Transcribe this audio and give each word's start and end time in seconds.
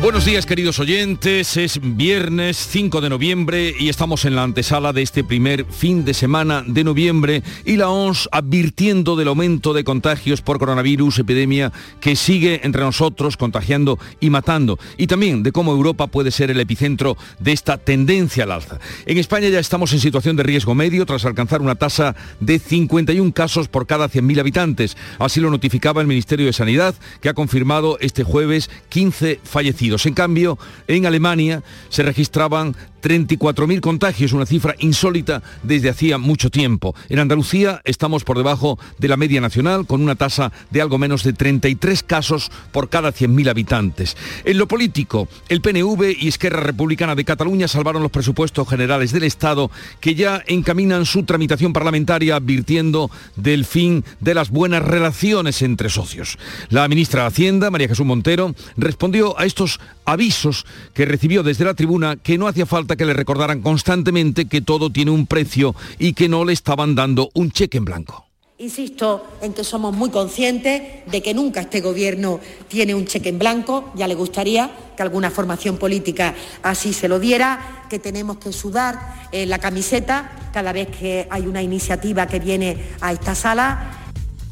Buenos 0.00 0.24
días 0.24 0.46
queridos 0.46 0.78
oyentes, 0.78 1.56
es 1.56 1.80
viernes 1.82 2.56
5 2.70 3.00
de 3.00 3.10
noviembre 3.10 3.74
y 3.76 3.88
estamos 3.88 4.24
en 4.24 4.36
la 4.36 4.44
antesala 4.44 4.92
de 4.92 5.02
este 5.02 5.24
primer 5.24 5.64
fin 5.64 6.04
de 6.04 6.14
semana 6.14 6.62
de 6.64 6.84
noviembre 6.84 7.42
y 7.64 7.76
la 7.76 7.88
ONS 7.88 8.28
advirtiendo 8.30 9.16
del 9.16 9.26
aumento 9.26 9.72
de 9.72 9.82
contagios 9.82 10.40
por 10.40 10.60
coronavirus, 10.60 11.18
epidemia 11.18 11.72
que 12.00 12.14
sigue 12.14 12.60
entre 12.62 12.82
nosotros 12.82 13.36
contagiando 13.36 13.98
y 14.20 14.30
matando 14.30 14.78
y 14.96 15.08
también 15.08 15.42
de 15.42 15.50
cómo 15.50 15.72
Europa 15.72 16.06
puede 16.06 16.30
ser 16.30 16.52
el 16.52 16.60
epicentro 16.60 17.16
de 17.40 17.52
esta 17.52 17.76
tendencia 17.76 18.44
al 18.44 18.52
alza. 18.52 18.78
En 19.04 19.18
España 19.18 19.48
ya 19.48 19.58
estamos 19.58 19.92
en 19.92 19.98
situación 19.98 20.36
de 20.36 20.44
riesgo 20.44 20.76
medio 20.76 21.06
tras 21.06 21.24
alcanzar 21.24 21.60
una 21.60 21.74
tasa 21.74 22.14
de 22.38 22.60
51 22.60 23.32
casos 23.32 23.66
por 23.66 23.88
cada 23.88 24.08
100.000 24.08 24.38
habitantes. 24.38 24.96
Así 25.18 25.40
lo 25.40 25.50
notificaba 25.50 26.00
el 26.00 26.06
Ministerio 26.06 26.46
de 26.46 26.52
Sanidad 26.52 26.94
que 27.20 27.28
ha 27.28 27.34
confirmado 27.34 27.98
este 28.00 28.22
jueves 28.22 28.70
15 28.90 29.40
fallecidos. 29.42 29.87
En 29.88 30.14
cambio, 30.14 30.58
en 30.86 31.06
Alemania 31.06 31.62
se 31.88 32.02
registraban 32.02 32.76
34.000 33.02 33.80
contagios, 33.80 34.32
una 34.32 34.46
cifra 34.46 34.74
insólita 34.78 35.42
desde 35.62 35.88
hacía 35.88 36.18
mucho 36.18 36.50
tiempo. 36.50 36.94
En 37.08 37.18
Andalucía 37.18 37.80
estamos 37.84 38.24
por 38.24 38.36
debajo 38.36 38.78
de 38.98 39.08
la 39.08 39.16
media 39.16 39.40
nacional, 39.40 39.86
con 39.86 40.02
una 40.02 40.14
tasa 40.14 40.52
de 40.70 40.82
algo 40.82 40.98
menos 40.98 41.22
de 41.22 41.32
33 41.32 42.02
casos 42.02 42.50
por 42.72 42.88
cada 42.88 43.12
100.000 43.12 43.48
habitantes. 43.48 44.16
En 44.44 44.58
lo 44.58 44.68
político, 44.68 45.28
el 45.48 45.60
PNV 45.60 46.16
y 46.18 46.28
Esquerra 46.28 46.60
Republicana 46.60 47.14
de 47.14 47.24
Cataluña 47.24 47.68
salvaron 47.68 48.02
los 48.02 48.10
presupuestos 48.10 48.68
generales 48.68 49.12
del 49.12 49.24
Estado, 49.24 49.70
que 50.00 50.14
ya 50.14 50.42
encaminan 50.46 51.06
su 51.06 51.22
tramitación 51.22 51.72
parlamentaria 51.72 52.36
advirtiendo 52.36 53.10
del 53.36 53.64
fin 53.64 54.04
de 54.20 54.34
las 54.34 54.50
buenas 54.50 54.82
relaciones 54.82 55.62
entre 55.62 55.88
socios. 55.88 56.38
La 56.68 56.88
ministra 56.88 57.22
de 57.22 57.28
Hacienda, 57.28 57.70
María 57.70 57.88
Jesús 57.88 58.06
Montero, 58.06 58.54
respondió 58.76 59.38
a 59.38 59.44
estos 59.44 59.77
avisos 60.04 60.66
que 60.94 61.04
recibió 61.04 61.42
desde 61.42 61.64
la 61.64 61.74
tribuna 61.74 62.16
que 62.16 62.38
no 62.38 62.48
hacía 62.48 62.66
falta 62.66 62.96
que 62.96 63.06
le 63.06 63.12
recordaran 63.12 63.60
constantemente 63.60 64.46
que 64.46 64.60
todo 64.60 64.90
tiene 64.90 65.10
un 65.10 65.26
precio 65.26 65.74
y 65.98 66.14
que 66.14 66.28
no 66.28 66.44
le 66.44 66.52
estaban 66.52 66.94
dando 66.94 67.30
un 67.34 67.50
cheque 67.50 67.78
en 67.78 67.84
blanco. 67.84 68.28
Insisto 68.60 69.24
en 69.40 69.52
que 69.52 69.62
somos 69.62 69.94
muy 69.94 70.10
conscientes 70.10 70.82
de 71.06 71.22
que 71.22 71.32
nunca 71.32 71.60
este 71.60 71.80
Gobierno 71.80 72.40
tiene 72.66 72.92
un 72.92 73.06
cheque 73.06 73.28
en 73.28 73.38
blanco, 73.38 73.92
ya 73.94 74.08
le 74.08 74.16
gustaría 74.16 74.68
que 74.96 75.02
alguna 75.04 75.30
formación 75.30 75.76
política 75.76 76.34
así 76.64 76.92
se 76.92 77.06
lo 77.06 77.20
diera, 77.20 77.84
que 77.88 78.00
tenemos 78.00 78.38
que 78.38 78.52
sudar 78.52 79.28
en 79.30 79.48
la 79.48 79.60
camiseta 79.60 80.50
cada 80.52 80.72
vez 80.72 80.88
que 80.88 81.28
hay 81.30 81.46
una 81.46 81.62
iniciativa 81.62 82.26
que 82.26 82.40
viene 82.40 82.78
a 83.00 83.12
esta 83.12 83.36
sala. 83.36 83.92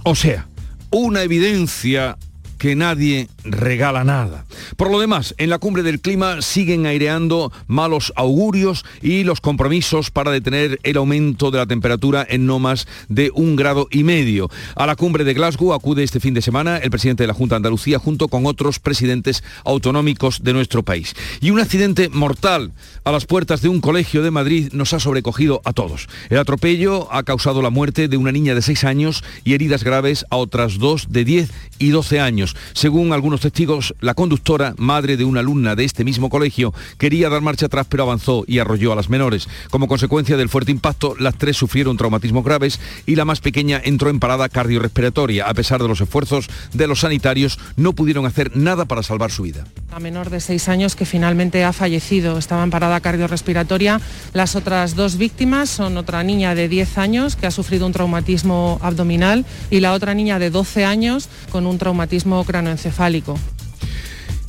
O 0.05 0.15
sea, 0.15 0.47
una 0.91 1.23
evidencia 1.23 2.17
que 2.59 2.77
nadie 2.77 3.29
regala 3.45 4.05
nada. 4.05 4.45
Por 4.77 4.91
lo 4.91 5.01
demás, 5.01 5.35
en 5.39 5.51
la 5.51 5.59
cumbre 5.59 5.83
del 5.83 6.01
clima 6.01 6.43
siguen 6.43 6.87
aireando 6.87 7.53
malos 7.67 8.13
augurios 8.17 8.85
y 9.03 9.25
los 9.25 9.41
compromisos 9.41 10.11
para 10.11 10.31
detener 10.31 10.79
el 10.83 10.97
aumento 10.97 11.51
de 11.51 11.59
la 11.59 11.67
temperatura 11.67 12.27
en 12.29 12.47
no 12.47 12.59
más 12.59 12.87
de 13.09 13.31
un 13.35 13.57
grado 13.57 13.89
y 13.91 14.05
medio. 14.05 14.51
A 14.75 14.87
la 14.87 14.97
cumbre 14.97 15.25
de 15.25 15.35
Glasgow 15.35 15.73
acude 15.73 16.03
este 16.03 16.21
fin 16.21 16.35
de 16.35 16.43
semana 16.43 16.79
el 16.79 16.91
presidente 16.91 17.23
de 17.23 17.29
la 17.29 17.35
Junta 17.35 17.55
de 17.55 17.59
Andalucía 17.59 17.99
junto 17.99 18.29
con 18.29 18.47
otros 18.47 18.79
presidentes 18.79 19.43
autonómicos 19.65 20.43
de 20.43 20.53
nuestro 20.53 20.83
país. 20.83 21.15
Y 21.41 21.51
un 21.51 21.61
accidente 21.61 22.09
mortal 22.09 22.73
a 23.05 23.13
las 23.13 23.27
puertas 23.27 23.63
de 23.63 23.69
un 23.69 23.81
colegio 23.81 24.23
de 24.23 24.31
Madrid 24.31 24.71
nos 24.73 24.93
ha 24.93 25.01
sobrecogido 25.01 25.61
a 25.65 25.73
todos. 25.73 26.09
El 26.31 26.39
atropello 26.39 27.13
ha 27.13 27.23
causado 27.23 27.63
la 27.63 27.71
muerte 27.71 28.09
de 28.09 28.17
una 28.17 28.33
niña 28.33 28.55
de 28.55 28.63
6 28.63 28.85
años 28.85 29.25
y 29.45 29.55
heridas 29.55 29.85
graves 29.85 30.25
a 30.31 30.37
otras 30.37 30.79
dos 30.79 31.07
de 31.11 31.25
10 31.25 31.51
y 31.79 31.91
12 31.91 32.21
años. 32.21 32.46
Según 32.75 33.13
algunos 33.13 33.41
testigos, 33.41 33.95
la 34.01 34.15
conductora, 34.15 34.75
madre 34.79 35.17
de 35.17 35.25
una 35.25 35.41
alumna 35.41 35.75
de 35.75 35.85
este 35.85 36.05
mismo 36.05 36.29
colegio, 36.29 36.75
quería 36.99 37.29
dar 37.29 37.41
marcha 37.41 37.67
atrás 37.67 37.87
pero 37.89 38.05
avanzó 38.05 38.45
y 38.47 38.59
arrolló 38.59 38.93
a 38.93 38.97
las 38.97 39.09
menores. 39.09 39.49
Como 39.71 39.89
consecuencia 39.89 40.37
del 40.37 40.49
fuerte 40.49 40.73
impacto, 40.73 41.15
las 41.19 41.37
tres 41.37 41.57
sufrieron 41.57 41.97
traumatismos 41.97 42.45
graves 42.45 42.81
y 43.07 43.17
la 43.17 43.25
más 43.25 43.41
pequeña 43.41 43.81
entró 43.83 44.11
en 44.11 44.21
parada 44.21 44.49
cardiorrespiratoria. 44.49 45.49
A 45.49 45.55
pesar 45.55 45.83
de 45.83 45.89
los 45.89 46.01
esfuerzos 46.01 46.49
de 46.73 46.87
los 46.87 47.01
sanitarios, 47.01 47.59
no 47.77 47.93
pudieron 47.93 48.27
hacer 48.27 48.57
nada 48.57 48.85
para 48.85 49.03
salvar 49.03 49.31
su 49.31 49.43
vida. 49.43 49.65
La 49.91 50.01
menor 50.01 50.31
de 50.31 50.41
seis 50.41 50.69
años 50.69 50.97
que 50.97 51.07
finalmente 51.07 51.65
ha 51.65 51.73
fallecido 51.73 52.39
estaba 52.39 52.63
en 52.63 52.71
parada 52.71 53.01
cardiorrespiratoria. 53.01 54.01
Las 54.33 54.57
otras 54.57 54.95
dos 54.95 55.17
víctimas 55.17 55.71
son 55.71 55.97
otra 55.97 56.23
niña 56.23 56.55
de 56.55 56.69
10 56.69 56.99
años 56.99 57.37
que 57.37 57.47
ha 57.47 57.51
sufrido 57.51 57.87
un 57.87 57.93
traumatismo 57.93 58.79
abdominal 58.83 59.45
y 59.71 59.81
la 59.81 59.93
otra 59.93 60.15
niña 60.15 60.39
de 60.39 60.51
12 60.51 60.85
años 60.85 61.29
con 61.51 61.67
un 61.67 61.79
traumatismo 61.79 62.36
cranoencefálico. 62.45 63.39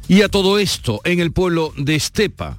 Y 0.08 0.22
a 0.22 0.30
todo 0.30 0.58
esto, 0.58 1.02
en 1.04 1.20
el 1.20 1.32
pueblo 1.32 1.74
de 1.76 1.96
Estepa, 1.96 2.58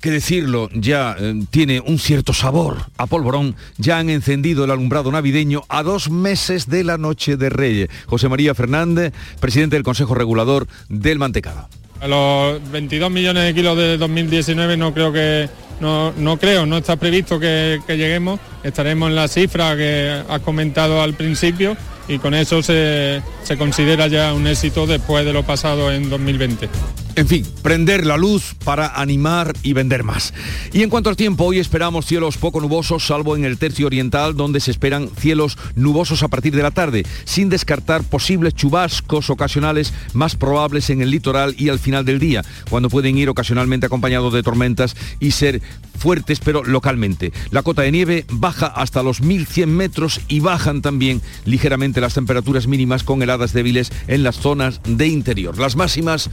que 0.00 0.10
decirlo, 0.10 0.68
ya 0.74 1.16
eh, 1.18 1.34
tiene 1.50 1.80
un 1.80 1.98
cierto 1.98 2.32
sabor 2.32 2.76
a 2.98 3.06
polvorón, 3.06 3.56
ya 3.78 3.98
han 3.98 4.10
encendido 4.10 4.64
el 4.64 4.70
alumbrado 4.70 5.10
navideño 5.10 5.62
a 5.68 5.82
dos 5.82 6.10
meses 6.10 6.68
de 6.68 6.84
la 6.84 6.98
Noche 6.98 7.36
de 7.36 7.48
Reyes. 7.48 7.88
José 8.06 8.28
María 8.28 8.54
Fernández, 8.54 9.12
presidente 9.40 9.76
del 9.76 9.82
Consejo 9.82 10.14
Regulador 10.14 10.68
del 10.88 11.18
Mantecado. 11.18 11.68
A 12.00 12.08
los 12.08 12.70
22 12.70 13.10
millones 13.10 13.44
de 13.44 13.54
kilos 13.54 13.76
de 13.76 13.96
2019 13.96 14.76
no 14.76 14.92
creo 14.92 15.12
que, 15.12 15.48
no, 15.80 16.12
no 16.12 16.36
creo, 16.36 16.66
no 16.66 16.76
está 16.76 16.96
previsto 16.96 17.40
que, 17.40 17.80
que 17.86 17.96
lleguemos, 17.96 18.38
estaremos 18.62 19.08
en 19.08 19.16
la 19.16 19.28
cifra 19.28 19.74
que 19.76 20.22
has 20.28 20.40
comentado 20.40 21.00
al 21.00 21.14
principio 21.14 21.74
y 22.08 22.18
con 22.18 22.34
eso 22.34 22.62
se, 22.62 23.22
se 23.42 23.56
considera 23.56 24.06
ya 24.06 24.34
un 24.34 24.46
éxito 24.46 24.86
después 24.86 25.24
de 25.24 25.32
lo 25.32 25.42
pasado 25.42 25.92
en 25.92 26.08
2020. 26.08 26.68
En 27.16 27.26
fin, 27.28 27.46
prender 27.62 28.04
la 28.04 28.18
luz 28.18 28.54
para 28.62 29.00
animar 29.00 29.54
y 29.62 29.72
vender 29.72 30.04
más. 30.04 30.34
Y 30.74 30.82
en 30.82 30.90
cuanto 30.90 31.08
al 31.08 31.16
tiempo, 31.16 31.44
hoy 31.44 31.58
esperamos 31.58 32.04
cielos 32.04 32.36
poco 32.36 32.60
nubosos, 32.60 33.06
salvo 33.06 33.34
en 33.36 33.46
el 33.46 33.56
tercio 33.56 33.86
oriental, 33.86 34.36
donde 34.36 34.60
se 34.60 34.70
esperan 34.70 35.08
cielos 35.18 35.56
nubosos 35.76 36.22
a 36.22 36.28
partir 36.28 36.54
de 36.54 36.62
la 36.62 36.72
tarde, 36.72 37.06
sin 37.24 37.48
descartar 37.48 38.02
posibles 38.02 38.54
chubascos 38.54 39.30
ocasionales 39.30 39.94
más 40.12 40.36
probables 40.36 40.90
en 40.90 41.00
el 41.00 41.10
litoral 41.10 41.54
y 41.56 41.70
al 41.70 41.78
final 41.78 42.04
del 42.04 42.18
día, 42.18 42.44
cuando 42.68 42.90
pueden 42.90 43.16
ir 43.16 43.30
ocasionalmente 43.30 43.86
acompañados 43.86 44.34
de 44.34 44.42
tormentas 44.42 44.94
y 45.18 45.30
ser 45.30 45.62
fuertes, 45.96 46.40
pero 46.40 46.64
localmente. 46.64 47.32
La 47.50 47.62
cota 47.62 47.80
de 47.80 47.92
nieve 47.92 48.26
baja 48.30 48.66
hasta 48.66 49.02
los 49.02 49.22
1100 49.22 49.74
metros 49.74 50.20
y 50.28 50.40
bajan 50.40 50.82
también 50.82 51.22
ligeramente 51.46 51.95
las 52.00 52.14
temperaturas 52.14 52.66
mínimas 52.66 53.02
con 53.02 53.22
heladas 53.22 53.52
débiles 53.52 53.92
en 54.06 54.22
las 54.22 54.36
zonas 54.36 54.80
de 54.86 55.06
interior. 55.06 55.58
Las 55.58 55.76
máximas 55.76 56.30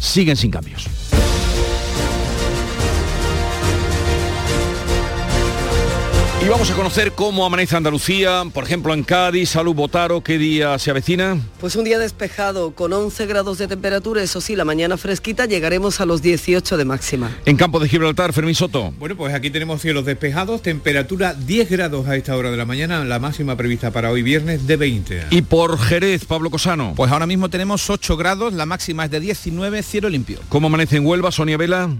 siguen 0.00 0.36
sin 0.36 0.50
cambios. 0.50 0.88
Y 6.46 6.48
vamos 6.48 6.70
a 6.70 6.76
conocer 6.76 7.10
cómo 7.10 7.44
amanece 7.44 7.74
Andalucía, 7.74 8.44
por 8.54 8.62
ejemplo 8.62 8.94
en 8.94 9.02
Cádiz, 9.02 9.48
Salud 9.48 9.74
Botaro, 9.74 10.20
¿qué 10.20 10.38
día 10.38 10.78
se 10.78 10.92
avecina? 10.92 11.36
Pues 11.58 11.74
un 11.74 11.82
día 11.82 11.98
despejado, 11.98 12.72
con 12.72 12.92
11 12.92 13.26
grados 13.26 13.58
de 13.58 13.66
temperatura, 13.66 14.22
eso 14.22 14.40
sí, 14.40 14.54
la 14.54 14.64
mañana 14.64 14.96
fresquita, 14.96 15.46
llegaremos 15.46 16.00
a 16.00 16.06
los 16.06 16.22
18 16.22 16.76
de 16.76 16.84
máxima. 16.84 17.36
En 17.46 17.56
Campo 17.56 17.80
de 17.80 17.88
Gibraltar, 17.88 18.32
Fermín 18.32 18.54
Soto. 18.54 18.94
Bueno, 18.96 19.16
pues 19.16 19.34
aquí 19.34 19.50
tenemos 19.50 19.82
cielos 19.82 20.04
despejados, 20.04 20.62
temperatura 20.62 21.34
10 21.34 21.68
grados 21.68 22.06
a 22.06 22.14
esta 22.14 22.36
hora 22.36 22.52
de 22.52 22.56
la 22.56 22.64
mañana, 22.64 23.04
la 23.04 23.18
máxima 23.18 23.56
prevista 23.56 23.90
para 23.90 24.12
hoy 24.12 24.22
viernes 24.22 24.68
de 24.68 24.76
20. 24.76 25.22
Y 25.30 25.42
por 25.42 25.76
Jerez, 25.80 26.26
Pablo 26.26 26.50
Cosano. 26.50 26.92
Pues 26.94 27.10
ahora 27.10 27.26
mismo 27.26 27.50
tenemos 27.50 27.90
8 27.90 28.16
grados, 28.16 28.52
la 28.52 28.66
máxima 28.66 29.06
es 29.06 29.10
de 29.10 29.18
19, 29.18 29.82
cielo 29.82 30.08
limpio. 30.08 30.38
¿Cómo 30.48 30.68
amanece 30.68 30.98
en 30.98 31.06
Huelva, 31.06 31.32
Sonia 31.32 31.56
Vela? 31.56 31.90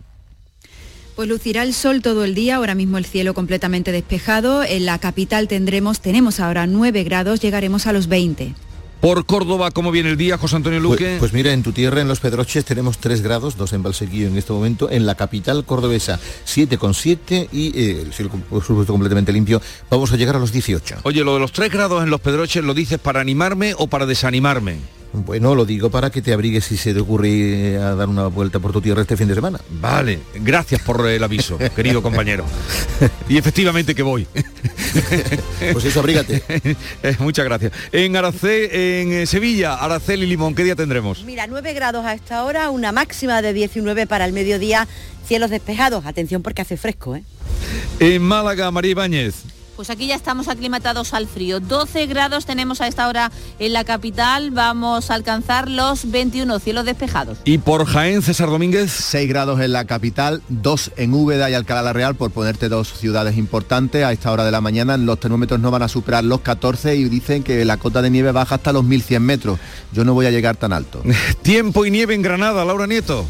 Pues 1.16 1.30
lucirá 1.30 1.62
el 1.62 1.72
sol 1.72 2.02
todo 2.02 2.24
el 2.24 2.34
día, 2.34 2.56
ahora 2.56 2.74
mismo 2.74 2.98
el 2.98 3.06
cielo 3.06 3.32
completamente 3.32 3.90
despejado. 3.90 4.62
En 4.62 4.84
la 4.84 4.98
capital 4.98 5.48
tendremos, 5.48 6.00
tenemos 6.00 6.40
ahora 6.40 6.66
9 6.66 7.04
grados, 7.04 7.40
llegaremos 7.40 7.86
a 7.86 7.94
los 7.94 8.06
20. 8.06 8.54
Por 9.00 9.24
Córdoba, 9.24 9.70
¿cómo 9.70 9.90
viene 9.92 10.10
el 10.10 10.18
día, 10.18 10.36
José 10.36 10.56
Antonio 10.56 10.78
Luque? 10.78 11.04
Pues, 11.04 11.18
pues, 11.20 11.32
mira, 11.32 11.54
en 11.54 11.62
tu 11.62 11.72
tierra, 11.72 12.02
en 12.02 12.08
Los 12.08 12.20
Pedroches, 12.20 12.66
tenemos 12.66 12.98
3 12.98 13.22
grados, 13.22 13.56
2 13.56 13.72
en 13.72 13.82
Valsequillo 13.82 14.26
en 14.26 14.36
este 14.36 14.52
momento, 14.52 14.90
en 14.90 15.06
la 15.06 15.14
capital 15.14 15.64
cordobesa 15.64 16.20
7,7 16.46 17.48
y 17.50 17.68
eh, 17.78 18.02
el 18.02 18.12
cielo 18.12 18.30
por 18.50 18.62
supuesto 18.62 18.92
completamente 18.92 19.32
limpio, 19.32 19.62
vamos 19.88 20.12
a 20.12 20.16
llegar 20.16 20.36
a 20.36 20.38
los 20.38 20.52
18. 20.52 20.96
Oye, 21.04 21.24
lo 21.24 21.32
de 21.32 21.40
los 21.40 21.52
3 21.52 21.72
grados 21.72 22.02
en 22.02 22.10
Los 22.10 22.20
Pedroches, 22.20 22.62
¿lo 22.62 22.74
dices 22.74 22.98
para 22.98 23.20
animarme 23.20 23.74
o 23.78 23.86
para 23.86 24.04
desanimarme? 24.04 24.80
Bueno, 25.12 25.54
lo 25.54 25.64
digo 25.64 25.90
para 25.90 26.10
que 26.10 26.20
te 26.20 26.32
abrigues 26.32 26.64
si 26.64 26.76
se 26.76 26.92
te 26.92 27.00
ocurre 27.00 27.78
a 27.78 27.94
dar 27.94 28.08
una 28.08 28.26
vuelta 28.26 28.58
por 28.58 28.72
tu 28.72 28.80
tierra 28.80 29.02
este 29.02 29.16
fin 29.16 29.28
de 29.28 29.34
semana. 29.34 29.58
Vale, 29.80 30.18
gracias 30.34 30.82
por 30.82 31.06
el 31.06 31.22
aviso, 31.22 31.58
querido 31.76 32.02
compañero. 32.02 32.44
Y 33.28 33.38
efectivamente 33.38 33.94
que 33.94 34.02
voy. 34.02 34.26
pues 35.72 35.84
eso, 35.84 36.00
abrígate. 36.00 36.42
Eh, 37.02 37.16
muchas 37.18 37.44
gracias. 37.44 37.72
En 37.92 38.16
Aracé, 38.16 39.00
en 39.00 39.12
eh, 39.12 39.26
Sevilla, 39.26 39.74
Aracel 39.74 40.22
y 40.22 40.26
Limón, 40.26 40.54
¿qué 40.54 40.64
día 40.64 40.76
tendremos? 40.76 41.24
Mira, 41.24 41.46
9 41.46 41.72
grados 41.72 42.04
a 42.04 42.14
esta 42.14 42.44
hora, 42.44 42.70
una 42.70 42.92
máxima 42.92 43.42
de 43.42 43.52
19 43.52 44.06
para 44.06 44.24
el 44.24 44.32
mediodía, 44.32 44.86
cielos 45.26 45.50
despejados. 45.50 46.06
Atención 46.06 46.42
porque 46.42 46.62
hace 46.62 46.76
fresco, 46.76 47.16
¿eh? 47.16 47.24
En 48.00 48.22
Málaga, 48.22 48.70
María 48.70 48.90
Ibáñez. 48.90 49.55
Pues 49.76 49.90
aquí 49.90 50.06
ya 50.06 50.14
estamos 50.14 50.48
aclimatados 50.48 51.12
al 51.12 51.26
frío. 51.26 51.60
12 51.60 52.06
grados 52.06 52.46
tenemos 52.46 52.80
a 52.80 52.88
esta 52.88 53.06
hora 53.08 53.30
en 53.58 53.74
la 53.74 53.84
capital. 53.84 54.50
Vamos 54.50 55.10
a 55.10 55.14
alcanzar 55.14 55.70
los 55.70 56.10
21 56.10 56.58
cielos 56.60 56.86
despejados. 56.86 57.38
Y 57.44 57.58
por 57.58 57.84
Jaén, 57.84 58.22
César 58.22 58.48
Domínguez. 58.48 58.90
6 58.90 59.28
grados 59.28 59.60
en 59.60 59.72
la 59.72 59.84
capital, 59.84 60.42
2 60.48 60.92
en 60.96 61.12
Úbeda 61.12 61.50
y 61.50 61.54
Alcalá 61.54 61.82
la 61.82 61.92
Real, 61.92 62.14
por 62.14 62.30
ponerte 62.30 62.70
dos 62.70 62.94
ciudades 62.94 63.36
importantes. 63.36 64.02
A 64.02 64.12
esta 64.12 64.32
hora 64.32 64.44
de 64.44 64.50
la 64.50 64.62
mañana 64.62 64.96
los 64.96 65.20
termómetros 65.20 65.60
no 65.60 65.70
van 65.70 65.82
a 65.82 65.88
superar 65.88 66.24
los 66.24 66.40
14 66.40 66.96
y 66.96 67.04
dicen 67.10 67.42
que 67.42 67.64
la 67.66 67.76
cota 67.76 68.00
de 68.00 68.08
nieve 68.08 68.32
baja 68.32 68.54
hasta 68.54 68.72
los 68.72 68.82
1100 68.82 69.22
metros. 69.22 69.58
Yo 69.92 70.04
no 70.04 70.14
voy 70.14 70.24
a 70.24 70.30
llegar 70.30 70.56
tan 70.56 70.72
alto. 70.72 71.02
Tiempo 71.42 71.84
y 71.84 71.90
nieve 71.90 72.14
en 72.14 72.22
Granada, 72.22 72.64
Laura 72.64 72.86
Nieto. 72.86 73.26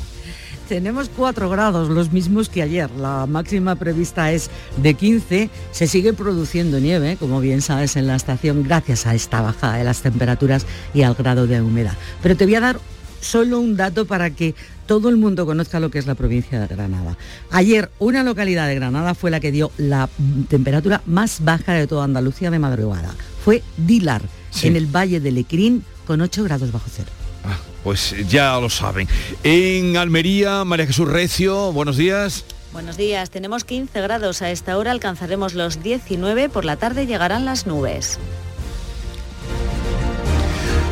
Tenemos 0.68 1.08
4 1.16 1.48
grados, 1.48 1.88
los 1.88 2.12
mismos 2.12 2.48
que 2.48 2.60
ayer. 2.60 2.90
La 2.98 3.26
máxima 3.26 3.76
prevista 3.76 4.32
es 4.32 4.50
de 4.76 4.94
15. 4.94 5.48
Se 5.70 5.86
sigue 5.86 6.12
produciendo 6.12 6.80
nieve, 6.80 7.16
como 7.18 7.40
bien 7.40 7.62
sabes, 7.62 7.94
en 7.94 8.08
la 8.08 8.16
estación 8.16 8.64
gracias 8.64 9.06
a 9.06 9.14
esta 9.14 9.40
bajada 9.40 9.76
de 9.76 9.84
las 9.84 10.02
temperaturas 10.02 10.66
y 10.92 11.02
al 11.02 11.14
grado 11.14 11.46
de 11.46 11.62
humedad. 11.62 11.94
Pero 12.20 12.36
te 12.36 12.46
voy 12.46 12.56
a 12.56 12.60
dar 12.60 12.80
solo 13.20 13.60
un 13.60 13.76
dato 13.76 14.06
para 14.06 14.30
que 14.30 14.56
todo 14.86 15.08
el 15.08 15.16
mundo 15.16 15.46
conozca 15.46 15.78
lo 15.78 15.90
que 15.90 16.00
es 16.00 16.06
la 16.06 16.16
provincia 16.16 16.60
de 16.60 16.66
Granada. 16.66 17.16
Ayer 17.50 17.90
una 18.00 18.24
localidad 18.24 18.66
de 18.66 18.74
Granada 18.74 19.14
fue 19.14 19.30
la 19.30 19.38
que 19.38 19.52
dio 19.52 19.70
la 19.78 20.08
temperatura 20.48 21.02
más 21.06 21.44
baja 21.44 21.74
de 21.74 21.86
toda 21.86 22.04
Andalucía 22.04 22.50
de 22.50 22.58
madrugada. 22.58 23.14
Fue 23.44 23.62
Dilar, 23.76 24.22
en 24.62 24.74
el 24.74 24.86
Valle 24.86 25.20
de 25.20 25.30
Lequín, 25.30 25.84
con 26.06 26.20
8 26.20 26.42
grados 26.44 26.72
bajo 26.72 26.88
cero. 26.90 27.10
Ah, 27.44 27.58
pues 27.86 28.16
ya 28.28 28.58
lo 28.58 28.68
saben. 28.68 29.06
En 29.44 29.96
Almería, 29.96 30.64
María 30.64 30.88
Jesús 30.88 31.08
Recio, 31.08 31.70
buenos 31.70 31.96
días. 31.96 32.44
Buenos 32.72 32.96
días, 32.96 33.30
tenemos 33.30 33.62
15 33.62 34.00
grados. 34.00 34.42
A 34.42 34.50
esta 34.50 34.76
hora 34.76 34.90
alcanzaremos 34.90 35.54
los 35.54 35.84
19, 35.84 36.48
por 36.48 36.64
la 36.64 36.74
tarde 36.78 37.06
llegarán 37.06 37.44
las 37.44 37.68
nubes. 37.68 38.18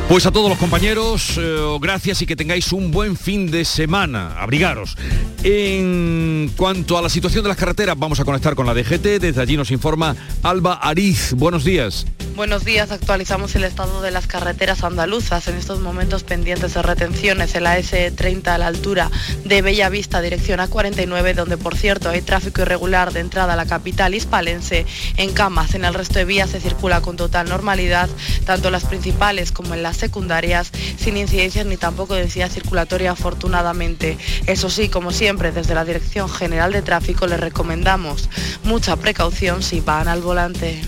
Pues 0.08 0.26
a 0.26 0.30
todos 0.30 0.50
los 0.50 0.58
compañeros, 0.58 1.38
eh, 1.38 1.78
gracias 1.80 2.20
y 2.20 2.26
que 2.26 2.36
tengáis 2.36 2.72
un 2.72 2.90
buen 2.90 3.16
fin 3.16 3.50
de 3.50 3.64
semana. 3.64 4.38
Abrigaros. 4.38 4.96
En 5.42 6.52
cuanto 6.56 6.98
a 6.98 7.02
la 7.02 7.08
situación 7.08 7.42
de 7.42 7.48
las 7.48 7.56
carreteras, 7.56 7.98
vamos 7.98 8.20
a 8.20 8.24
conectar 8.24 8.54
con 8.54 8.66
la 8.66 8.74
DGT. 8.74 9.18
Desde 9.18 9.40
allí 9.40 9.56
nos 9.56 9.70
informa 9.70 10.14
Alba 10.42 10.74
Ariz. 10.74 11.32
Buenos 11.32 11.64
días. 11.64 12.06
Buenos 12.36 12.64
días, 12.64 12.90
actualizamos 12.90 13.54
el 13.54 13.62
estado 13.62 14.02
de 14.02 14.10
las 14.10 14.26
carreteras 14.26 14.82
andaluzas. 14.82 15.46
En 15.46 15.54
estos 15.54 15.78
momentos 15.78 16.24
pendientes 16.24 16.74
de 16.74 16.82
retenciones 16.82 17.54
en 17.54 17.62
la 17.62 17.78
S30 17.78 18.48
a 18.48 18.58
la 18.58 18.66
altura 18.66 19.08
de 19.44 19.62
Bellavista, 19.62 20.20
dirección 20.20 20.58
a 20.58 20.66
49, 20.66 21.34
donde 21.34 21.56
por 21.56 21.76
cierto 21.76 22.10
hay 22.10 22.22
tráfico 22.22 22.62
irregular 22.62 23.12
de 23.12 23.20
entrada 23.20 23.52
a 23.52 23.56
la 23.56 23.66
capital 23.66 24.16
hispalense. 24.16 24.84
En 25.16 25.32
Camas, 25.32 25.76
en 25.76 25.84
el 25.84 25.94
resto 25.94 26.18
de 26.18 26.24
vías 26.24 26.50
se 26.50 26.60
circula 26.60 27.02
con 27.02 27.16
total 27.16 27.48
normalidad, 27.48 28.10
tanto 28.44 28.68
las 28.68 28.84
principales 28.84 29.52
como 29.52 29.74
en 29.74 29.84
las 29.84 29.93
secundarias, 29.96 30.70
sin 30.96 31.16
incidencias 31.16 31.66
ni 31.66 31.76
tampoco 31.76 32.14
densidad 32.14 32.50
circulatoria 32.50 33.12
afortunadamente. 33.12 34.18
Eso 34.46 34.70
sí, 34.70 34.88
como 34.88 35.12
siempre, 35.12 35.52
desde 35.52 35.74
la 35.74 35.84
Dirección 35.84 36.28
General 36.28 36.72
de 36.72 36.82
Tráfico 36.82 37.26
les 37.26 37.40
recomendamos 37.40 38.28
mucha 38.64 38.96
precaución 38.96 39.62
si 39.62 39.80
van 39.80 40.08
al 40.08 40.20
volante. 40.20 40.80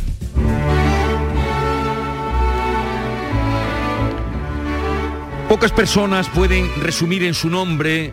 Pocas 5.49 5.71
personas 5.71 6.29
pueden 6.29 6.69
resumir 6.83 7.23
en 7.23 7.33
su 7.33 7.49
nombre 7.49 8.13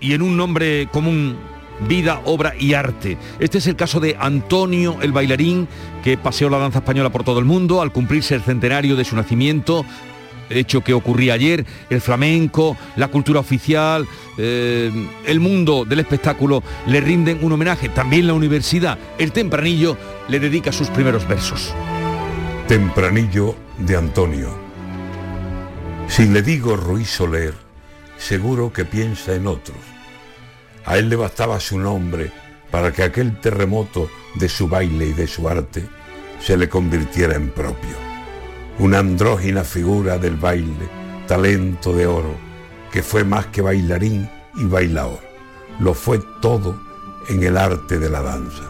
y 0.00 0.14
en 0.14 0.22
un 0.22 0.36
nombre 0.36 0.88
común 0.90 1.36
vida, 1.86 2.20
obra 2.24 2.54
y 2.58 2.74
arte. 2.74 3.18
Este 3.38 3.58
es 3.58 3.66
el 3.66 3.76
caso 3.76 4.00
de 4.00 4.16
Antonio, 4.18 4.98
el 5.02 5.12
bailarín, 5.12 5.68
que 6.02 6.16
paseó 6.16 6.48
la 6.48 6.58
danza 6.58 6.78
española 6.78 7.10
por 7.10 7.24
todo 7.24 7.38
el 7.38 7.44
mundo 7.44 7.82
al 7.82 7.92
cumplirse 7.92 8.34
el 8.34 8.42
centenario 8.42 8.96
de 8.96 9.04
su 9.04 9.16
nacimiento, 9.16 9.84
hecho 10.50 10.82
que 10.82 10.92
ocurría 10.92 11.34
ayer, 11.34 11.64
el 11.88 12.00
flamenco, 12.00 12.76
la 12.96 13.08
cultura 13.08 13.40
oficial, 13.40 14.06
eh, 14.36 14.90
el 15.26 15.40
mundo 15.40 15.84
del 15.84 16.00
espectáculo 16.00 16.62
le 16.86 17.00
rinden 17.00 17.38
un 17.42 17.52
homenaje, 17.52 17.88
también 17.88 18.26
la 18.26 18.34
universidad, 18.34 18.98
el 19.18 19.32
tempranillo 19.32 19.96
le 20.28 20.40
dedica 20.40 20.72
sus 20.72 20.88
primeros 20.88 21.26
versos. 21.26 21.72
Tempranillo 22.68 23.56
de 23.78 23.96
Antonio 23.96 24.70
si 26.10 26.26
le 26.26 26.42
digo 26.42 26.76
Ruiz 26.76 27.08
Soler, 27.08 27.54
seguro 28.18 28.72
que 28.72 28.84
piensa 28.84 29.32
en 29.32 29.46
otros. 29.46 29.78
A 30.84 30.98
él 30.98 31.08
le 31.08 31.14
bastaba 31.14 31.60
su 31.60 31.78
nombre 31.78 32.32
para 32.72 32.92
que 32.92 33.04
aquel 33.04 33.40
terremoto 33.40 34.10
de 34.34 34.48
su 34.48 34.66
baile 34.66 35.06
y 35.06 35.12
de 35.12 35.28
su 35.28 35.48
arte 35.48 35.86
se 36.40 36.56
le 36.56 36.68
convirtiera 36.68 37.36
en 37.36 37.50
propio. 37.50 38.09
Una 38.80 39.00
andrógina 39.00 39.62
figura 39.62 40.16
del 40.16 40.36
baile, 40.36 40.88
talento 41.26 41.92
de 41.92 42.06
oro, 42.06 42.34
que 42.90 43.02
fue 43.02 43.24
más 43.24 43.44
que 43.48 43.60
bailarín 43.60 44.26
y 44.56 44.64
bailador. 44.64 45.20
Lo 45.80 45.92
fue 45.92 46.18
todo 46.40 46.80
en 47.28 47.42
el 47.42 47.58
arte 47.58 47.98
de 47.98 48.08
la 48.08 48.22
danza. 48.22 48.62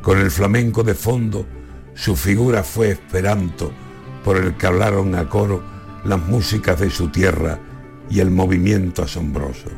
Con 0.00 0.18
el 0.18 0.30
flamenco 0.30 0.82
de 0.82 0.94
fondo, 0.94 1.44
su 1.92 2.16
figura 2.16 2.62
fue 2.62 2.92
esperanto 2.92 3.70
por 4.24 4.38
el 4.38 4.56
que 4.56 4.66
hablaron 4.66 5.14
a 5.14 5.28
coro 5.28 5.62
las 6.06 6.20
músicas 6.20 6.80
de 6.80 6.88
su 6.88 7.10
tierra 7.10 7.58
y 8.08 8.20
el 8.20 8.30
movimiento 8.30 9.02
asombroso. 9.02 9.68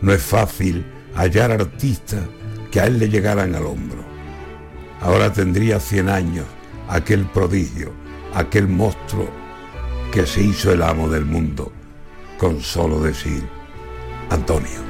No 0.00 0.12
es 0.12 0.22
fácil 0.22 0.84
hallar 1.14 1.52
artistas 1.52 2.24
que 2.72 2.80
a 2.80 2.86
él 2.86 2.98
le 2.98 3.08
llegaran 3.08 3.54
al 3.54 3.64
hombro. 3.64 4.04
Ahora 5.00 5.32
tendría 5.32 5.78
100 5.78 6.08
años 6.08 6.46
aquel 6.88 7.26
prodigio, 7.26 8.01
aquel 8.34 8.68
monstruo 8.68 9.28
que 10.12 10.26
se 10.26 10.42
hizo 10.42 10.72
el 10.72 10.82
amo 10.82 11.08
del 11.08 11.24
mundo 11.24 11.72
con 12.38 12.60
solo 12.60 13.00
decir 13.00 13.42
Antonio. 14.30 14.80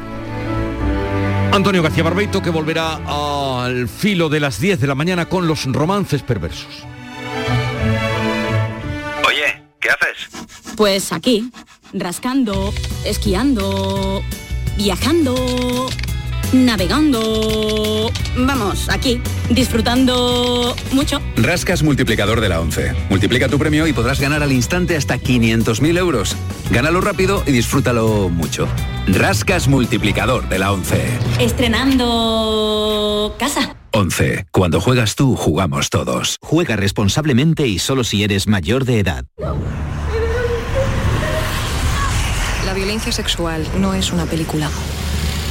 Antonio 1.53 1.83
García 1.83 2.03
Barbeito 2.03 2.41
que 2.41 2.51
volverá 2.51 3.01
al 3.65 3.89
filo 3.89 4.29
de 4.29 4.41
las 4.41 4.59
10 4.59 4.81
de 4.81 4.87
la 4.87 4.95
mañana 4.95 5.29
con 5.29 5.47
los 5.47 5.65
romances 5.67 6.23
perversos. 6.23 6.87
¿Qué 9.83 9.91
haces? 9.91 10.29
Pues 10.77 11.13
aquí, 11.13 11.51
rascando, 11.93 12.73
esquiando, 13.05 14.23
viajando, 14.77 15.35
navegando. 16.53 18.11
Vamos, 18.37 18.89
aquí, 18.89 19.21
disfrutando 19.51 20.75
mucho. 20.93 21.21
Rascas 21.37 21.83
multiplicador 21.83 22.41
de 22.41 22.49
la 22.49 22.61
11. 22.61 22.95
Multiplica 23.11 23.49
tu 23.49 23.59
premio 23.59 23.87
y 23.87 23.93
podrás 23.93 24.21
ganar 24.21 24.43
al 24.43 24.53
instante 24.53 24.97
hasta 24.97 25.19
500.000 25.19 25.99
euros. 25.99 26.37
Gánalo 26.71 27.01
rápido 27.01 27.43
y 27.47 27.53
disfrútalo 27.53 28.29
mucho. 28.29 28.69
Rascas 29.07 29.69
multiplicador 29.69 30.49
de 30.49 30.59
la 30.59 30.73
11. 30.73 31.19
Estrenando 31.41 33.35
casa. 33.39 33.77
11. 33.93 34.47
Cuando 34.51 34.81
juegas 34.81 35.17
tú, 35.17 35.37
jugamos 35.37 35.91
todos. 35.91 36.39
Juega 36.41 36.77
responsablemente 36.77 37.67
y 37.67 37.79
solo 37.79 38.05
si 38.05 38.25
eres 38.25 38.47
mayor 38.47 38.85
de 38.85 39.01
edad. 39.01 39.25
La 42.65 42.75
violencia 42.75 43.13
sexual 43.13 43.67
no 43.79 43.93
es 43.93 44.13
una 44.13 44.25
película. 44.25 44.71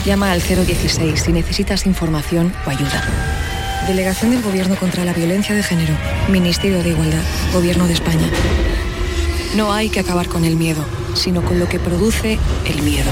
Llama 0.06 0.32
al 0.32 0.42
016 0.42 1.22
si 1.22 1.32
necesitas 1.32 1.86
información 1.86 2.52
o 2.66 2.70
ayuda. 2.72 3.04
Delegación 3.88 4.32
del 4.32 4.42
Gobierno 4.42 4.76
contra 4.76 5.06
la 5.06 5.14
Violencia 5.14 5.54
de 5.54 5.62
Género. 5.62 5.94
Ministerio 6.28 6.82
de 6.82 6.90
Igualdad. 6.90 7.22
Gobierno 7.54 7.86
de 7.86 7.94
España. 7.94 8.28
No 9.56 9.74
hay 9.74 9.90
que 9.90 10.00
acabar 10.00 10.28
con 10.28 10.44
el 10.44 10.56
miedo, 10.56 10.84
sino 11.14 11.44
con 11.44 11.60
lo 11.60 11.70
que 11.70 11.78
produce 11.78 12.40
el 12.66 12.82
miedo. 12.82 13.12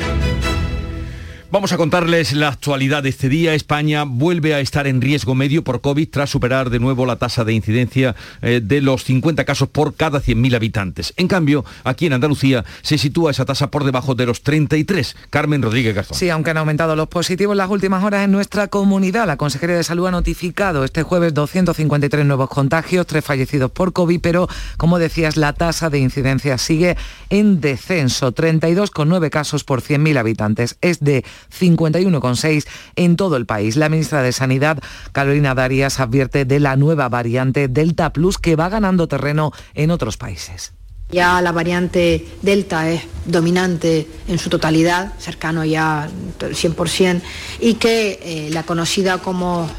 Vamos 1.51 1.73
a 1.73 1.77
contarles 1.77 2.31
la 2.31 2.47
actualidad 2.47 3.03
de 3.03 3.09
este 3.09 3.27
día. 3.27 3.53
España 3.53 4.05
vuelve 4.07 4.53
a 4.53 4.61
estar 4.61 4.87
en 4.87 5.01
riesgo 5.01 5.35
medio 5.35 5.65
por 5.65 5.81
COVID 5.81 6.07
tras 6.09 6.29
superar 6.29 6.69
de 6.69 6.79
nuevo 6.79 7.05
la 7.05 7.17
tasa 7.17 7.43
de 7.43 7.51
incidencia 7.51 8.15
eh, 8.41 8.61
de 8.63 8.79
los 8.79 9.03
50 9.03 9.43
casos 9.43 9.67
por 9.67 9.95
cada 9.95 10.21
100.000 10.21 10.55
habitantes. 10.55 11.13
En 11.17 11.27
cambio, 11.27 11.65
aquí 11.83 12.05
en 12.05 12.13
Andalucía 12.13 12.63
se 12.83 12.97
sitúa 12.97 13.31
esa 13.31 13.43
tasa 13.43 13.69
por 13.69 13.83
debajo 13.83 14.15
de 14.15 14.27
los 14.27 14.43
33. 14.43 15.17
Carmen 15.29 15.61
Rodríguez 15.61 15.93
Garzón. 15.93 16.17
Sí, 16.17 16.29
aunque 16.29 16.51
han 16.51 16.57
aumentado 16.57 16.95
los 16.95 17.09
positivos 17.09 17.57
las 17.57 17.69
últimas 17.69 18.01
horas 18.01 18.23
en 18.23 18.31
nuestra 18.31 18.69
comunidad, 18.69 19.27
la 19.27 19.35
Consejería 19.35 19.75
de 19.75 19.83
Salud 19.83 20.07
ha 20.07 20.11
notificado 20.11 20.85
este 20.85 21.03
jueves 21.03 21.33
253 21.33 22.25
nuevos 22.25 22.47
contagios, 22.47 23.05
tres 23.07 23.25
fallecidos 23.25 23.71
por 23.71 23.91
COVID, 23.91 24.21
pero 24.21 24.47
como 24.77 24.99
decías, 24.99 25.35
la 25.35 25.51
tasa 25.51 25.89
de 25.89 25.99
incidencia 25.99 26.57
sigue 26.57 26.95
en 27.29 27.59
descenso, 27.59 28.33
32,9 28.33 29.29
casos 29.29 29.65
por 29.65 29.81
100.000 29.81 30.17
habitantes. 30.17 30.77
Es 30.79 31.01
de 31.01 31.25
51,6 31.57 32.67
en 32.95 33.15
todo 33.15 33.37
el 33.37 33.45
país. 33.45 33.75
La 33.75 33.89
ministra 33.89 34.21
de 34.21 34.31
Sanidad, 34.31 34.79
Carolina 35.11 35.55
Darias, 35.55 35.99
advierte 35.99 36.45
de 36.45 36.59
la 36.59 36.75
nueva 36.75 37.09
variante 37.09 37.67
Delta 37.67 38.13
Plus 38.13 38.37
que 38.37 38.55
va 38.55 38.69
ganando 38.69 39.07
terreno 39.07 39.51
en 39.73 39.91
otros 39.91 40.17
países. 40.17 40.73
Ya 41.11 41.41
la 41.41 41.51
variante 41.51 42.25
Delta 42.41 42.89
es 42.89 43.03
dominante 43.25 44.07
en 44.27 44.39
su 44.39 44.49
totalidad, 44.49 45.13
cercano 45.19 45.65
ya 45.65 46.03
al 46.03 46.11
100%, 46.39 47.21
y 47.59 47.73
que 47.73 48.19
eh, 48.23 48.49
la 48.51 48.63
conocida 48.63 49.17
como 49.17 49.69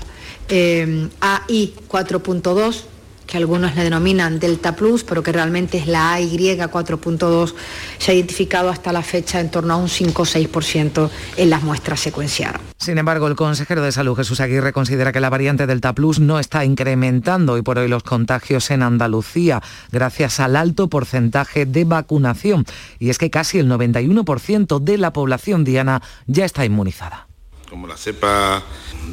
eh, 0.48 1.08
AI 1.20 1.74
4.2 1.88 2.84
que 3.26 3.36
algunos 3.36 3.74
le 3.74 3.84
denominan 3.84 4.38
Delta 4.38 4.76
Plus, 4.76 5.04
pero 5.04 5.22
que 5.22 5.32
realmente 5.32 5.78
es 5.78 5.86
la 5.86 6.14
AY 6.14 6.28
4.2, 6.28 7.54
se 7.98 8.10
ha 8.10 8.14
identificado 8.14 8.70
hasta 8.70 8.92
la 8.92 9.02
fecha 9.02 9.40
en 9.40 9.50
torno 9.50 9.74
a 9.74 9.76
un 9.76 9.88
5 9.88 10.22
o 10.22 10.24
6% 10.24 11.10
en 11.36 11.50
las 11.50 11.62
muestras 11.62 12.00
secuenciadas. 12.00 12.60
Sin 12.78 12.98
embargo, 12.98 13.28
el 13.28 13.36
consejero 13.36 13.82
de 13.82 13.92
Salud, 13.92 14.16
Jesús 14.16 14.40
Aguirre, 14.40 14.72
considera 14.72 15.12
que 15.12 15.20
la 15.20 15.30
variante 15.30 15.66
Delta 15.66 15.92
Plus 15.92 16.18
no 16.18 16.40
está 16.40 16.64
incrementando 16.64 17.56
y 17.56 17.62
por 17.62 17.78
hoy 17.78 17.88
los 17.88 18.02
contagios 18.02 18.70
en 18.72 18.82
Andalucía, 18.82 19.62
gracias 19.92 20.40
al 20.40 20.56
alto 20.56 20.88
porcentaje 20.88 21.64
de 21.64 21.84
vacunación. 21.84 22.64
Y 22.98 23.10
es 23.10 23.18
que 23.18 23.30
casi 23.30 23.58
el 23.58 23.68
91% 23.70 24.80
de 24.80 24.98
la 24.98 25.12
población 25.12 25.64
diana 25.64 26.02
ya 26.26 26.44
está 26.44 26.64
inmunizada. 26.64 27.28
Como 27.70 27.86
la 27.86 27.96
cepa 27.96 28.62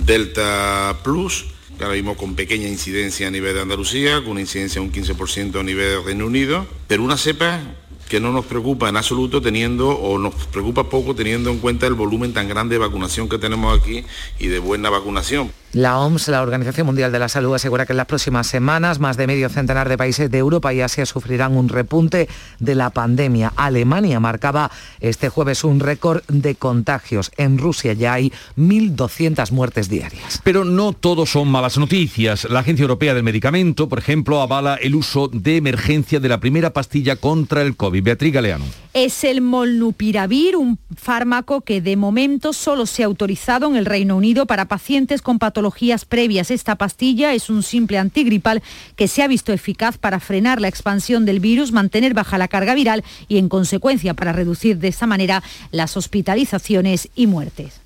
Delta 0.04 0.98
Plus, 1.04 1.46
ahora 1.82 1.96
mismo 1.96 2.16
con 2.16 2.36
pequeña 2.36 2.68
incidencia 2.68 3.28
a 3.28 3.32
nivel 3.32 3.56
de 3.56 3.62
Andalucía, 3.62 4.22
con 4.22 4.32
una 4.32 4.42
incidencia 4.42 4.82
de 4.82 4.88
un 4.88 4.94
15% 4.94 5.60
a 5.60 5.64
nivel 5.64 5.90
de 5.90 6.02
Reino 6.02 6.26
Unido, 6.26 6.66
pero 6.88 7.04
una 7.04 7.18
cepa 7.18 7.62
que 8.10 8.20
no 8.20 8.32
nos 8.32 8.46
preocupa 8.46 8.90
en 8.90 8.98
absoluto 8.98 9.42
teniendo 9.42 9.90
o 9.90 10.18
nos 10.18 10.34
preocupa 10.48 10.90
poco 10.90 11.16
teniendo 11.16 11.52
en 11.52 11.60
cuenta 11.60 11.86
el 11.86 11.94
volumen 11.94 12.34
tan 12.34 12.48
grande 12.50 12.76
de 12.76 12.80
vacunación 12.80 13.30
que 13.30 13.38
tenemos 13.38 13.80
aquí 13.80 14.04
y 14.40 14.48
de 14.48 14.60
buena 14.60 14.90
vacunación. 14.90 15.52
La 15.74 16.00
OMS, 16.00 16.30
la 16.30 16.42
Organización 16.42 16.88
Mundial 16.88 17.12
de 17.12 17.20
la 17.20 17.30
Salud, 17.30 17.54
asegura 17.54 17.86
que 17.86 17.94
en 17.94 17.98
las 17.98 18.08
próximas 18.08 18.48
semanas 18.48 18.98
más 18.98 19.18
de 19.18 19.28
medio 19.28 19.50
centenar 19.50 19.88
de 19.88 20.00
países 20.00 20.32
de 20.32 20.40
Europa 20.40 20.74
y 20.74 20.82
Asia 20.82 21.06
sufrirán 21.06 21.56
un 21.56 21.70
repunte 21.70 22.28
de 22.58 22.74
la 22.74 22.90
pandemia. 22.90 23.54
Alemania 23.56 24.20
marcaba 24.20 24.72
este 25.00 25.30
jueves 25.30 25.64
un 25.64 25.80
récord 25.80 26.24
de 26.28 26.56
contagios. 26.56 27.32
En 27.38 27.60
Rusia 27.60 27.94
ya 27.94 28.14
hay 28.14 28.34
1.200 28.58 29.52
muertes 29.52 29.90
diarias. 29.90 30.42
Pero 30.44 30.66
no 30.66 30.94
todo 30.94 31.28
son 31.28 31.50
malas 31.50 31.78
noticias. 31.78 32.46
La 32.50 32.62
Agencia 32.62 32.82
Europea 32.82 33.14
del 33.14 33.22
Medicamento, 33.22 33.88
por 33.88 34.00
ejemplo, 34.00 34.42
avala 34.42 34.74
el 34.74 34.96
uso 34.96 35.28
de 35.28 35.58
emergencia 35.58 36.20
de 36.20 36.30
la 36.30 36.40
primera 36.40 36.74
pastilla 36.74 37.16
contra 37.16 37.62
el 37.62 37.76
COVID. 37.76 38.02
Beatriz 38.02 38.34
Galeano. 38.34 38.66
Es 38.96 39.24
el 39.24 39.42
molnupiravir, 39.42 40.56
un 40.56 40.80
fármaco 40.96 41.62
que 41.62 41.80
de 41.80 41.96
momento 41.96 42.54
solo 42.54 42.88
se 42.88 43.04
ha 43.04 43.06
autorizado 43.06 43.68
en 43.68 43.76
el 43.76 43.86
Reino 43.86 44.18
Unido 44.18 44.48
para 44.48 44.68
pacientes 44.68 45.22
con 45.22 45.38
patologías 45.38 45.59
previas. 46.06 46.52
Esta 46.52 46.76
pastilla 46.76 47.34
es 47.34 47.50
un 47.50 47.64
simple 47.64 47.98
antigripal 47.98 48.62
que 48.96 49.08
se 49.08 49.24
ha 49.24 49.28
visto 49.28 49.54
eficaz 49.54 49.98
para 49.98 50.20
frenar 50.20 50.62
la 50.62 50.68
expansión 50.68 51.26
del 51.26 51.40
virus, 51.40 51.72
mantener 51.72 52.14
baja 52.14 52.38
la 52.38 52.48
carga 52.48 52.76
viral 52.76 53.04
y 53.28 53.38
en 53.38 53.50
consecuencia 53.50 54.14
para 54.14 54.34
reducir 54.34 54.78
de 54.78 54.88
esta 54.88 55.08
manera 55.08 55.44
las 55.72 55.98
hospitalizaciones 55.98 57.10
y 57.16 57.28
muertes. 57.28 57.82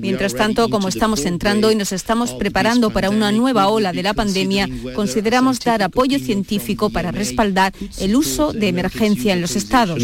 Mientras 0.00 0.34
tanto, 0.34 0.68
como 0.68 0.88
estamos 0.88 1.24
entrando 1.24 1.70
y 1.70 1.76
nos 1.76 1.92
estamos 1.92 2.32
preparando 2.32 2.90
para 2.90 3.10
una 3.10 3.30
nueva 3.30 3.68
ola 3.68 3.92
de 3.92 4.02
la 4.02 4.12
pandemia, 4.12 4.68
consideramos 4.94 5.60
dar 5.60 5.82
apoyo 5.82 6.18
científico 6.18 6.90
para 6.90 7.12
respaldar 7.12 7.72
el 8.00 8.16
uso 8.16 8.52
de 8.52 8.68
emergencia 8.68 9.34
en 9.34 9.40
los 9.40 9.54
estados. 9.54 10.02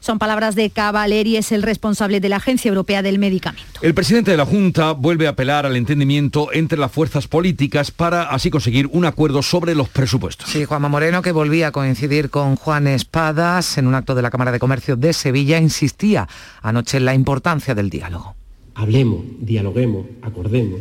Son 0.00 0.18
palabras 0.18 0.54
de 0.54 0.70
Cavaleri, 0.70 1.36
es 1.36 1.52
el 1.52 1.62
responsable 1.62 2.20
de 2.20 2.28
la 2.28 2.36
Agencia 2.36 2.68
Europea 2.68 3.02
del 3.02 3.18
Medicamento. 3.18 3.80
El 3.82 3.94
presidente 3.94 4.30
de 4.30 4.36
la 4.36 4.46
Junta 4.46 4.92
vuelve 4.92 5.26
a 5.26 5.30
apelar 5.30 5.66
al 5.66 5.76
entendimiento 5.76 6.52
entre 6.52 6.78
las 6.78 6.92
fuerzas 6.92 7.28
políticas 7.28 7.90
para 7.90 8.24
así 8.24 8.50
conseguir 8.50 8.88
un 8.92 9.04
acuerdo 9.04 9.42
sobre 9.42 9.74
los 9.74 9.88
presupuestos. 9.88 10.48
Sí, 10.50 10.64
Juanma 10.64 10.88
Moreno, 10.88 11.22
que 11.22 11.32
volvía 11.32 11.68
a 11.68 11.72
coincidir 11.72 12.30
con 12.30 12.56
Juan 12.56 12.86
Espadas 12.86 13.78
en 13.78 13.86
un 13.86 13.94
acto 13.94 14.14
de 14.14 14.22
la 14.22 14.30
Cámara 14.30 14.52
de 14.52 14.58
Comercio 14.58 14.96
de 14.96 15.12
Sevilla, 15.12 15.58
insistía 15.58 16.28
anoche 16.62 16.98
en 16.98 17.04
la 17.04 17.14
importancia 17.14 17.74
del 17.74 17.90
diálogo. 17.90 18.34
Hablemos, 18.74 19.20
dialoguemos, 19.40 20.06
acordemos, 20.22 20.80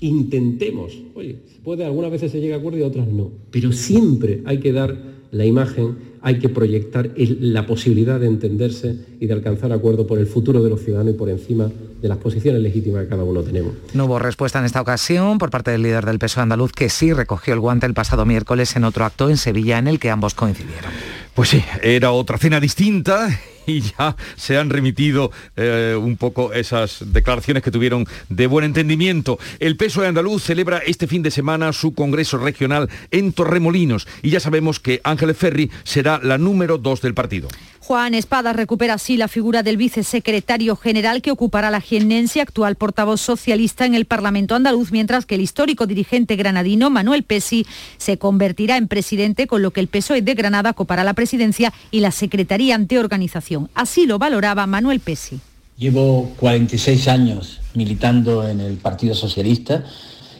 intentemos. 0.00 0.92
Oye, 1.14 1.38
puede 1.62 1.84
algunas 1.84 2.10
veces 2.10 2.32
se 2.32 2.40
llega 2.40 2.56
a 2.56 2.58
acuerdo 2.58 2.78
y 2.78 2.82
otras 2.82 3.06
no, 3.06 3.30
pero 3.50 3.72
siempre 3.72 4.42
hay 4.44 4.58
que 4.58 4.72
dar 4.72 4.96
la 5.30 5.44
imagen, 5.44 5.96
hay 6.22 6.38
que 6.38 6.48
proyectar 6.48 7.10
la 7.16 7.66
posibilidad 7.66 8.18
de 8.20 8.26
entenderse 8.26 8.96
y 9.20 9.26
de 9.26 9.32
alcanzar 9.32 9.72
acuerdo 9.72 10.06
por 10.06 10.18
el 10.18 10.26
futuro 10.26 10.62
de 10.62 10.70
los 10.70 10.80
ciudadanos 10.82 11.14
y 11.14 11.18
por 11.18 11.28
encima 11.28 11.70
de 12.00 12.08
las 12.08 12.18
posiciones 12.18 12.62
legítimas 12.62 13.04
que 13.04 13.08
cada 13.08 13.24
uno 13.24 13.42
tenemos. 13.42 13.74
No 13.94 14.06
hubo 14.06 14.18
respuesta 14.18 14.58
en 14.58 14.64
esta 14.64 14.80
ocasión 14.80 15.38
por 15.38 15.50
parte 15.50 15.70
del 15.70 15.82
líder 15.82 16.06
del 16.06 16.18
PSOE 16.18 16.42
andaluz, 16.42 16.72
que 16.72 16.88
sí 16.88 17.12
recogió 17.12 17.54
el 17.54 17.60
guante 17.60 17.86
el 17.86 17.94
pasado 17.94 18.24
miércoles 18.24 18.74
en 18.76 18.84
otro 18.84 19.04
acto 19.04 19.30
en 19.30 19.36
Sevilla 19.36 19.78
en 19.78 19.88
el 19.88 19.98
que 19.98 20.10
ambos 20.10 20.34
coincidieron. 20.34 20.90
Pues 21.34 21.48
sí, 21.48 21.64
era 21.82 22.12
otra 22.12 22.36
cena 22.36 22.60
distinta 22.60 23.28
y 23.66 23.80
ya 23.80 24.16
se 24.36 24.58
han 24.58 24.70
remitido 24.70 25.30
eh, 25.56 25.96
un 25.98 26.16
poco 26.16 26.52
esas 26.52 27.04
declaraciones 27.12 27.62
que 27.62 27.70
tuvieron 27.70 28.06
de 28.28 28.46
buen 28.46 28.64
entendimiento. 28.64 29.38
El 29.58 29.76
PSOE 29.76 30.08
andaluz 30.08 30.42
celebra 30.42 30.78
este 30.78 31.06
fin 31.06 31.22
de 31.22 31.30
semana 31.30 31.72
su 31.72 31.94
congreso 31.94 32.38
regional 32.38 32.90
en 33.10 33.32
Torremolinos 33.32 34.06
y 34.22 34.30
ya 34.30 34.40
sabemos 34.40 34.80
que 34.80 35.00
Ángeles 35.04 35.36
Ferri 35.36 35.70
será 35.84 36.11
la 36.22 36.38
número 36.38 36.78
dos 36.78 37.00
del 37.00 37.14
partido. 37.14 37.48
Juan 37.80 38.14
Espada 38.14 38.52
recupera 38.52 38.94
así 38.94 39.16
la 39.16 39.26
figura 39.26 39.64
del 39.64 39.76
vicesecretario 39.76 40.76
general 40.76 41.20
que 41.20 41.32
ocupará 41.32 41.70
la 41.70 41.80
jiennense, 41.80 42.40
actual 42.40 42.76
portavoz 42.76 43.20
socialista 43.20 43.86
en 43.86 43.94
el 43.94 44.04
Parlamento 44.04 44.54
andaluz, 44.54 44.92
mientras 44.92 45.26
que 45.26 45.34
el 45.34 45.40
histórico 45.40 45.86
dirigente 45.86 46.36
granadino 46.36 46.90
Manuel 46.90 47.24
Pesi 47.24 47.66
se 47.98 48.18
convertirá 48.18 48.76
en 48.76 48.86
presidente, 48.86 49.48
con 49.48 49.62
lo 49.62 49.72
que 49.72 49.80
el 49.80 49.88
PSOE 49.88 50.22
de 50.22 50.34
Granada 50.34 50.70
ocupará 50.70 51.02
la 51.02 51.14
presidencia 51.14 51.72
y 51.90 52.00
la 52.00 52.12
Secretaría 52.12 52.76
ante 52.76 53.00
Organización. 53.00 53.68
Así 53.74 54.06
lo 54.06 54.18
valoraba 54.18 54.66
Manuel 54.66 55.00
Pesi. 55.00 55.40
Llevo 55.76 56.32
46 56.38 57.08
años 57.08 57.60
militando 57.74 58.48
en 58.48 58.60
el 58.60 58.76
Partido 58.76 59.14
Socialista 59.14 59.84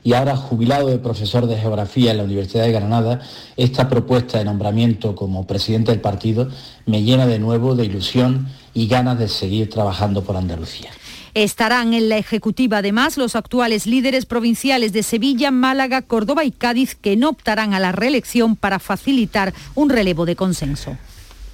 y 0.04 0.14
ahora 0.14 0.36
jubilado 0.36 0.88
de 0.88 0.98
profesor 0.98 1.46
de 1.46 1.56
geografía 1.56 2.10
en 2.10 2.18
la 2.18 2.24
Universidad 2.24 2.64
de 2.64 2.72
Granada, 2.72 3.20
esta 3.56 3.88
propuesta 3.88 4.38
de 4.38 4.44
nombramiento 4.44 5.14
como 5.14 5.46
presidente 5.46 5.92
del 5.92 6.00
partido 6.00 6.48
me 6.86 7.02
llena 7.02 7.26
de 7.26 7.38
nuevo 7.38 7.74
de 7.74 7.84
ilusión 7.84 8.48
y 8.74 8.88
ganas 8.88 9.18
de 9.18 9.28
seguir 9.28 9.70
trabajando 9.70 10.24
por 10.24 10.36
Andalucía. 10.36 10.90
Estarán 11.34 11.94
en 11.94 12.10
la 12.10 12.18
ejecutiva 12.18 12.78
además 12.78 13.16
los 13.16 13.36
actuales 13.36 13.86
líderes 13.86 14.26
provinciales 14.26 14.92
de 14.92 15.02
Sevilla, 15.02 15.50
Málaga, 15.50 16.02
Córdoba 16.02 16.44
y 16.44 16.50
Cádiz 16.50 16.94
que 16.94 17.16
no 17.16 17.30
optarán 17.30 17.72
a 17.72 17.80
la 17.80 17.92
reelección 17.92 18.54
para 18.54 18.78
facilitar 18.78 19.54
un 19.74 19.88
relevo 19.88 20.26
de 20.26 20.36
consenso. 20.36 20.96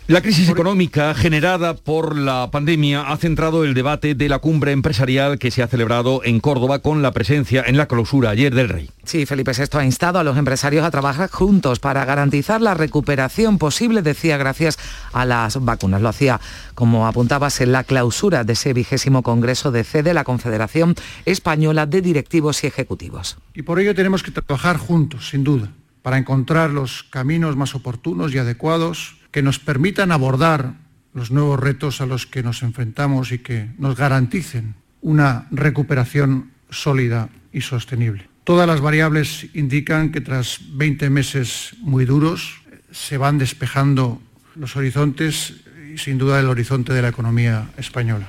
La 0.08 0.22
crisis 0.22 0.48
económica 0.48 1.12
generada 1.12 1.74
por 1.76 2.16
la 2.16 2.50
pandemia 2.50 3.02
ha 3.12 3.16
centrado 3.18 3.64
el 3.64 3.74
debate 3.74 4.14
de 4.14 4.30
la 4.30 4.38
cumbre 4.38 4.72
empresarial 4.72 5.38
que 5.38 5.50
se 5.50 5.62
ha 5.62 5.68
celebrado 5.68 6.22
en 6.24 6.40
Córdoba 6.40 6.78
con 6.78 7.02
la 7.02 7.12
presencia 7.12 7.62
en 7.66 7.76
la 7.76 7.84
clausura 7.84 8.30
ayer 8.30 8.54
del 8.54 8.70
Rey. 8.70 8.90
Sí, 9.04 9.26
Felipe 9.26 9.52
VI 9.52 9.76
ha 9.76 9.84
instado 9.84 10.18
a 10.18 10.24
los 10.24 10.38
empresarios 10.38 10.86
a 10.86 10.90
trabajar 10.90 11.28
juntos 11.30 11.78
para 11.78 12.06
garantizar 12.06 12.62
la 12.62 12.72
recuperación 12.72 13.58
posible, 13.58 14.00
decía, 14.00 14.38
gracias 14.38 14.78
a 15.12 15.26
las 15.26 15.62
vacunas. 15.62 16.00
Lo 16.00 16.08
hacía, 16.08 16.40
como 16.74 17.06
apuntabas, 17.06 17.60
en 17.60 17.72
la 17.72 17.84
clausura 17.84 18.44
de 18.44 18.54
ese 18.54 18.72
vigésimo 18.72 19.22
Congreso 19.22 19.72
de 19.72 19.84
CEDE, 19.84 20.14
la 20.14 20.24
Confederación 20.24 20.94
Española 21.26 21.84
de 21.84 22.00
Directivos 22.00 22.64
y 22.64 22.68
Ejecutivos. 22.68 23.36
Y 23.52 23.60
por 23.60 23.78
ello 23.78 23.94
tenemos 23.94 24.22
que 24.22 24.30
trabajar 24.30 24.78
juntos, 24.78 25.28
sin 25.28 25.44
duda, 25.44 25.70
para 26.00 26.16
encontrar 26.16 26.70
los 26.70 27.02
caminos 27.02 27.56
más 27.56 27.74
oportunos 27.74 28.32
y 28.32 28.38
adecuados 28.38 29.17
que 29.30 29.42
nos 29.42 29.58
permitan 29.58 30.12
abordar 30.12 30.74
los 31.14 31.30
nuevos 31.30 31.58
retos 31.58 32.00
a 32.00 32.06
los 32.06 32.26
que 32.26 32.42
nos 32.42 32.62
enfrentamos 32.62 33.32
y 33.32 33.38
que 33.38 33.70
nos 33.78 33.96
garanticen 33.96 34.74
una 35.00 35.46
recuperación 35.50 36.50
sólida 36.70 37.28
y 37.52 37.60
sostenible. 37.60 38.28
Todas 38.44 38.66
las 38.66 38.80
variables 38.80 39.46
indican 39.54 40.10
que 40.10 40.20
tras 40.20 40.60
20 40.72 41.10
meses 41.10 41.76
muy 41.80 42.04
duros 42.04 42.62
se 42.90 43.18
van 43.18 43.38
despejando 43.38 44.22
los 44.54 44.76
horizontes 44.76 45.54
y 45.94 45.98
sin 45.98 46.18
duda 46.18 46.40
el 46.40 46.46
horizonte 46.46 46.92
de 46.92 47.02
la 47.02 47.08
economía 47.08 47.70
española. 47.76 48.28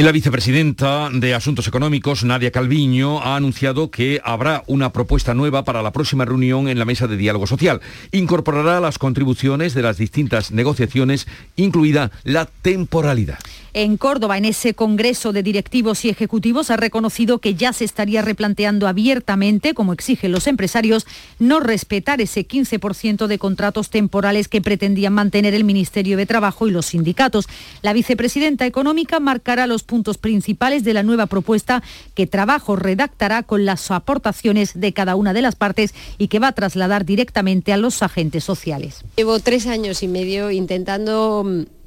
La 0.00 0.12
vicepresidenta 0.12 1.10
de 1.12 1.34
Asuntos 1.34 1.68
Económicos, 1.68 2.24
Nadia 2.24 2.50
Calviño, 2.50 3.20
ha 3.20 3.36
anunciado 3.36 3.90
que 3.90 4.18
habrá 4.24 4.64
una 4.66 4.94
propuesta 4.94 5.34
nueva 5.34 5.62
para 5.62 5.82
la 5.82 5.92
próxima 5.92 6.24
reunión 6.24 6.68
en 6.68 6.78
la 6.78 6.86
mesa 6.86 7.06
de 7.06 7.18
diálogo 7.18 7.46
social. 7.46 7.82
Incorporará 8.10 8.80
las 8.80 8.96
contribuciones 8.96 9.74
de 9.74 9.82
las 9.82 9.98
distintas 9.98 10.52
negociaciones, 10.52 11.28
incluida 11.54 12.10
la 12.24 12.46
temporalidad 12.46 13.38
en 13.72 13.96
Córdoba, 13.96 14.38
en 14.38 14.44
ese 14.44 14.74
Congreso 14.74 15.32
de 15.32 15.42
Directivos 15.42 16.04
y 16.04 16.08
Ejecutivos, 16.08 16.70
ha 16.70 16.76
reconocido 16.76 17.38
que 17.38 17.54
ya 17.54 17.72
se 17.72 17.84
estaría 17.84 18.22
replanteando 18.22 18.88
abiertamente, 18.88 19.74
como 19.74 19.92
exigen 19.92 20.32
los 20.32 20.46
empresarios, 20.46 21.06
no 21.38 21.60
respetar 21.60 22.20
ese 22.20 22.46
15% 22.46 23.26
de 23.26 23.38
contratos 23.38 23.90
temporales 23.90 24.48
que 24.48 24.60
pretendían 24.60 25.12
mantener 25.12 25.54
el 25.54 25.64
Ministerio 25.64 26.16
de 26.16 26.26
Trabajo 26.26 26.66
y 26.66 26.70
los 26.70 26.86
sindicatos. 26.86 27.46
La 27.82 27.92
vicepresidenta 27.92 28.66
económica 28.66 29.20
marcará 29.20 29.66
los 29.66 29.82
puntos 29.82 30.18
principales 30.18 30.84
de 30.84 30.94
la 30.94 31.02
nueva 31.02 31.26
propuesta 31.26 31.82
que 32.14 32.26
Trabajo 32.26 32.76
redactará 32.76 33.42
con 33.42 33.64
las 33.64 33.90
aportaciones 33.90 34.78
de 34.78 34.92
cada 34.92 35.16
una 35.16 35.32
de 35.32 35.42
las 35.42 35.56
partes 35.56 35.94
y 36.18 36.28
que 36.28 36.38
va 36.38 36.48
a 36.48 36.52
trasladar 36.52 37.04
directamente 37.04 37.72
a 37.72 37.76
los 37.76 38.02
agentes 38.02 38.44
sociales. 38.44 39.04
Llevo 39.16 39.38
tres 39.40 39.66
años 39.66 40.02
y 40.02 40.08
medio 40.08 40.50
intentando 40.50 41.44
mm, 41.44 41.79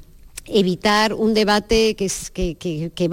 evitar 0.46 1.14
un 1.14 1.34
debate 1.34 1.94
que, 1.94 2.10
que, 2.32 2.54
que, 2.54 2.90
que, 2.94 3.08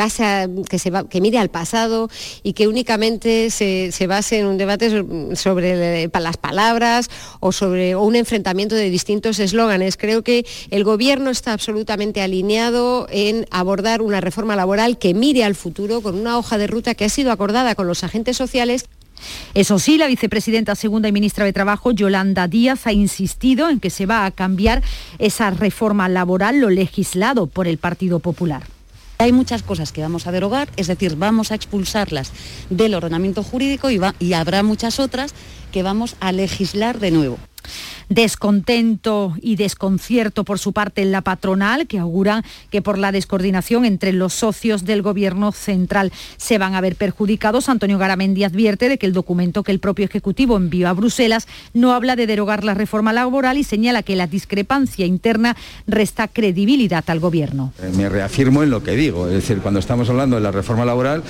que, 0.69 0.79
se 0.79 0.91
que 1.09 1.21
mire 1.21 1.37
al 1.37 1.49
pasado 1.49 2.09
y 2.43 2.53
que 2.53 2.67
únicamente 2.67 3.49
se, 3.49 3.91
se 3.91 4.07
base 4.07 4.39
en 4.39 4.47
un 4.47 4.57
debate 4.57 5.03
sobre 5.35 6.09
las 6.13 6.37
palabras 6.37 7.09
o 7.39 7.51
sobre 7.51 7.95
un 7.95 8.15
enfrentamiento 8.15 8.75
de 8.75 8.89
distintos 8.89 9.39
eslóganes. 9.39 9.97
Creo 9.97 10.23
que 10.23 10.45
el 10.69 10.83
Gobierno 10.83 11.29
está 11.29 11.53
absolutamente 11.53 12.21
alineado 12.21 13.07
en 13.09 13.45
abordar 13.51 14.01
una 14.01 14.21
reforma 14.21 14.55
laboral 14.55 14.97
que 14.97 15.13
mire 15.13 15.43
al 15.43 15.55
futuro 15.55 16.01
con 16.01 16.15
una 16.15 16.37
hoja 16.37 16.57
de 16.57 16.67
ruta 16.67 16.95
que 16.95 17.05
ha 17.05 17.09
sido 17.09 17.31
acordada 17.31 17.75
con 17.75 17.87
los 17.87 18.03
agentes 18.03 18.37
sociales. 18.37 18.85
Eso 19.53 19.79
sí, 19.79 19.97
la 19.97 20.07
vicepresidenta 20.07 20.75
segunda 20.75 21.07
y 21.07 21.11
ministra 21.11 21.45
de 21.45 21.53
Trabajo, 21.53 21.91
Yolanda 21.91 22.47
Díaz, 22.47 22.87
ha 22.87 22.93
insistido 22.93 23.69
en 23.69 23.79
que 23.79 23.89
se 23.89 24.05
va 24.05 24.25
a 24.25 24.31
cambiar 24.31 24.81
esa 25.19 25.49
reforma 25.51 26.09
laboral, 26.09 26.59
lo 26.59 26.69
legislado 26.69 27.47
por 27.47 27.67
el 27.67 27.77
Partido 27.77 28.19
Popular. 28.19 28.63
Hay 29.17 29.33
muchas 29.33 29.61
cosas 29.61 29.91
que 29.91 30.01
vamos 30.01 30.25
a 30.25 30.31
derogar, 30.31 30.69
es 30.77 30.87
decir, 30.87 31.15
vamos 31.15 31.51
a 31.51 31.55
expulsarlas 31.55 32.31
del 32.71 32.95
ordenamiento 32.95 33.43
jurídico 33.43 33.91
y, 33.91 33.99
y 34.19 34.33
habrá 34.33 34.63
muchas 34.63 34.99
otras 34.99 35.35
que 35.71 35.83
vamos 35.83 36.15
a 36.19 36.31
legislar 36.31 36.99
de 36.99 37.11
nuevo. 37.11 37.37
Descontento 38.11 39.35
y 39.41 39.55
desconcierto 39.55 40.43
por 40.43 40.59
su 40.59 40.73
parte 40.73 41.01
en 41.01 41.13
la 41.13 41.21
patronal, 41.21 41.87
que 41.87 41.97
auguran 41.97 42.43
que 42.69 42.81
por 42.81 42.97
la 42.97 43.13
descoordinación 43.13 43.85
entre 43.85 44.11
los 44.11 44.33
socios 44.33 44.83
del 44.83 45.01
Gobierno 45.01 45.53
central 45.53 46.11
se 46.35 46.57
van 46.57 46.75
a 46.75 46.81
ver 46.81 46.97
perjudicados. 46.97 47.69
Antonio 47.69 47.97
Garamendi 47.97 48.43
advierte 48.43 48.89
de 48.89 48.97
que 48.97 49.05
el 49.05 49.13
documento 49.13 49.63
que 49.63 49.71
el 49.71 49.79
propio 49.79 50.03
Ejecutivo 50.03 50.57
envió 50.57 50.89
a 50.89 50.93
Bruselas 50.93 51.47
no 51.73 51.93
habla 51.93 52.17
de 52.17 52.27
derogar 52.27 52.65
la 52.65 52.73
reforma 52.73 53.13
laboral 53.13 53.57
y 53.57 53.63
señala 53.63 54.03
que 54.03 54.17
la 54.17 54.27
discrepancia 54.27 55.05
interna 55.05 55.55
resta 55.87 56.27
credibilidad 56.27 57.05
al 57.07 57.21
Gobierno. 57.21 57.71
Eh, 57.81 57.93
me 57.95 58.09
reafirmo 58.09 58.61
en 58.61 58.71
lo 58.71 58.83
que 58.83 58.91
digo, 58.91 59.27
es 59.27 59.35
decir, 59.35 59.59
cuando 59.59 59.79
estamos 59.79 60.09
hablando 60.09 60.35
de 60.35 60.41
la 60.41 60.51
reforma 60.51 60.83
laboral, 60.83 61.23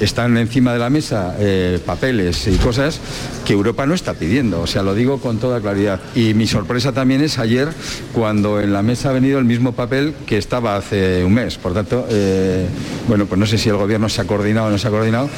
están 0.00 0.36
encima 0.38 0.72
de 0.72 0.80
la 0.80 0.90
mesa 0.90 1.36
eh, 1.38 1.78
papeles 1.86 2.48
y 2.48 2.56
cosas 2.56 3.00
que 3.44 3.52
Europa 3.52 3.86
no 3.86 3.94
está 3.94 4.14
pidiendo, 4.14 4.60
o 4.60 4.66
sea, 4.66 4.82
lo 4.82 4.92
digo 4.96 5.20
con 5.20 5.38
toda 5.38 5.60
claridad. 5.60 6.00
Y 6.16 6.32
mi 6.32 6.46
sorpresa 6.46 6.92
también 6.92 7.20
es 7.20 7.38
ayer 7.38 7.68
cuando 8.14 8.58
en 8.58 8.72
la 8.72 8.82
mesa 8.82 9.10
ha 9.10 9.12
venido 9.12 9.38
el 9.38 9.44
mismo 9.44 9.72
papel 9.72 10.14
que 10.26 10.38
estaba 10.38 10.74
hace 10.74 11.22
un 11.22 11.34
mes. 11.34 11.58
Por 11.58 11.74
tanto, 11.74 12.06
eh, 12.08 12.66
bueno, 13.06 13.26
pues 13.26 13.38
no 13.38 13.44
sé 13.44 13.58
si 13.58 13.68
el 13.68 13.76
gobierno 13.76 14.08
se 14.08 14.22
ha 14.22 14.24
coordinado 14.24 14.68
o 14.68 14.70
no 14.70 14.78
se 14.78 14.88
ha 14.88 14.90
coordinado, 14.90 15.28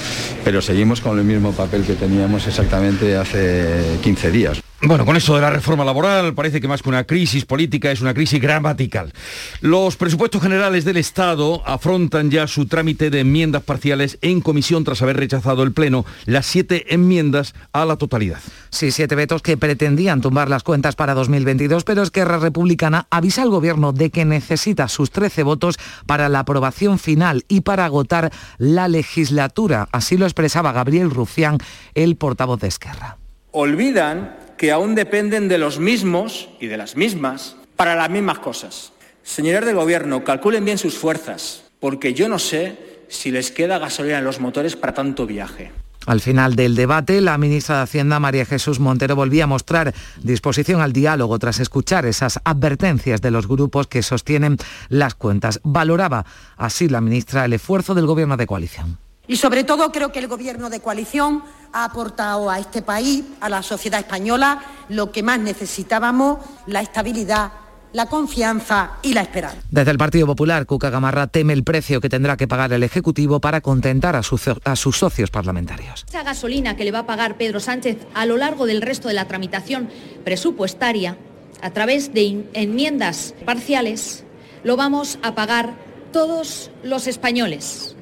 pero 0.44 0.62
seguimos 0.62 1.00
con 1.00 1.18
el 1.18 1.24
mismo 1.24 1.50
papel 1.50 1.82
que 1.82 1.94
teníamos 1.94 2.46
exactamente 2.46 3.16
hace 3.16 3.98
15 4.02 4.30
días. 4.30 4.67
Bueno, 4.80 5.04
con 5.04 5.16
esto 5.16 5.34
de 5.34 5.40
la 5.40 5.50
reforma 5.50 5.84
laboral 5.84 6.34
parece 6.34 6.60
que 6.60 6.68
más 6.68 6.82
que 6.82 6.88
una 6.88 7.02
crisis 7.02 7.44
política 7.44 7.90
es 7.90 8.00
una 8.00 8.14
crisis 8.14 8.40
gramatical. 8.40 9.12
Los 9.60 9.96
presupuestos 9.96 10.40
generales 10.40 10.84
del 10.84 10.98
Estado 10.98 11.66
afrontan 11.66 12.30
ya 12.30 12.46
su 12.46 12.66
trámite 12.66 13.10
de 13.10 13.20
enmiendas 13.20 13.64
parciales 13.64 14.18
en 14.22 14.40
comisión 14.40 14.84
tras 14.84 15.02
haber 15.02 15.16
rechazado 15.16 15.64
el 15.64 15.72
Pleno 15.72 16.06
las 16.26 16.46
siete 16.46 16.94
enmiendas 16.94 17.56
a 17.72 17.84
la 17.86 17.96
totalidad. 17.96 18.38
Sí, 18.70 18.92
siete 18.92 19.16
vetos 19.16 19.42
que 19.42 19.56
pretendían 19.56 20.20
tumbar 20.20 20.48
las 20.48 20.62
cuentas 20.62 20.94
para 20.94 21.14
2022, 21.14 21.82
pero 21.82 22.04
Esquerra 22.04 22.38
Republicana 22.38 23.08
avisa 23.10 23.42
al 23.42 23.50
Gobierno 23.50 23.92
de 23.92 24.10
que 24.10 24.24
necesita 24.24 24.86
sus 24.86 25.10
13 25.10 25.42
votos 25.42 25.76
para 26.06 26.28
la 26.28 26.38
aprobación 26.38 27.00
final 27.00 27.44
y 27.48 27.62
para 27.62 27.84
agotar 27.84 28.30
la 28.58 28.86
legislatura. 28.86 29.88
Así 29.90 30.16
lo 30.16 30.24
expresaba 30.24 30.70
Gabriel 30.70 31.10
Rufián, 31.10 31.58
el 31.94 32.14
portavoz 32.14 32.60
de 32.60 32.68
Esquerra. 32.68 33.16
Olvidan 33.50 34.47
que 34.58 34.72
aún 34.72 34.94
dependen 34.94 35.48
de 35.48 35.56
los 35.56 35.78
mismos 35.78 36.50
y 36.60 36.66
de 36.66 36.76
las 36.76 36.96
mismas 36.96 37.56
para 37.76 37.94
las 37.94 38.10
mismas 38.10 38.40
cosas. 38.40 38.92
Señores 39.22 39.64
del 39.64 39.76
Gobierno, 39.76 40.24
calculen 40.24 40.64
bien 40.64 40.78
sus 40.78 40.98
fuerzas, 40.98 41.62
porque 41.80 42.12
yo 42.12 42.28
no 42.28 42.38
sé 42.38 42.76
si 43.08 43.30
les 43.30 43.50
queda 43.50 43.78
gasolina 43.78 44.18
en 44.18 44.24
los 44.24 44.40
motores 44.40 44.76
para 44.76 44.94
tanto 44.94 45.26
viaje. 45.26 45.70
Al 46.06 46.20
final 46.20 46.56
del 46.56 46.74
debate, 46.74 47.20
la 47.20 47.36
ministra 47.36 47.76
de 47.76 47.82
Hacienda, 47.82 48.18
María 48.18 48.46
Jesús 48.46 48.80
Montero, 48.80 49.14
volvía 49.14 49.44
a 49.44 49.46
mostrar 49.46 49.94
disposición 50.22 50.80
al 50.80 50.92
diálogo 50.92 51.38
tras 51.38 51.60
escuchar 51.60 52.06
esas 52.06 52.40
advertencias 52.44 53.20
de 53.20 53.30
los 53.30 53.46
grupos 53.46 53.86
que 53.86 54.02
sostienen 54.02 54.56
las 54.88 55.14
cuentas. 55.14 55.60
Valoraba 55.62 56.24
así 56.56 56.88
la 56.88 57.02
ministra 57.02 57.44
el 57.44 57.52
esfuerzo 57.52 57.94
del 57.94 58.06
Gobierno 58.06 58.36
de 58.38 58.46
coalición. 58.46 58.98
Y 59.28 59.36
sobre 59.36 59.62
todo 59.62 59.92
creo 59.92 60.10
que 60.10 60.18
el 60.18 60.26
Gobierno 60.26 60.70
de 60.70 60.80
coalición 60.80 61.44
ha 61.72 61.84
aportado 61.84 62.50
a 62.50 62.58
este 62.58 62.82
país, 62.82 63.24
a 63.40 63.48
la 63.48 63.62
sociedad 63.62 64.00
española, 64.00 64.62
lo 64.88 65.12
que 65.12 65.22
más 65.22 65.38
necesitábamos, 65.38 66.38
la 66.66 66.80
estabilidad 66.80 67.52
la 67.92 68.06
confianza 68.06 68.92
y 69.02 69.14
la 69.14 69.22
esperanza. 69.22 69.58
Desde 69.70 69.90
el 69.90 69.98
Partido 69.98 70.26
Popular, 70.26 70.66
Cuca 70.66 70.90
Gamarra 70.90 71.26
teme 71.26 71.52
el 71.52 71.64
precio 71.64 72.00
que 72.00 72.08
tendrá 72.08 72.36
que 72.36 72.46
pagar 72.46 72.72
el 72.72 72.82
Ejecutivo 72.82 73.40
para 73.40 73.60
contentar 73.60 74.14
a, 74.16 74.20
a, 74.20 74.76
sus 74.76 74.96
socios 74.98 75.30
parlamentarios. 75.30 76.04
Esa 76.08 76.22
gasolina 76.22 76.76
que 76.76 76.84
le 76.84 76.92
va 76.92 77.00
a 77.00 77.06
pagar 77.06 77.36
Pedro 77.36 77.60
Sánchez 77.60 77.98
a 78.14 78.26
lo 78.26 78.36
largo 78.36 78.66
del 78.66 78.82
resto 78.82 79.08
de 79.08 79.14
la 79.14 79.26
tramitación 79.26 79.88
presupuestaria, 80.24 81.16
a 81.60 81.70
través 81.70 82.12
de 82.12 82.46
enmiendas 82.52 83.34
parciales, 83.44 84.24
lo 84.62 84.76
vamos 84.76 85.18
a 85.22 85.34
pagar 85.34 85.74
todos 86.12 86.70
los 86.82 87.06
españoles. 87.06 87.96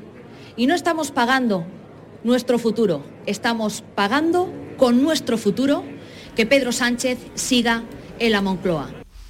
Y 0.59 0.67
no 0.67 0.75
estamos 0.75 1.11
pagando 1.11 1.67
nuestro 2.25 2.59
futuro, 2.59 3.05
estamos 3.27 3.85
pagando 3.95 4.51
con 4.79 5.03
nuestro 5.03 5.37
futuro 5.37 5.85
que 6.35 6.47
Pedro 6.47 6.73
Sánchez 6.73 7.19
siga 7.35 7.83
en 8.19 8.33
la 8.33 8.41
Moncloa. 8.41 8.89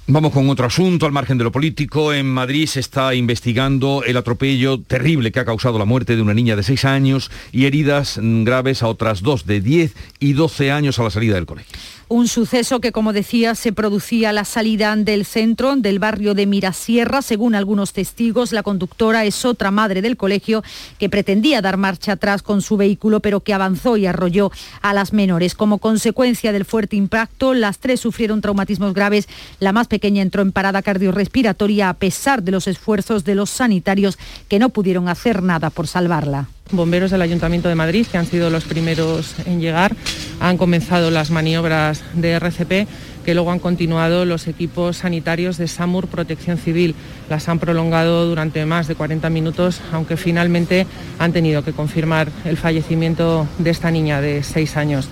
Vamos 0.09 0.31
con 0.31 0.49
otro 0.49 0.67
asunto, 0.67 1.05
al 1.05 1.11
margen 1.11 1.37
de 1.37 1.43
lo 1.43 1.51
político. 1.51 2.13
En 2.13 2.27
Madrid 2.27 2.65
se 2.65 2.79
está 2.79 3.13
investigando 3.13 4.03
el 4.05 4.15
atropello 4.15 4.79
terrible 4.79 5.33
que 5.33 5.41
ha 5.41 5.45
causado 5.45 5.77
la 5.77 5.83
muerte 5.83 6.15
de 6.15 6.21
una 6.21 6.33
niña 6.33 6.55
de 6.55 6.63
6 6.63 6.85
años 6.85 7.29
y 7.51 7.65
heridas 7.65 8.17
graves 8.21 8.81
a 8.81 8.87
otras 8.87 9.21
dos 9.21 9.45
de 9.45 9.59
10 9.59 9.95
y 10.19 10.31
12 10.31 10.71
años 10.71 10.97
a 10.97 11.03
la 11.03 11.09
salida 11.09 11.35
del 11.35 11.45
colegio. 11.45 11.75
Un 12.09 12.29
suceso 12.29 12.79
que, 12.79 12.93
como 12.93 13.11
decía, 13.11 13.53
se 13.53 13.73
producía 13.73 14.31
la 14.31 14.45
salida 14.45 14.95
del 14.95 15.25
centro 15.25 15.75
del 15.75 15.99
barrio 15.99 16.33
de 16.35 16.45
Mirasierra. 16.45 17.21
Según 17.21 17.53
algunos 17.53 17.91
testigos, 17.91 18.53
la 18.53 18.63
conductora 18.63 19.25
es 19.25 19.43
otra 19.43 19.71
madre 19.71 20.01
del 20.01 20.15
colegio 20.15 20.63
que 20.99 21.09
pretendía 21.09 21.61
dar 21.61 21.75
marcha 21.75 22.13
atrás 22.13 22.43
con 22.43 22.61
su 22.61 22.77
vehículo, 22.77 23.19
pero 23.19 23.41
que 23.41 23.53
avanzó 23.53 23.97
y 23.97 24.05
arrolló 24.05 24.53
a 24.81 24.93
las 24.93 25.11
menores. 25.11 25.53
Como 25.53 25.79
consecuencia 25.79 26.53
del 26.53 26.63
fuerte 26.63 26.95
impacto, 26.95 27.53
las 27.53 27.79
tres 27.79 27.99
sufrieron 27.99 28.39
traumatismos 28.39 28.93
graves. 28.93 29.27
La 29.59 29.73
más 29.73 29.87
pequeña 29.87 30.21
entró 30.21 30.41
en 30.41 30.53
parada 30.53 30.81
cardiorrespiratoria 30.81 31.89
a 31.89 31.95
pesar 31.95 32.41
de 32.41 32.53
los 32.53 32.67
esfuerzos 32.67 33.25
de 33.25 33.35
los 33.35 33.49
sanitarios 33.49 34.17
que 34.47 34.59
no 34.59 34.69
pudieron 34.69 35.09
hacer 35.09 35.43
nada 35.43 35.71
por 35.71 35.87
salvarla. 35.87 36.47
Bomberos 36.71 37.11
del 37.11 37.21
Ayuntamiento 37.21 37.69
de 37.69 37.75
Madrid, 37.75 38.05
que 38.11 38.17
han 38.17 38.25
sido 38.25 38.49
los 38.49 38.65
primeros 38.65 39.35
en 39.45 39.61
llegar, 39.61 39.95
han 40.39 40.57
comenzado 40.57 41.11
las 41.11 41.31
maniobras 41.31 42.03
de 42.13 42.31
RCP 42.33 42.87
que 43.25 43.33
luego 43.33 43.51
han 43.51 43.59
continuado 43.59 44.23
los 44.23 44.47
equipos 44.47 44.97
sanitarios 44.97 45.57
de 45.57 45.67
SAMUR 45.67 46.07
Protección 46.07 46.57
Civil. 46.57 46.95
Las 47.29 47.49
han 47.49 47.59
prolongado 47.59 48.25
durante 48.25 48.65
más 48.65 48.87
de 48.87 48.95
40 48.95 49.29
minutos, 49.29 49.81
aunque 49.91 50.15
finalmente 50.15 50.87
han 51.19 51.33
tenido 51.33 51.61
que 51.63 51.73
confirmar 51.73 52.29
el 52.45 52.55
fallecimiento 52.55 53.45
de 53.57 53.69
esta 53.69 53.91
niña 53.91 54.21
de 54.21 54.43
6 54.43 54.77
años. 54.77 55.09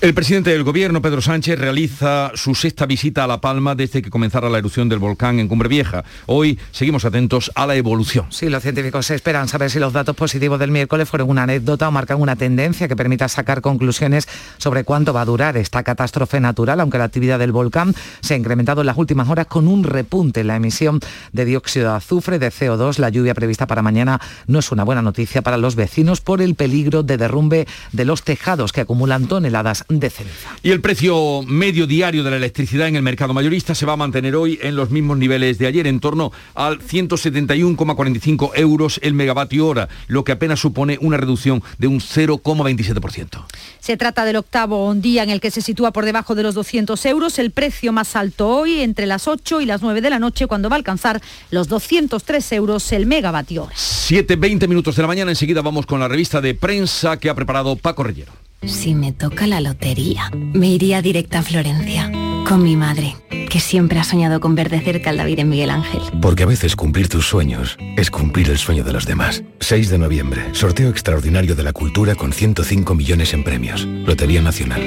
El 0.00 0.12
presidente 0.12 0.50
del 0.50 0.64
gobierno, 0.64 1.00
Pedro 1.00 1.22
Sánchez, 1.22 1.58
realiza 1.58 2.32
su 2.34 2.54
sexta 2.54 2.84
visita 2.84 3.24
a 3.24 3.26
La 3.26 3.40
Palma 3.40 3.74
desde 3.74 4.02
que 4.02 4.10
comenzara 4.10 4.50
la 4.50 4.58
erupción 4.58 4.88
del 4.88 4.98
volcán 4.98 5.38
en 5.38 5.48
Cumbre 5.48 5.68
Vieja. 5.68 6.04
Hoy 6.26 6.58
seguimos 6.72 7.04
atentos 7.04 7.50
a 7.54 7.66
la 7.66 7.74
evolución. 7.74 8.26
Sí, 8.30 8.50
los 8.50 8.62
científicos 8.62 9.10
esperan 9.10 9.48
saber 9.48 9.70
si 9.70 9.78
los 9.78 9.92
datos 9.92 10.14
positivos 10.14 10.58
del 10.58 10.70
miércoles 10.70 11.08
fueron 11.08 11.30
una 11.30 11.44
anécdota 11.44 11.88
o 11.88 11.90
marcan 11.90 12.20
una 12.20 12.36
tendencia 12.36 12.86
que 12.86 12.96
permita 12.96 13.28
sacar 13.28 13.60
conclusiones 13.60 14.28
sobre 14.58 14.84
cuánto 14.84 15.12
va 15.12 15.22
a 15.22 15.24
durar 15.24 15.56
esta 15.56 15.82
catástrofe 15.82 16.38
natural, 16.38 16.80
aunque 16.80 16.98
la 16.98 17.04
actividad 17.04 17.38
del 17.38 17.52
volcán 17.52 17.94
se 18.20 18.34
ha 18.34 18.36
incrementado 18.36 18.82
en 18.82 18.88
las 18.88 18.98
últimas 18.98 19.28
horas 19.28 19.46
con 19.46 19.68
un 19.68 19.84
repunte 19.84 20.40
en 20.40 20.48
la 20.48 20.56
emisión 20.56 21.00
de 21.32 21.44
dióxido 21.44 21.90
de 21.90 21.96
azufre, 21.96 22.38
de 22.38 22.50
CO2. 22.50 22.98
La 22.98 23.08
lluvia 23.08 23.34
prevista 23.34 23.66
para 23.66 23.82
mañana 23.82 24.20
no 24.46 24.58
es 24.58 24.70
una 24.70 24.84
buena 24.84 25.02
noticia 25.02 25.42
para 25.42 25.56
los 25.56 25.76
vecinos 25.76 26.20
por 26.20 26.42
el 26.42 26.54
peligro 26.54 27.02
de 27.02 27.16
derrumbe 27.16 27.66
de 27.92 28.04
los 28.04 28.22
tejados 28.22 28.72
que 28.72 28.82
acumulan 28.82 29.26
toneladas 29.26 29.73
de 29.88 30.10
ceniza. 30.10 30.50
Y 30.62 30.70
el 30.70 30.80
precio 30.80 31.42
medio 31.46 31.86
diario 31.86 32.22
de 32.22 32.30
la 32.30 32.36
electricidad 32.36 32.88
en 32.88 32.96
el 32.96 33.02
mercado 33.02 33.34
mayorista 33.34 33.74
se 33.74 33.86
va 33.86 33.94
a 33.94 33.96
mantener 33.96 34.36
hoy 34.36 34.58
en 34.62 34.76
los 34.76 34.90
mismos 34.90 35.18
niveles 35.18 35.58
de 35.58 35.66
ayer, 35.66 35.86
en 35.86 36.00
torno 36.00 36.32
al 36.54 36.80
171,45 36.80 38.52
euros 38.54 39.00
el 39.02 39.14
megavatio 39.14 39.66
hora, 39.66 39.88
lo 40.06 40.24
que 40.24 40.32
apenas 40.32 40.60
supone 40.60 40.98
una 41.00 41.16
reducción 41.16 41.62
de 41.78 41.86
un 41.86 42.00
0,27%. 42.00 43.44
Se 43.80 43.96
trata 43.96 44.24
del 44.24 44.36
octavo 44.36 44.94
día 44.94 45.22
en 45.22 45.30
el 45.30 45.40
que 45.40 45.50
se 45.50 45.60
sitúa 45.60 45.92
por 45.92 46.04
debajo 46.04 46.34
de 46.34 46.42
los 46.42 46.54
200 46.54 47.04
euros, 47.06 47.38
el 47.38 47.50
precio 47.50 47.92
más 47.92 48.16
alto 48.16 48.48
hoy 48.48 48.80
entre 48.80 49.06
las 49.06 49.28
8 49.28 49.60
y 49.60 49.66
las 49.66 49.82
9 49.82 50.00
de 50.00 50.10
la 50.10 50.18
noche, 50.18 50.46
cuando 50.46 50.68
va 50.68 50.76
a 50.76 50.78
alcanzar 50.78 51.20
los 51.50 51.68
203 51.68 52.52
euros 52.52 52.92
el 52.92 53.06
megavatio 53.06 53.64
hora. 53.64 53.74
7, 53.76 54.36
20 54.36 54.68
minutos 54.68 54.96
de 54.96 55.02
la 55.02 55.08
mañana, 55.08 55.30
enseguida 55.30 55.62
vamos 55.62 55.86
con 55.86 56.00
la 56.00 56.08
revista 56.08 56.40
de 56.40 56.54
prensa 56.54 57.18
que 57.18 57.30
ha 57.30 57.34
preparado 57.34 57.76
Paco 57.76 58.02
Rellero. 58.02 58.32
Si 58.66 58.94
me 58.94 59.12
toca 59.12 59.46
la 59.46 59.60
lotería, 59.60 60.30
me 60.32 60.68
iría 60.68 61.02
directa 61.02 61.40
a 61.40 61.42
Florencia, 61.42 62.10
con 62.48 62.62
mi 62.62 62.76
madre, 62.76 63.14
que 63.50 63.60
siempre 63.60 63.98
ha 63.98 64.04
soñado 64.04 64.40
con 64.40 64.54
ver 64.54 64.70
de 64.70 64.80
cerca 64.80 65.10
al 65.10 65.18
David 65.18 65.40
en 65.40 65.50
Miguel 65.50 65.70
Ángel. 65.70 66.00
Porque 66.22 66.44
a 66.44 66.46
veces 66.46 66.74
cumplir 66.74 67.08
tus 67.08 67.26
sueños 67.26 67.76
es 67.96 68.10
cumplir 68.10 68.48
el 68.48 68.58
sueño 68.58 68.82
de 68.82 68.92
los 68.92 69.04
demás. 69.04 69.42
6 69.60 69.90
de 69.90 69.98
noviembre, 69.98 70.54
sorteo 70.54 70.88
extraordinario 70.88 71.54
de 71.54 71.62
la 71.62 71.72
cultura 71.72 72.14
con 72.14 72.32
105 72.32 72.94
millones 72.94 73.34
en 73.34 73.44
premios. 73.44 73.84
Lotería 73.84 74.40
Nacional. 74.40 74.80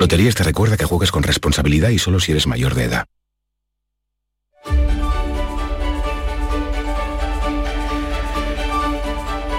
Loterías 0.00 0.34
te 0.34 0.42
recuerda 0.42 0.76
que 0.76 0.84
juegues 0.84 1.12
con 1.12 1.22
responsabilidad 1.22 1.90
y 1.90 1.98
solo 1.98 2.18
si 2.18 2.32
eres 2.32 2.46
mayor 2.48 2.74
de 2.74 2.84
edad. 2.84 3.04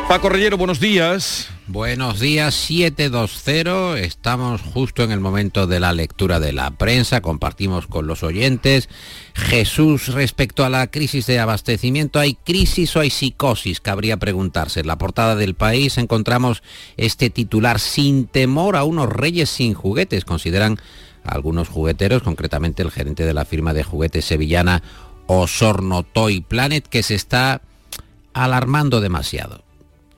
Paco 0.09 0.29
Rellero, 0.29 0.57
buenos 0.57 0.79
días. 0.79 1.52
Buenos 1.67 2.19
días, 2.19 2.55
720. 2.55 4.03
Estamos 4.03 4.61
justo 4.61 5.01
en 5.01 5.11
el 5.11 5.21
momento 5.21 5.65
de 5.65 5.79
la 5.79 5.93
lectura 5.93 6.41
de 6.41 6.51
la 6.51 6.71
prensa. 6.71 7.21
Compartimos 7.21 7.87
con 7.87 8.05
los 8.05 8.21
oyentes. 8.21 8.89
Jesús, 9.33 10.09
respecto 10.09 10.65
a 10.65 10.69
la 10.69 10.87
crisis 10.87 11.25
de 11.25 11.39
abastecimiento, 11.39 12.19
¿hay 12.19 12.33
crisis 12.33 12.93
o 12.97 12.99
hay 12.99 13.09
psicosis? 13.09 13.79
Cabría 13.79 14.17
preguntarse. 14.17 14.81
En 14.81 14.87
la 14.87 14.97
portada 14.97 15.37
del 15.37 15.55
país 15.55 15.97
encontramos 15.97 16.63
este 16.97 17.29
titular, 17.29 17.79
sin 17.79 18.27
temor 18.27 18.75
a 18.75 18.83
unos 18.83 19.07
reyes 19.07 19.49
sin 19.49 19.73
juguetes. 19.73 20.25
Consideran 20.25 20.79
algunos 21.23 21.69
jugueteros, 21.69 22.23
concretamente 22.23 22.83
el 22.83 22.91
gerente 22.91 23.25
de 23.25 23.33
la 23.33 23.45
firma 23.45 23.73
de 23.73 23.83
juguetes 23.83 24.25
sevillana 24.25 24.83
Osorno 25.27 26.03
Toy 26.03 26.41
Planet, 26.41 26.85
que 26.85 27.03
se 27.03 27.15
está 27.15 27.61
alarmando 28.33 28.99
demasiado 28.99 29.63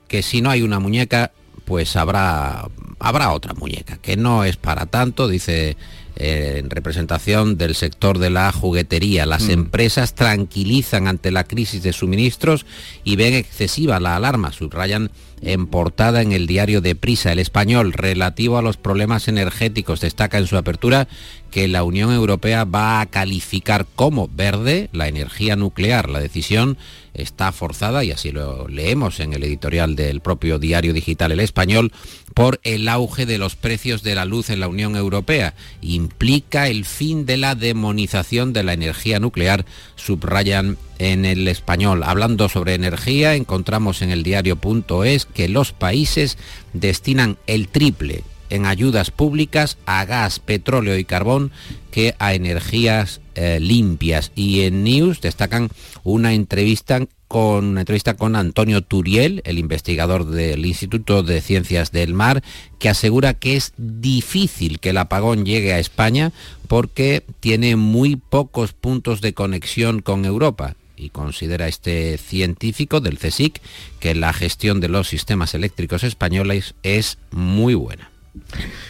que 0.08 0.22
si 0.22 0.40
no 0.40 0.50
hay 0.50 0.62
una 0.62 0.78
muñeca, 0.80 1.32
pues 1.64 1.96
habrá, 1.96 2.68
habrá 2.98 3.32
otra 3.32 3.54
muñeca, 3.54 3.98
que 3.98 4.16
no 4.16 4.44
es 4.44 4.56
para 4.56 4.86
tanto, 4.86 5.28
dice 5.28 5.76
eh, 6.18 6.56
en 6.60 6.70
representación 6.70 7.58
del 7.58 7.74
sector 7.74 8.18
de 8.18 8.30
la 8.30 8.50
juguetería. 8.50 9.26
Las 9.26 9.48
mm. 9.48 9.50
empresas 9.50 10.14
tranquilizan 10.14 11.08
ante 11.08 11.30
la 11.30 11.44
crisis 11.44 11.82
de 11.82 11.92
suministros 11.92 12.64
y 13.04 13.16
ven 13.16 13.34
excesiva 13.34 14.00
la 14.00 14.16
alarma, 14.16 14.50
subrayan 14.52 15.10
en 15.42 15.66
portada 15.66 16.22
en 16.22 16.32
el 16.32 16.46
diario 16.46 16.80
de 16.80 16.94
Prisa, 16.94 17.32
el 17.32 17.38
español, 17.38 17.92
relativo 17.92 18.58
a 18.58 18.62
los 18.62 18.76
problemas 18.76 19.28
energéticos. 19.28 20.00
Destaca 20.00 20.38
en 20.38 20.46
su 20.46 20.56
apertura 20.56 21.08
que 21.50 21.68
la 21.68 21.84
Unión 21.84 22.12
Europea 22.12 22.64
va 22.64 23.00
a 23.00 23.06
calificar 23.06 23.86
como 23.94 24.28
verde 24.28 24.88
la 24.92 25.08
energía 25.08 25.56
nuclear. 25.56 26.08
La 26.08 26.20
decisión 26.20 26.76
está 27.14 27.52
forzada, 27.52 28.04
y 28.04 28.12
así 28.12 28.30
lo 28.30 28.68
leemos 28.68 29.20
en 29.20 29.32
el 29.32 29.42
editorial 29.42 29.96
del 29.96 30.20
propio 30.20 30.58
diario 30.58 30.92
digital 30.92 31.32
El 31.32 31.40
Español, 31.40 31.92
por 32.34 32.60
el 32.62 32.88
auge 32.88 33.24
de 33.24 33.38
los 33.38 33.56
precios 33.56 34.02
de 34.02 34.14
la 34.14 34.26
luz 34.26 34.50
en 34.50 34.60
la 34.60 34.68
Unión 34.68 34.96
Europea. 34.96 35.54
Implica 35.80 36.68
el 36.68 36.84
fin 36.84 37.24
de 37.24 37.38
la 37.38 37.54
demonización 37.54 38.52
de 38.52 38.62
la 38.62 38.74
energía 38.74 39.18
nuclear, 39.18 39.64
subrayan 39.94 40.76
en 40.98 41.24
el 41.24 41.48
español. 41.48 42.02
Hablando 42.02 42.48
sobre 42.48 42.74
energía, 42.74 43.34
encontramos 43.34 44.02
en 44.02 44.10
el 44.10 44.22
diario.es 44.22 45.26
que 45.26 45.48
los 45.48 45.72
países 45.72 46.38
destinan 46.72 47.36
el 47.46 47.68
triple 47.68 48.22
en 48.50 48.66
ayudas 48.66 49.10
públicas 49.10 49.76
a 49.86 50.04
gas, 50.04 50.38
petróleo 50.38 50.96
y 50.98 51.04
carbón 51.04 51.50
que 51.90 52.14
a 52.18 52.34
energías 52.34 53.20
eh, 53.34 53.58
limpias. 53.60 54.32
Y 54.34 54.62
en 54.62 54.84
News 54.84 55.20
destacan 55.20 55.68
una 56.04 56.32
entrevista 56.32 57.00
con 57.28 57.64
una 57.64 57.80
entrevista 57.80 58.14
con 58.14 58.36
Antonio 58.36 58.82
Turiel, 58.82 59.42
el 59.44 59.58
investigador 59.58 60.26
del 60.26 60.64
Instituto 60.64 61.24
de 61.24 61.40
Ciencias 61.40 61.90
del 61.90 62.14
Mar, 62.14 62.44
que 62.78 62.88
asegura 62.88 63.34
que 63.34 63.56
es 63.56 63.72
difícil 63.76 64.78
que 64.78 64.90
el 64.90 64.98
apagón 64.98 65.44
llegue 65.44 65.72
a 65.72 65.80
España 65.80 66.32
porque 66.68 67.24
tiene 67.40 67.74
muy 67.74 68.14
pocos 68.14 68.74
puntos 68.74 69.20
de 69.20 69.34
conexión 69.34 70.02
con 70.02 70.24
Europa 70.24 70.76
y 70.96 71.10
considera 71.10 71.68
este 71.68 72.18
científico 72.18 73.00
del 73.00 73.18
CSIC 73.18 73.60
que 74.00 74.14
la 74.14 74.32
gestión 74.32 74.80
de 74.80 74.88
los 74.88 75.08
sistemas 75.08 75.54
eléctricos 75.54 76.04
españoles 76.04 76.74
es 76.82 77.18
muy 77.30 77.74
buena. 77.74 78.10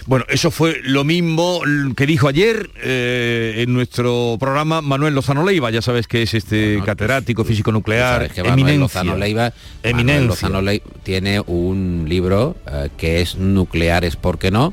Bueno, 0.06 0.24
eso 0.28 0.50
fue 0.50 0.80
lo 0.82 1.04
mismo 1.04 1.60
que 1.96 2.06
dijo 2.06 2.28
ayer 2.28 2.70
eh, 2.82 3.54
en 3.58 3.72
nuestro 3.72 4.36
programa 4.38 4.80
Manuel 4.80 5.14
Lozano 5.14 5.44
Leiva, 5.44 5.70
ya 5.70 5.82
sabes 5.82 6.06
que 6.06 6.22
es 6.22 6.34
este 6.34 6.74
pues, 6.74 6.86
catedrático 6.86 7.44
físico 7.44 7.72
nuclear, 7.72 8.30
que 8.30 8.42
Manuel 8.42 8.80
Lozano 8.80 9.16
Leiva, 9.16 9.52
Lozano 9.84 10.60
tiene 11.02 11.40
un 11.40 12.06
libro 12.08 12.56
eh, 12.66 12.88
que 12.96 13.20
es 13.20 13.36
Nucleares, 13.36 14.16
¿por 14.16 14.38
qué 14.38 14.50
no? 14.50 14.72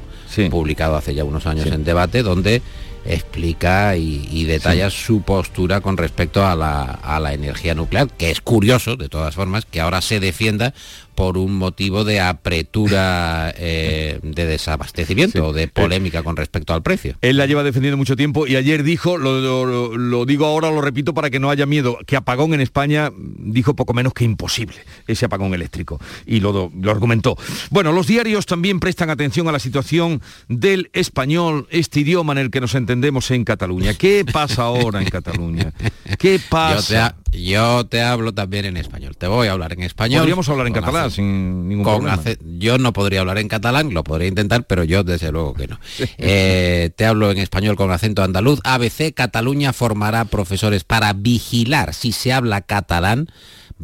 publicado 0.50 0.96
hace 0.96 1.14
ya 1.14 1.24
unos 1.24 1.46
años 1.46 1.68
en 1.68 1.84
debate, 1.84 2.24
donde 2.24 2.64
explica 3.06 3.96
y, 3.98 4.44
detalla 4.46 4.90
su 4.90 5.22
postura 5.22 5.82
con 5.82 5.98
respecto 5.98 6.46
a 6.46 6.56
la, 6.56 6.84
a 6.84 7.20
la 7.20 7.34
energía 7.34 7.76
nuclear, 7.76 8.08
que 8.10 8.30
es 8.30 8.42
curioso, 8.42 8.96
de 8.96 9.10
todas 9.10 9.36
formas, 9.36 9.66
que 9.66 9.82
ahora 9.82 10.02
se 10.02 10.20
defienda 10.20 10.74
por 11.16 11.38
un 11.38 11.56
motivo 11.56 12.04
de 12.04 12.20
apretura 12.20 13.54
eh, 13.58 14.20
de 14.22 14.46
desabastecimiento 14.46 15.48
o 15.48 15.54
de 15.54 15.68
polémica 15.68 16.24
con 16.24 16.36
respecto 16.36 16.74
al 16.74 16.82
precio. 16.82 17.16
Él 17.22 17.38
la 17.38 17.46
lleva 17.46 17.64
defendiendo 17.64 17.98
mucho 17.98 18.16
tiempo 18.16 18.48
y 18.48 18.56
ayer 18.56 18.84
dijo, 18.84 19.18
lo, 19.18 20.26
digo 20.26 20.46
ahora, 20.46 20.72
lo 20.72 20.82
repito 20.82 21.14
para 21.14 21.30
que 21.30 21.40
no 21.40 21.50
haya 21.50 21.66
miedo, 21.66 21.98
que 22.06 22.16
apagón 22.16 22.54
en 22.54 22.62
España 22.62 23.12
dijo 23.16 23.76
poco 23.76 23.94
menos 23.94 24.14
que 24.14 24.24
imposible, 24.24 24.76
ese 25.08 25.26
apagón 25.26 25.54
eléctrico, 25.54 26.00
y 26.26 26.40
lo, 26.40 26.72
lo 26.80 26.92
argumentó. 26.92 27.38
Bueno, 27.70 27.92
los 27.92 28.08
diarios 28.08 28.46
también 28.46 28.80
prestan 28.80 29.10
atención 29.10 29.48
a 29.48 29.52
la 29.52 29.60
situación 29.60 30.22
del 30.48 30.90
español, 30.94 31.68
este 31.70 32.02
idioma 32.02 32.34
en 32.34 32.40
el 32.40 32.52
que 32.52 32.62
nos 32.62 32.76
entendemos 32.76 33.32
en 33.32 33.44
Cataluña. 33.44 33.94
¿Qué 33.94 34.26
pasa 34.32 34.64
ahora 34.64 35.02
en 35.02 35.10
Cataluña? 35.10 35.74
¿Qué 36.18 36.40
pasa? 36.50 37.16
Yo 37.32 37.86
te, 37.86 38.02
hablo 38.02 38.34
también 38.34 38.66
en 38.66 38.78
español. 38.78 39.16
Te 39.18 39.28
voy 39.28 39.48
a 39.48 39.54
hablar 39.54 39.74
en 39.74 39.82
español. 39.84 40.20
Podríamos 40.20 40.48
hablar 40.50 40.68
en 40.68 40.74
catalán 40.74 41.03
sin 41.10 41.68
ningún 41.68 41.86
problema. 41.86 42.20
Yo 42.58 42.78
no 42.78 42.94
podría 42.94 43.22
hablar 43.22 43.38
en 43.38 43.48
catalán, 43.48 43.94
lo 43.94 44.04
podría 44.04 44.28
intentar, 44.28 44.66
pero 44.66 44.84
yo 44.84 45.04
desde 45.04 45.32
luego 45.32 45.54
que 45.54 45.68
no. 45.68 45.80
Eh, 46.18 46.92
te 46.96 47.06
hablo 47.06 47.32
en 47.32 47.38
español 47.38 47.76
con 47.76 47.92
acento 47.92 48.24
andaluz. 48.24 48.60
ABC 48.64 49.14
Cataluña 49.14 49.74
formará 49.74 50.26
profesores 50.26 50.84
para 50.84 51.12
vigilar 51.14 51.94
si 51.94 52.12
se 52.12 52.32
habla 52.32 52.62
catalán 52.62 53.28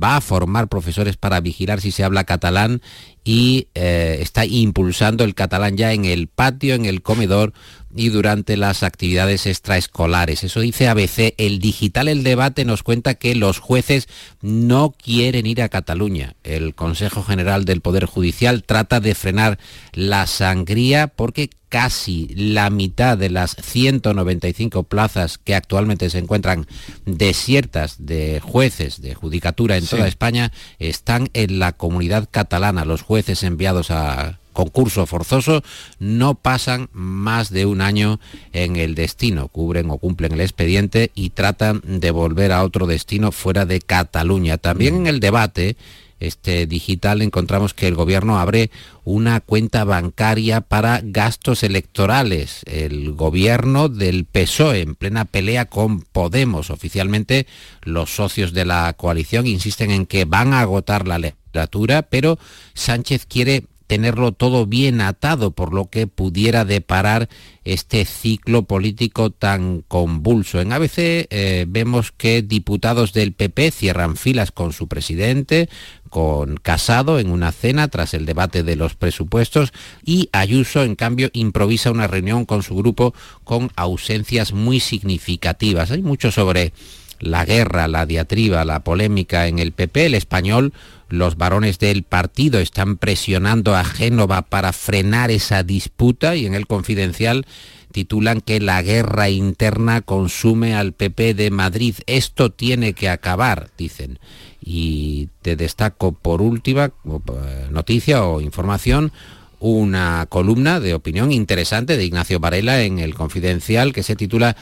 va 0.02 0.18
a 0.18 0.22
formar 0.22 0.68
profesores 0.68 1.18
para 1.18 1.42
vigilar 1.42 1.82
si 1.82 1.92
se 1.92 2.04
habla 2.04 2.24
catalán 2.24 2.82
y 3.24 3.68
eh, 3.76 4.20
está 4.22 4.46
impulsando 4.46 5.24
el 5.24 5.36
catalán 5.36 5.78
ya 5.78 5.94
en 5.94 6.06
el 6.06 6.28
patio, 6.28 6.74
en 6.76 6.86
el 6.86 7.02
comedor 7.02 7.54
y 7.96 8.10
durante 8.10 8.58
las 8.58 8.84
actividades 8.84 9.46
extraescolares. 9.46 10.44
Eso 10.44 10.60
dice 10.60 10.88
ABC. 10.88 11.34
El 11.38 11.60
digital, 11.60 12.08
el 12.08 12.24
debate 12.24 12.66
nos 12.66 12.84
cuenta 12.84 13.16
que 13.16 13.36
los 13.36 13.60
jueces 13.60 14.08
no 14.42 14.92
quieren 14.92 15.46
ir 15.46 15.62
a 15.62 15.70
Cataluña. 15.70 16.36
El 16.44 16.76
Consejo 16.76 17.24
General 17.24 17.66
del 17.66 17.82
Poder 17.82 18.06
Judicial 18.06 18.64
trata 18.64 19.00
de 19.00 19.16
frenar 19.16 19.60
la 19.94 20.28
sangría 20.28 21.08
porque 21.08 21.50
casi 21.70 22.28
la 22.36 22.70
mitad 22.70 23.18
de 23.18 23.30
las 23.30 23.56
195 23.62 24.84
plazas 24.84 25.38
que 25.38 25.56
actualmente 25.56 26.10
se 26.10 26.18
encuentran 26.18 26.68
desiertas 27.06 28.06
de 28.06 28.42
jueces 28.44 29.02
de 29.02 29.14
judicatura 29.14 29.78
en 29.78 29.86
toda 29.86 30.08
España 30.08 30.52
están 30.80 31.30
en 31.34 31.60
la 31.60 31.74
comunidad 31.74 32.28
catalana. 32.30 32.86
Los 32.86 33.04
jueces 33.04 33.44
enviados 33.44 33.92
a 33.92 34.40
concurso 34.60 35.06
forzoso 35.06 35.64
no 36.00 36.36
pasan 36.36 36.90
más 36.92 37.50
de 37.50 37.66
un 37.66 37.82
año 37.82 38.20
en 38.52 38.76
el 38.76 38.94
destino, 38.96 39.48
cubren 39.48 39.90
o 39.90 39.98
cumplen 39.98 40.34
el 40.34 40.42
expediente 40.42 41.12
y 41.16 41.30
tratan 41.30 41.82
de 41.86 42.12
volver 42.12 42.52
a 42.52 42.64
otro 42.64 42.88
destino 42.88 43.32
fuera 43.32 43.66
de 43.66 43.80
Cataluña. 43.80 44.58
También 44.58 44.96
en 44.96 45.08
el 45.08 45.20
debate 45.20 45.78
este 46.20 46.68
digital 46.68 47.22
encontramos 47.22 47.74
que 47.74 47.88
el 47.88 47.96
gobierno 47.96 48.40
abre 48.40 48.72
una 49.06 49.40
cuenta 49.40 49.86
bancaria 49.86 50.60
para 50.60 51.00
gastos 51.02 51.64
electorales. 51.64 52.62
El 52.66 53.14
gobierno 53.14 53.88
del 53.88 54.26
PSOE 54.26 54.82
en 54.82 54.96
plena 54.96 55.26
pelea 55.26 55.66
con 55.66 56.02
Podemos. 56.02 56.70
Oficialmente 56.72 57.48
los 57.84 58.14
socios 58.14 58.54
de 58.54 58.66
la 58.66 58.94
coalición 58.94 59.48
insisten 59.48 59.92
en 59.92 60.06
que 60.06 60.26
van 60.26 60.54
a 60.54 60.60
agotar 60.60 61.08
la 61.08 61.20
legislatura, 61.20 62.02
pero 62.02 62.38
Sánchez 62.74 63.26
quiere 63.26 63.64
tenerlo 63.90 64.34
todo 64.34 64.68
bien 64.68 65.02
atado, 65.02 65.50
por 65.50 65.74
lo 65.74 65.90
que 65.90 66.06
pudiera 66.06 66.64
deparar 66.64 67.28
este 67.64 68.06
ciclo 68.06 68.62
político 68.66 69.32
tan 69.32 69.82
convulso. 69.82 70.62
En 70.62 70.72
ABC 70.72 70.98
eh, 71.00 71.66
vemos 71.68 72.12
que 72.12 72.44
diputados 72.44 73.14
del 73.14 73.34
PP 73.34 73.72
cierran 73.72 74.16
filas 74.16 74.52
con 74.52 74.74
su 74.74 74.88
presidente, 74.88 75.70
con 76.08 76.58
Casado 76.58 77.18
en 77.18 77.32
una 77.32 77.52
cena 77.52 77.88
tras 77.88 78.14
el 78.14 78.28
debate 78.28 78.62
de 78.62 78.76
los 78.76 78.94
presupuestos 78.94 79.74
y 80.06 80.30
Ayuso, 80.34 80.84
en 80.84 80.94
cambio, 80.94 81.32
improvisa 81.34 81.90
una 81.90 82.06
reunión 82.06 82.46
con 82.46 82.62
su 82.62 82.76
grupo 82.76 83.16
con 83.44 83.72
ausencias 83.76 84.54
muy 84.54 84.80
significativas. 84.80 85.90
Hay 85.90 86.04
mucho 86.04 86.30
sobre 86.30 86.74
la 87.20 87.44
guerra, 87.44 87.88
la 87.88 88.06
diatriba, 88.06 88.66
la 88.66 88.84
polémica 88.84 89.48
en 89.48 89.58
el 89.58 89.72
PP, 89.72 90.06
el 90.06 90.14
español 90.14 90.74
los 91.10 91.38
varones 91.38 91.80
del 91.80 92.04
partido 92.04 92.60
están 92.60 92.98
presionando 92.98 93.76
a 93.76 93.84
Génova 93.84 94.44
para 94.44 94.74
frenar 94.74 95.32
esa 95.32 95.64
disputa 95.64 96.36
y 96.36 96.46
en 96.46 96.54
el 96.54 96.68
confidencial 96.68 97.46
titulan 97.92 98.42
que 98.42 98.60
la 98.60 98.82
guerra 98.82 99.30
interna 99.30 100.02
consume 100.02 100.76
al 100.76 100.94
PP 100.94 101.34
de 101.34 101.52
Madrid. 101.52 101.96
Esto 102.06 102.52
tiene 102.52 102.94
que 102.94 103.10
acabar, 103.10 103.70
dicen. 103.78 104.20
Y 104.62 105.30
te 105.42 105.56
destaco 105.56 106.12
por 106.12 106.42
última 106.42 106.86
eh, 106.86 107.68
noticia 107.72 108.24
o 108.24 108.42
información 108.42 109.12
una 109.60 110.26
columna 110.30 110.80
de 110.80 110.94
opinión 110.94 111.32
interesante 111.32 111.98
de 111.98 112.06
Ignacio 112.06 112.40
Varela 112.40 112.82
en 112.84 113.00
el 113.00 113.14
Confidencial 113.14 113.92
que 113.92 114.04
se 114.04 114.16
titula 114.16 114.56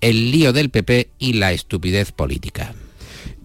El 0.00 0.30
lío 0.30 0.52
del 0.52 0.70
PP 0.70 1.10
y 1.18 1.34
la 1.34 1.52
estupidez 1.52 2.12
política. 2.12 2.74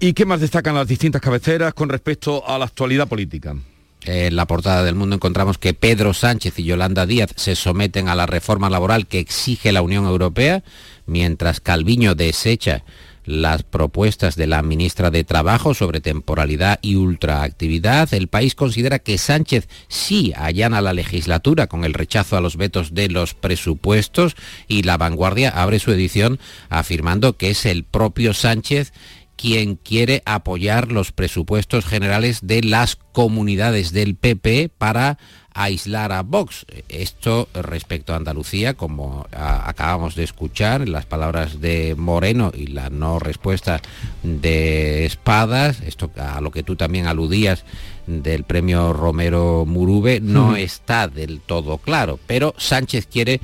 ¿Y 0.02 0.14
qué 0.14 0.26
más 0.26 0.40
destacan 0.40 0.76
las 0.76 0.88
distintas 0.88 1.22
cabeceras 1.22 1.74
con 1.74 1.90
respecto 1.90 2.48
a 2.48 2.58
la 2.58 2.66
actualidad 2.66 3.10
política? 3.10 3.58
En 4.06 4.36
la 4.38 4.46
portada 4.46 4.86
del 4.86 4.96
mundo 4.96 5.18
encontramos 5.18 5.58
que 5.58 5.74
Pedro 5.74 6.14
Sánchez 6.14 6.58
y 6.58 6.64
Yolanda 6.64 7.06
Díaz 7.06 7.32
se 7.36 7.56
someten 7.56 8.08
a 8.08 8.16
la 8.16 8.26
reforma 8.26 8.70
laboral 8.70 9.08
que 9.08 9.20
exige 9.20 9.74
la 9.74 9.82
Unión 9.82 10.06
Europea, 10.06 10.64
mientras 11.06 11.60
Calviño 11.60 12.16
desecha 12.16 12.86
las 13.26 13.62
propuestas 13.62 14.36
de 14.36 14.48
la 14.48 14.64
ministra 14.64 15.12
de 15.12 15.24
Trabajo 15.24 15.76
sobre 15.76 16.02
temporalidad 16.02 16.80
y 16.82 16.96
ultraactividad. 16.96 18.12
El 18.14 18.28
país 18.28 18.56
considera 18.56 18.98
que 19.00 19.20
Sánchez 19.20 19.68
sí 19.88 20.34
allana 20.36 20.82
la 20.82 20.94
legislatura 20.94 21.68
con 21.68 21.84
el 21.84 21.94
rechazo 21.94 22.38
a 22.38 22.42
los 22.42 22.58
vetos 22.58 22.96
de 22.96 23.10
los 23.10 23.36
presupuestos 23.36 24.36
y 24.68 24.82
la 24.82 24.98
vanguardia 24.98 25.50
abre 25.50 25.78
su 25.78 25.92
edición 25.92 26.40
afirmando 26.70 27.38
que 27.38 27.52
es 27.52 27.68
el 27.68 27.84
propio 27.84 28.34
Sánchez 28.34 28.94
quien 29.40 29.76
quiere 29.78 30.22
apoyar 30.26 30.92
los 30.92 31.14
presupuestos 31.14 31.86
generales 31.86 32.40
de 32.44 32.62
las 32.62 32.98
comunidades 32.98 33.94
del 33.94 34.16
PP 34.16 34.70
para 34.78 35.18
aislar 35.54 36.12
a 36.12 36.24
Vox. 36.24 36.66
Esto 36.90 37.48
respecto 37.54 38.12
a 38.12 38.18
Andalucía, 38.18 38.74
como 38.74 39.28
acabamos 39.32 40.16
de 40.16 40.26
escuchar, 40.26 40.82
en 40.82 40.92
las 40.92 41.06
palabras 41.06 41.62
de 41.62 41.96
Moreno 41.98 42.52
y 42.54 42.68
la 42.68 42.90
no 42.90 43.18
respuesta 43.18 43.82
de 44.24 45.06
Espadas, 45.06 45.80
esto 45.86 46.12
a 46.18 46.42
lo 46.42 46.52
que 46.52 46.64
tú 46.64 46.76
también 46.76 47.08
aludías 47.08 47.64
del 48.08 48.44
premio 48.44 48.92
Romero 48.92 49.64
Murube, 49.66 50.20
no 50.20 50.58
está 50.58 51.08
del 51.08 51.40
todo 51.40 51.78
claro, 51.78 52.20
pero 52.28 52.56
Sánchez 52.58 53.06
quiere 53.06 53.40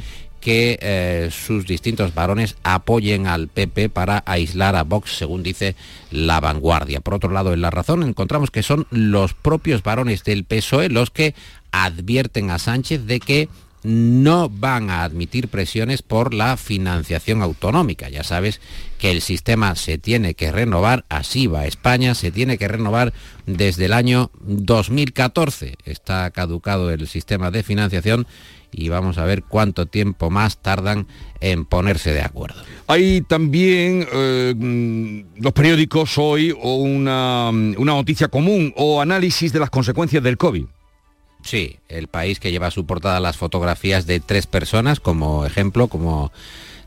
que 0.45 0.77
eh, 0.79 1.29
sus 1.31 1.65
distintos 1.65 2.13
varones 2.13 2.55
apoyen 2.61 3.25
al 3.25 3.47
PP 3.47 3.89
para 3.89 4.21
aislar 4.27 4.75
a 4.75 4.83
Vox, 4.83 5.17
según 5.17 5.41
dice 5.41 5.75
la 6.11 6.39
vanguardia. 6.39 7.01
Por 7.01 7.15
otro 7.15 7.31
lado, 7.31 7.51
en 7.51 7.61
la 7.61 7.71
razón 7.71 8.03
encontramos 8.03 8.51
que 8.51 8.61
son 8.61 8.85
los 8.91 9.33
propios 9.33 9.81
varones 9.81 10.23
del 10.23 10.43
PSOE 10.43 10.89
los 10.89 11.09
que 11.09 11.33
advierten 11.71 12.51
a 12.51 12.59
Sánchez 12.59 13.07
de 13.07 13.19
que 13.19 13.49
no 13.81 14.47
van 14.49 14.91
a 14.91 15.03
admitir 15.03 15.47
presiones 15.47 16.03
por 16.03 16.35
la 16.35 16.57
financiación 16.57 17.41
autonómica. 17.41 18.09
Ya 18.09 18.23
sabes 18.23 18.61
que 18.99 19.09
el 19.09 19.21
sistema 19.21 19.75
se 19.75 19.97
tiene 19.97 20.35
que 20.35 20.51
renovar, 20.51 21.05
así 21.09 21.47
va 21.47 21.65
España, 21.65 22.13
se 22.13 22.31
tiene 22.31 22.59
que 22.59 22.67
renovar 22.67 23.13
desde 23.47 23.85
el 23.85 23.93
año 23.93 24.29
2014. 24.41 25.75
Está 25.85 26.29
caducado 26.29 26.91
el 26.91 27.07
sistema 27.07 27.49
de 27.49 27.63
financiación 27.63 28.27
y 28.75 28.89
vamos 28.89 29.17
a 29.17 29.25
ver 29.25 29.43
cuánto 29.43 29.85
tiempo 29.85 30.29
más 30.29 30.57
tardan 30.57 31.07
en 31.39 31.65
ponerse 31.65 32.13
de 32.13 32.21
acuerdo. 32.21 32.61
Hay 32.87 33.21
también 33.21 34.07
eh, 34.11 35.23
los 35.37 35.53
periódicos 35.53 36.17
hoy 36.17 36.51
o 36.51 36.75
una, 36.75 37.49
una 37.49 37.93
noticia 37.93 38.27
común 38.27 38.73
o 38.75 39.01
análisis 39.01 39.53
de 39.53 39.59
las 39.59 39.69
consecuencias 39.69 40.21
del 40.23 40.37
COVID. 40.37 40.65
Sí, 41.45 41.77
el 41.89 42.07
país 42.07 42.39
que 42.39 42.51
lleva 42.51 42.71
su 42.71 42.87
portada 42.87 43.19
las 43.19 43.37
fotografías 43.37 44.07
de 44.07 44.19
tres 44.19 44.47
personas 44.47 44.99
como 44.99 45.45
ejemplo, 45.45 45.87
como 45.87 46.31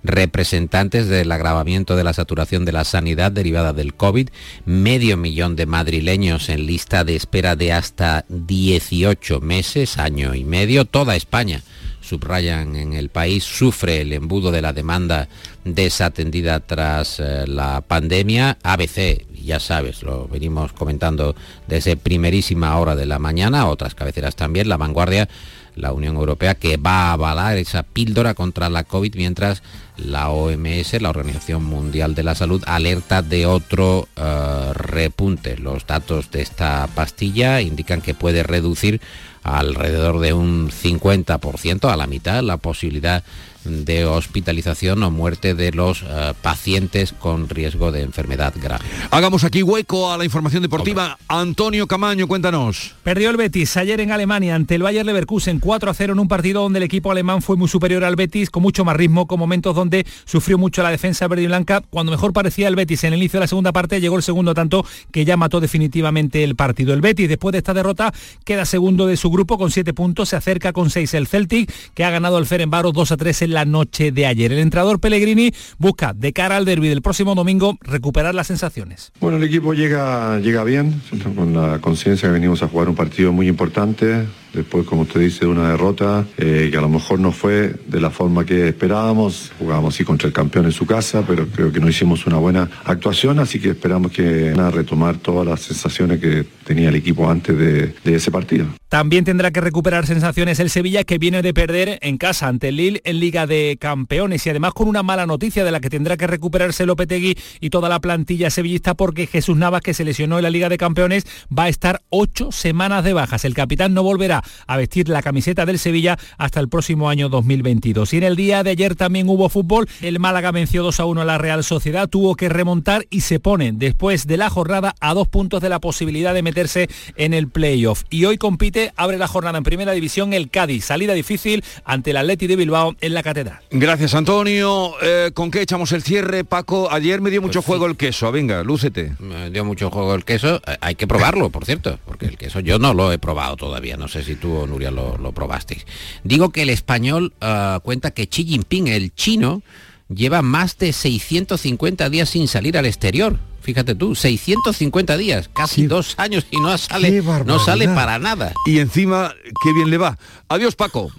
representantes 0.02 1.06
del 1.06 1.30
agravamiento 1.30 1.94
de 1.94 2.02
la 2.02 2.12
saturación 2.12 2.64
de 2.64 2.72
la 2.72 2.82
sanidad 2.82 3.30
derivada 3.30 3.72
del 3.72 3.94
COVID, 3.94 4.30
medio 4.64 5.16
millón 5.16 5.54
de 5.54 5.66
madrileños 5.66 6.48
en 6.48 6.66
lista 6.66 7.04
de 7.04 7.14
espera 7.14 7.54
de 7.54 7.72
hasta 7.72 8.24
18 8.28 9.40
meses, 9.40 9.96
año 9.96 10.34
y 10.34 10.42
medio, 10.42 10.84
toda 10.86 11.14
España 11.14 11.62
subrayan 12.00 12.74
en 12.74 12.94
el 12.94 13.10
país, 13.10 13.44
sufre 13.44 14.00
el 14.00 14.12
embudo 14.12 14.50
de 14.50 14.62
la 14.62 14.72
demanda 14.72 15.28
desatendida 15.64 16.60
tras 16.60 17.20
eh, 17.20 17.46
la 17.46 17.82
pandemia. 17.82 18.56
ABC, 18.62 19.26
ya 19.48 19.60
sabes, 19.60 20.02
lo 20.02 20.28
venimos 20.28 20.74
comentando 20.74 21.34
desde 21.66 21.96
primerísima 21.96 22.78
hora 22.78 22.94
de 22.94 23.06
la 23.06 23.18
mañana, 23.18 23.66
otras 23.66 23.94
cabeceras 23.94 24.36
también, 24.36 24.68
la 24.68 24.76
vanguardia, 24.76 25.26
la 25.74 25.92
Unión 25.92 26.16
Europea, 26.16 26.54
que 26.54 26.76
va 26.76 27.08
a 27.08 27.12
avalar 27.12 27.56
esa 27.56 27.82
píldora 27.82 28.34
contra 28.34 28.68
la 28.68 28.84
COVID 28.84 29.14
mientras 29.16 29.62
la 29.96 30.28
OMS, 30.28 31.00
la 31.00 31.08
Organización 31.08 31.64
Mundial 31.64 32.14
de 32.14 32.24
la 32.24 32.34
Salud, 32.34 32.62
alerta 32.66 33.22
de 33.22 33.46
otro 33.46 34.06
eh, 34.16 34.70
repunte. 34.74 35.56
Los 35.56 35.86
datos 35.86 36.30
de 36.30 36.42
esta 36.42 36.86
pastilla 36.94 37.62
indican 37.62 38.02
que 38.02 38.12
puede 38.12 38.42
reducir 38.42 39.00
alrededor 39.42 40.20
de 40.20 40.34
un 40.34 40.70
50%, 40.70 41.90
a 41.90 41.96
la 41.96 42.06
mitad, 42.06 42.42
la 42.42 42.58
posibilidad 42.58 43.24
de 43.68 44.04
hospitalización 44.04 45.02
o 45.02 45.10
muerte 45.10 45.54
de 45.54 45.72
los 45.72 46.02
eh, 46.02 46.34
pacientes 46.42 47.12
con 47.12 47.48
riesgo 47.48 47.92
de 47.92 48.02
enfermedad 48.02 48.54
grave. 48.60 48.84
Hagamos 49.10 49.44
aquí 49.44 49.62
hueco 49.62 50.10
a 50.10 50.18
la 50.18 50.24
información 50.24 50.62
deportiva. 50.62 51.18
Antonio 51.28 51.86
Camaño, 51.86 52.26
cuéntanos. 52.26 52.94
Perdió 53.02 53.30
el 53.30 53.36
Betis 53.36 53.76
ayer 53.76 54.00
en 54.00 54.12
Alemania 54.12 54.54
ante 54.54 54.74
el 54.74 54.82
Bayer 54.82 55.04
Leverkusen 55.04 55.60
4 55.60 55.90
a 55.90 55.94
0 55.94 56.12
en 56.14 56.18
un 56.18 56.28
partido 56.28 56.62
donde 56.62 56.78
el 56.78 56.82
equipo 56.82 57.10
alemán 57.10 57.42
fue 57.42 57.56
muy 57.56 57.68
superior 57.68 58.04
al 58.04 58.16
Betis, 58.16 58.50
con 58.50 58.62
mucho 58.62 58.84
más 58.84 58.96
ritmo, 58.96 59.26
con 59.26 59.38
momentos 59.38 59.74
donde 59.74 60.06
sufrió 60.24 60.58
mucho 60.58 60.82
la 60.82 60.90
defensa 60.90 61.28
verde 61.28 61.44
y 61.44 61.46
blanca. 61.46 61.82
Cuando 61.90 62.12
mejor 62.12 62.32
parecía 62.32 62.68
el 62.68 62.76
Betis 62.76 63.04
en 63.04 63.12
el 63.12 63.18
inicio 63.20 63.38
de 63.38 63.44
la 63.44 63.48
segunda 63.48 63.72
parte, 63.72 64.00
llegó 64.00 64.16
el 64.16 64.22
segundo 64.22 64.54
tanto 64.54 64.84
que 65.10 65.24
ya 65.24 65.36
mató 65.36 65.60
definitivamente 65.60 66.44
el 66.44 66.56
partido. 66.56 66.94
El 66.94 67.00
Betis, 67.00 67.28
después 67.28 67.52
de 67.52 67.58
esta 67.58 67.74
derrota, 67.74 68.12
queda 68.44 68.64
segundo 68.64 69.06
de 69.06 69.16
su 69.16 69.30
grupo 69.30 69.58
con 69.58 69.70
7 69.70 69.92
puntos, 69.94 70.30
se 70.30 70.36
acerca 70.36 70.72
con 70.72 70.90
6 70.90 71.14
el 71.14 71.26
Celtic, 71.26 71.72
que 71.94 72.04
ha 72.04 72.10
ganado 72.10 72.36
al 72.36 72.46
Ferenbaro 72.46 72.92
2 72.92 73.12
a 73.12 73.16
3 73.16 73.42
en 73.42 73.52
la 73.52 73.57
noche 73.64 74.12
de 74.12 74.26
ayer. 74.26 74.52
El 74.52 74.58
entrenador 74.58 75.00
Pellegrini 75.00 75.52
busca, 75.78 76.12
de 76.12 76.32
cara 76.32 76.56
al 76.56 76.64
derby 76.64 76.88
del 76.88 77.02
próximo 77.02 77.34
domingo, 77.34 77.76
recuperar 77.80 78.34
las 78.34 78.46
sensaciones. 78.46 79.12
Bueno, 79.20 79.36
el 79.36 79.44
equipo 79.44 79.74
llega, 79.74 80.38
llega 80.40 80.64
bien, 80.64 81.00
con 81.34 81.54
la 81.54 81.78
conciencia 81.80 82.28
que 82.28 82.32
venimos 82.32 82.62
a 82.62 82.68
jugar 82.68 82.88
un 82.88 82.94
partido 82.94 83.32
muy 83.32 83.48
importante, 83.48 84.26
después, 84.58 84.86
como 84.86 85.02
usted 85.02 85.20
dice, 85.20 85.40
de 85.40 85.50
una 85.50 85.70
derrota 85.70 86.26
eh, 86.36 86.68
que 86.70 86.76
a 86.76 86.80
lo 86.80 86.88
mejor 86.88 87.18
no 87.18 87.32
fue 87.32 87.74
de 87.86 88.00
la 88.00 88.10
forma 88.10 88.44
que 88.44 88.68
esperábamos. 88.68 89.52
Jugábamos 89.58 89.94
sí 89.94 90.04
contra 90.04 90.28
el 90.28 90.32
campeón 90.32 90.66
en 90.66 90.72
su 90.72 90.86
casa, 90.86 91.24
pero 91.26 91.46
creo 91.48 91.72
que 91.72 91.80
no 91.80 91.88
hicimos 91.88 92.26
una 92.26 92.36
buena 92.36 92.68
actuación, 92.84 93.38
así 93.38 93.58
que 93.60 93.70
esperamos 93.70 94.12
que 94.12 94.50
van 94.50 94.66
a 94.66 94.70
retomar 94.70 95.16
todas 95.16 95.46
las 95.46 95.60
sensaciones 95.60 96.20
que 96.20 96.44
tenía 96.64 96.88
el 96.90 96.96
equipo 96.96 97.28
antes 97.30 97.56
de 97.56 97.94
ese 98.04 98.30
partido. 98.30 98.66
También 98.88 99.24
tendrá 99.24 99.50
que 99.50 99.60
recuperar 99.60 100.06
sensaciones 100.06 100.60
el 100.60 100.70
Sevilla 100.70 101.04
que 101.04 101.18
viene 101.18 101.42
de 101.42 101.52
perder 101.52 101.98
en 102.00 102.16
casa 102.16 102.48
ante 102.48 102.68
el 102.68 102.76
Lille 102.76 103.02
en 103.04 103.20
Liga 103.20 103.46
de 103.46 103.76
Campeones 103.78 104.46
y 104.46 104.50
además 104.50 104.72
con 104.72 104.88
una 104.88 105.02
mala 105.02 105.26
noticia 105.26 105.62
de 105.62 105.70
la 105.70 105.80
que 105.80 105.90
tendrá 105.90 106.16
que 106.16 106.26
recuperarse 106.26 106.86
Lopetegui 106.86 107.36
y 107.60 107.68
toda 107.68 107.90
la 107.90 108.00
plantilla 108.00 108.48
sevillista 108.48 108.94
porque 108.94 109.26
Jesús 109.26 109.58
Navas 109.58 109.82
que 109.82 109.92
se 109.92 110.06
lesionó 110.06 110.38
en 110.38 110.44
la 110.44 110.50
Liga 110.50 110.70
de 110.70 110.78
Campeones 110.78 111.26
va 111.56 111.64
a 111.64 111.68
estar 111.68 112.00
ocho 112.08 112.50
semanas 112.50 113.04
de 113.04 113.12
bajas. 113.12 113.44
El 113.44 113.52
capitán 113.52 113.92
no 113.92 114.02
volverá 114.02 114.42
a 114.66 114.76
vestir 114.76 115.08
la 115.08 115.22
camiseta 115.22 115.66
del 115.66 115.78
Sevilla 115.78 116.18
hasta 116.36 116.60
el 116.60 116.68
próximo 116.68 117.08
año 117.08 117.28
2022. 117.28 118.12
Y 118.14 118.18
en 118.18 118.22
el 118.24 118.36
día 118.36 118.62
de 118.62 118.70
ayer 118.70 118.94
también 118.94 119.28
hubo 119.28 119.48
fútbol. 119.48 119.88
El 120.00 120.18
Málaga 120.18 120.50
venció 120.52 120.82
2 120.82 121.00
a 121.00 121.04
1 121.04 121.20
a 121.20 121.24
la 121.24 121.38
Real 121.38 121.64
Sociedad, 121.64 122.08
tuvo 122.08 122.34
que 122.36 122.48
remontar 122.48 123.06
y 123.10 123.22
se 123.22 123.40
pone 123.40 123.72
después 123.72 124.26
de 124.26 124.36
la 124.36 124.50
jornada 124.50 124.94
a 125.00 125.14
dos 125.14 125.28
puntos 125.28 125.60
de 125.60 125.68
la 125.68 125.80
posibilidad 125.80 126.34
de 126.34 126.42
meterse 126.42 126.88
en 127.16 127.34
el 127.34 127.48
playoff. 127.48 128.04
Y 128.10 128.24
hoy 128.24 128.38
compite, 128.38 128.92
abre 128.96 129.18
la 129.18 129.28
jornada 129.28 129.58
en 129.58 129.64
primera 129.64 129.92
división 129.92 130.32
el 130.32 130.50
Cádiz. 130.50 130.84
Salida 130.84 131.14
difícil 131.14 131.64
ante 131.84 132.10
el 132.10 132.16
Atleti 132.16 132.46
de 132.46 132.56
Bilbao 132.56 132.94
en 133.00 133.14
la 133.14 133.22
Catedral. 133.22 133.58
Gracias 133.70 134.14
Antonio. 134.14 134.92
Eh, 135.02 135.30
¿Con 135.34 135.50
qué 135.50 135.62
echamos 135.62 135.92
el 135.92 136.02
cierre, 136.02 136.44
Paco? 136.44 136.90
Ayer 136.90 137.20
me 137.20 137.30
dio 137.30 137.42
mucho 137.42 137.60
Pues 137.60 137.66
juego 137.66 137.86
el 137.86 137.96
queso. 137.96 138.30
Venga, 138.32 138.62
lúcete. 138.62 139.14
Me 139.18 139.50
dio 139.50 139.64
mucho 139.64 139.90
juego 139.90 140.14
el 140.14 140.24
queso. 140.24 140.56
Eh, 140.66 140.76
Hay 140.80 140.94
que 140.94 141.06
probarlo, 141.06 141.50
por 141.50 141.64
cierto, 141.64 141.98
porque 142.04 142.26
el 142.26 142.36
queso 142.36 142.60
yo 142.60 142.78
no 142.78 142.94
lo 142.94 143.12
he 143.12 143.18
probado 143.18 143.56
todavía. 143.56 143.96
No 143.96 144.08
sé 144.08 144.22
si 144.22 144.27
tú 144.36 144.54
o 144.54 144.66
Nuria 144.66 144.90
lo, 144.90 145.16
lo 145.18 145.32
probasteis. 145.32 145.86
Digo 146.24 146.50
que 146.50 146.62
el 146.62 146.70
español 146.70 147.34
ah, 147.40 147.80
cuenta 147.82 148.10
que 148.10 148.28
Xi 148.28 148.44
Jinping, 148.44 148.88
el 148.88 149.14
chino, 149.14 149.62
lleva 150.08 150.42
más 150.42 150.78
de 150.78 150.92
650 150.92 152.08
días 152.10 152.30
sin 152.30 152.48
salir 152.48 152.78
al 152.78 152.86
exterior. 152.86 153.38
Fíjate 153.60 153.94
tú, 153.94 154.14
650 154.14 155.16
días, 155.18 155.50
casi 155.52 155.86
dos 155.86 156.14
años 156.18 156.46
y 156.50 156.58
no 156.58 156.76
sale, 156.78 157.22
no 157.44 157.58
sale 157.58 157.86
para 157.88 158.18
nada. 158.18 158.54
Y 158.64 158.78
encima, 158.78 159.34
qué 159.62 159.72
bien 159.74 159.90
le 159.90 159.98
va. 159.98 160.18
Adiós, 160.48 160.74
Paco. 160.74 161.12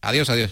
Adiós, 0.00 0.30
adiós. 0.30 0.50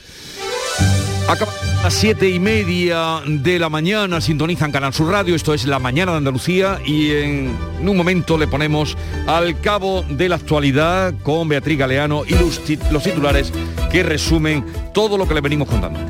Acaba 1.29 1.53
a 1.81 1.83
las 1.85 1.95
siete 1.95 2.31
y 2.31 2.41
media 2.41 3.21
de 3.27 3.59
la 3.59 3.69
mañana, 3.69 4.19
sintonizan 4.21 4.73
Canal 4.73 4.95
Sur 4.95 5.11
Radio, 5.13 5.35
esto 5.35 5.53
es 5.53 5.67
La 5.67 5.79
Mañana 5.79 6.13
de 6.13 6.19
Andalucía 6.19 6.81
y 6.87 7.11
en 7.11 7.55
un 7.83 7.97
momento 7.99 8.39
le 8.39 8.47
ponemos 8.49 8.97
al 9.27 9.61
cabo 9.61 10.03
de 10.09 10.31
la 10.31 10.37
actualidad 10.37 11.13
con 11.23 11.47
Beatriz 11.49 11.79
Galeano 11.79 12.23
y 12.27 12.31
los, 12.33 12.65
tit- 12.67 12.89
los 12.91 13.03
titulares 13.03 13.53
que 13.93 14.03
resumen 14.03 14.65
todo 14.95 15.19
lo 15.19 15.29
que 15.29 15.35
le 15.35 15.43
venimos 15.43 15.69
contando. 15.69 16.01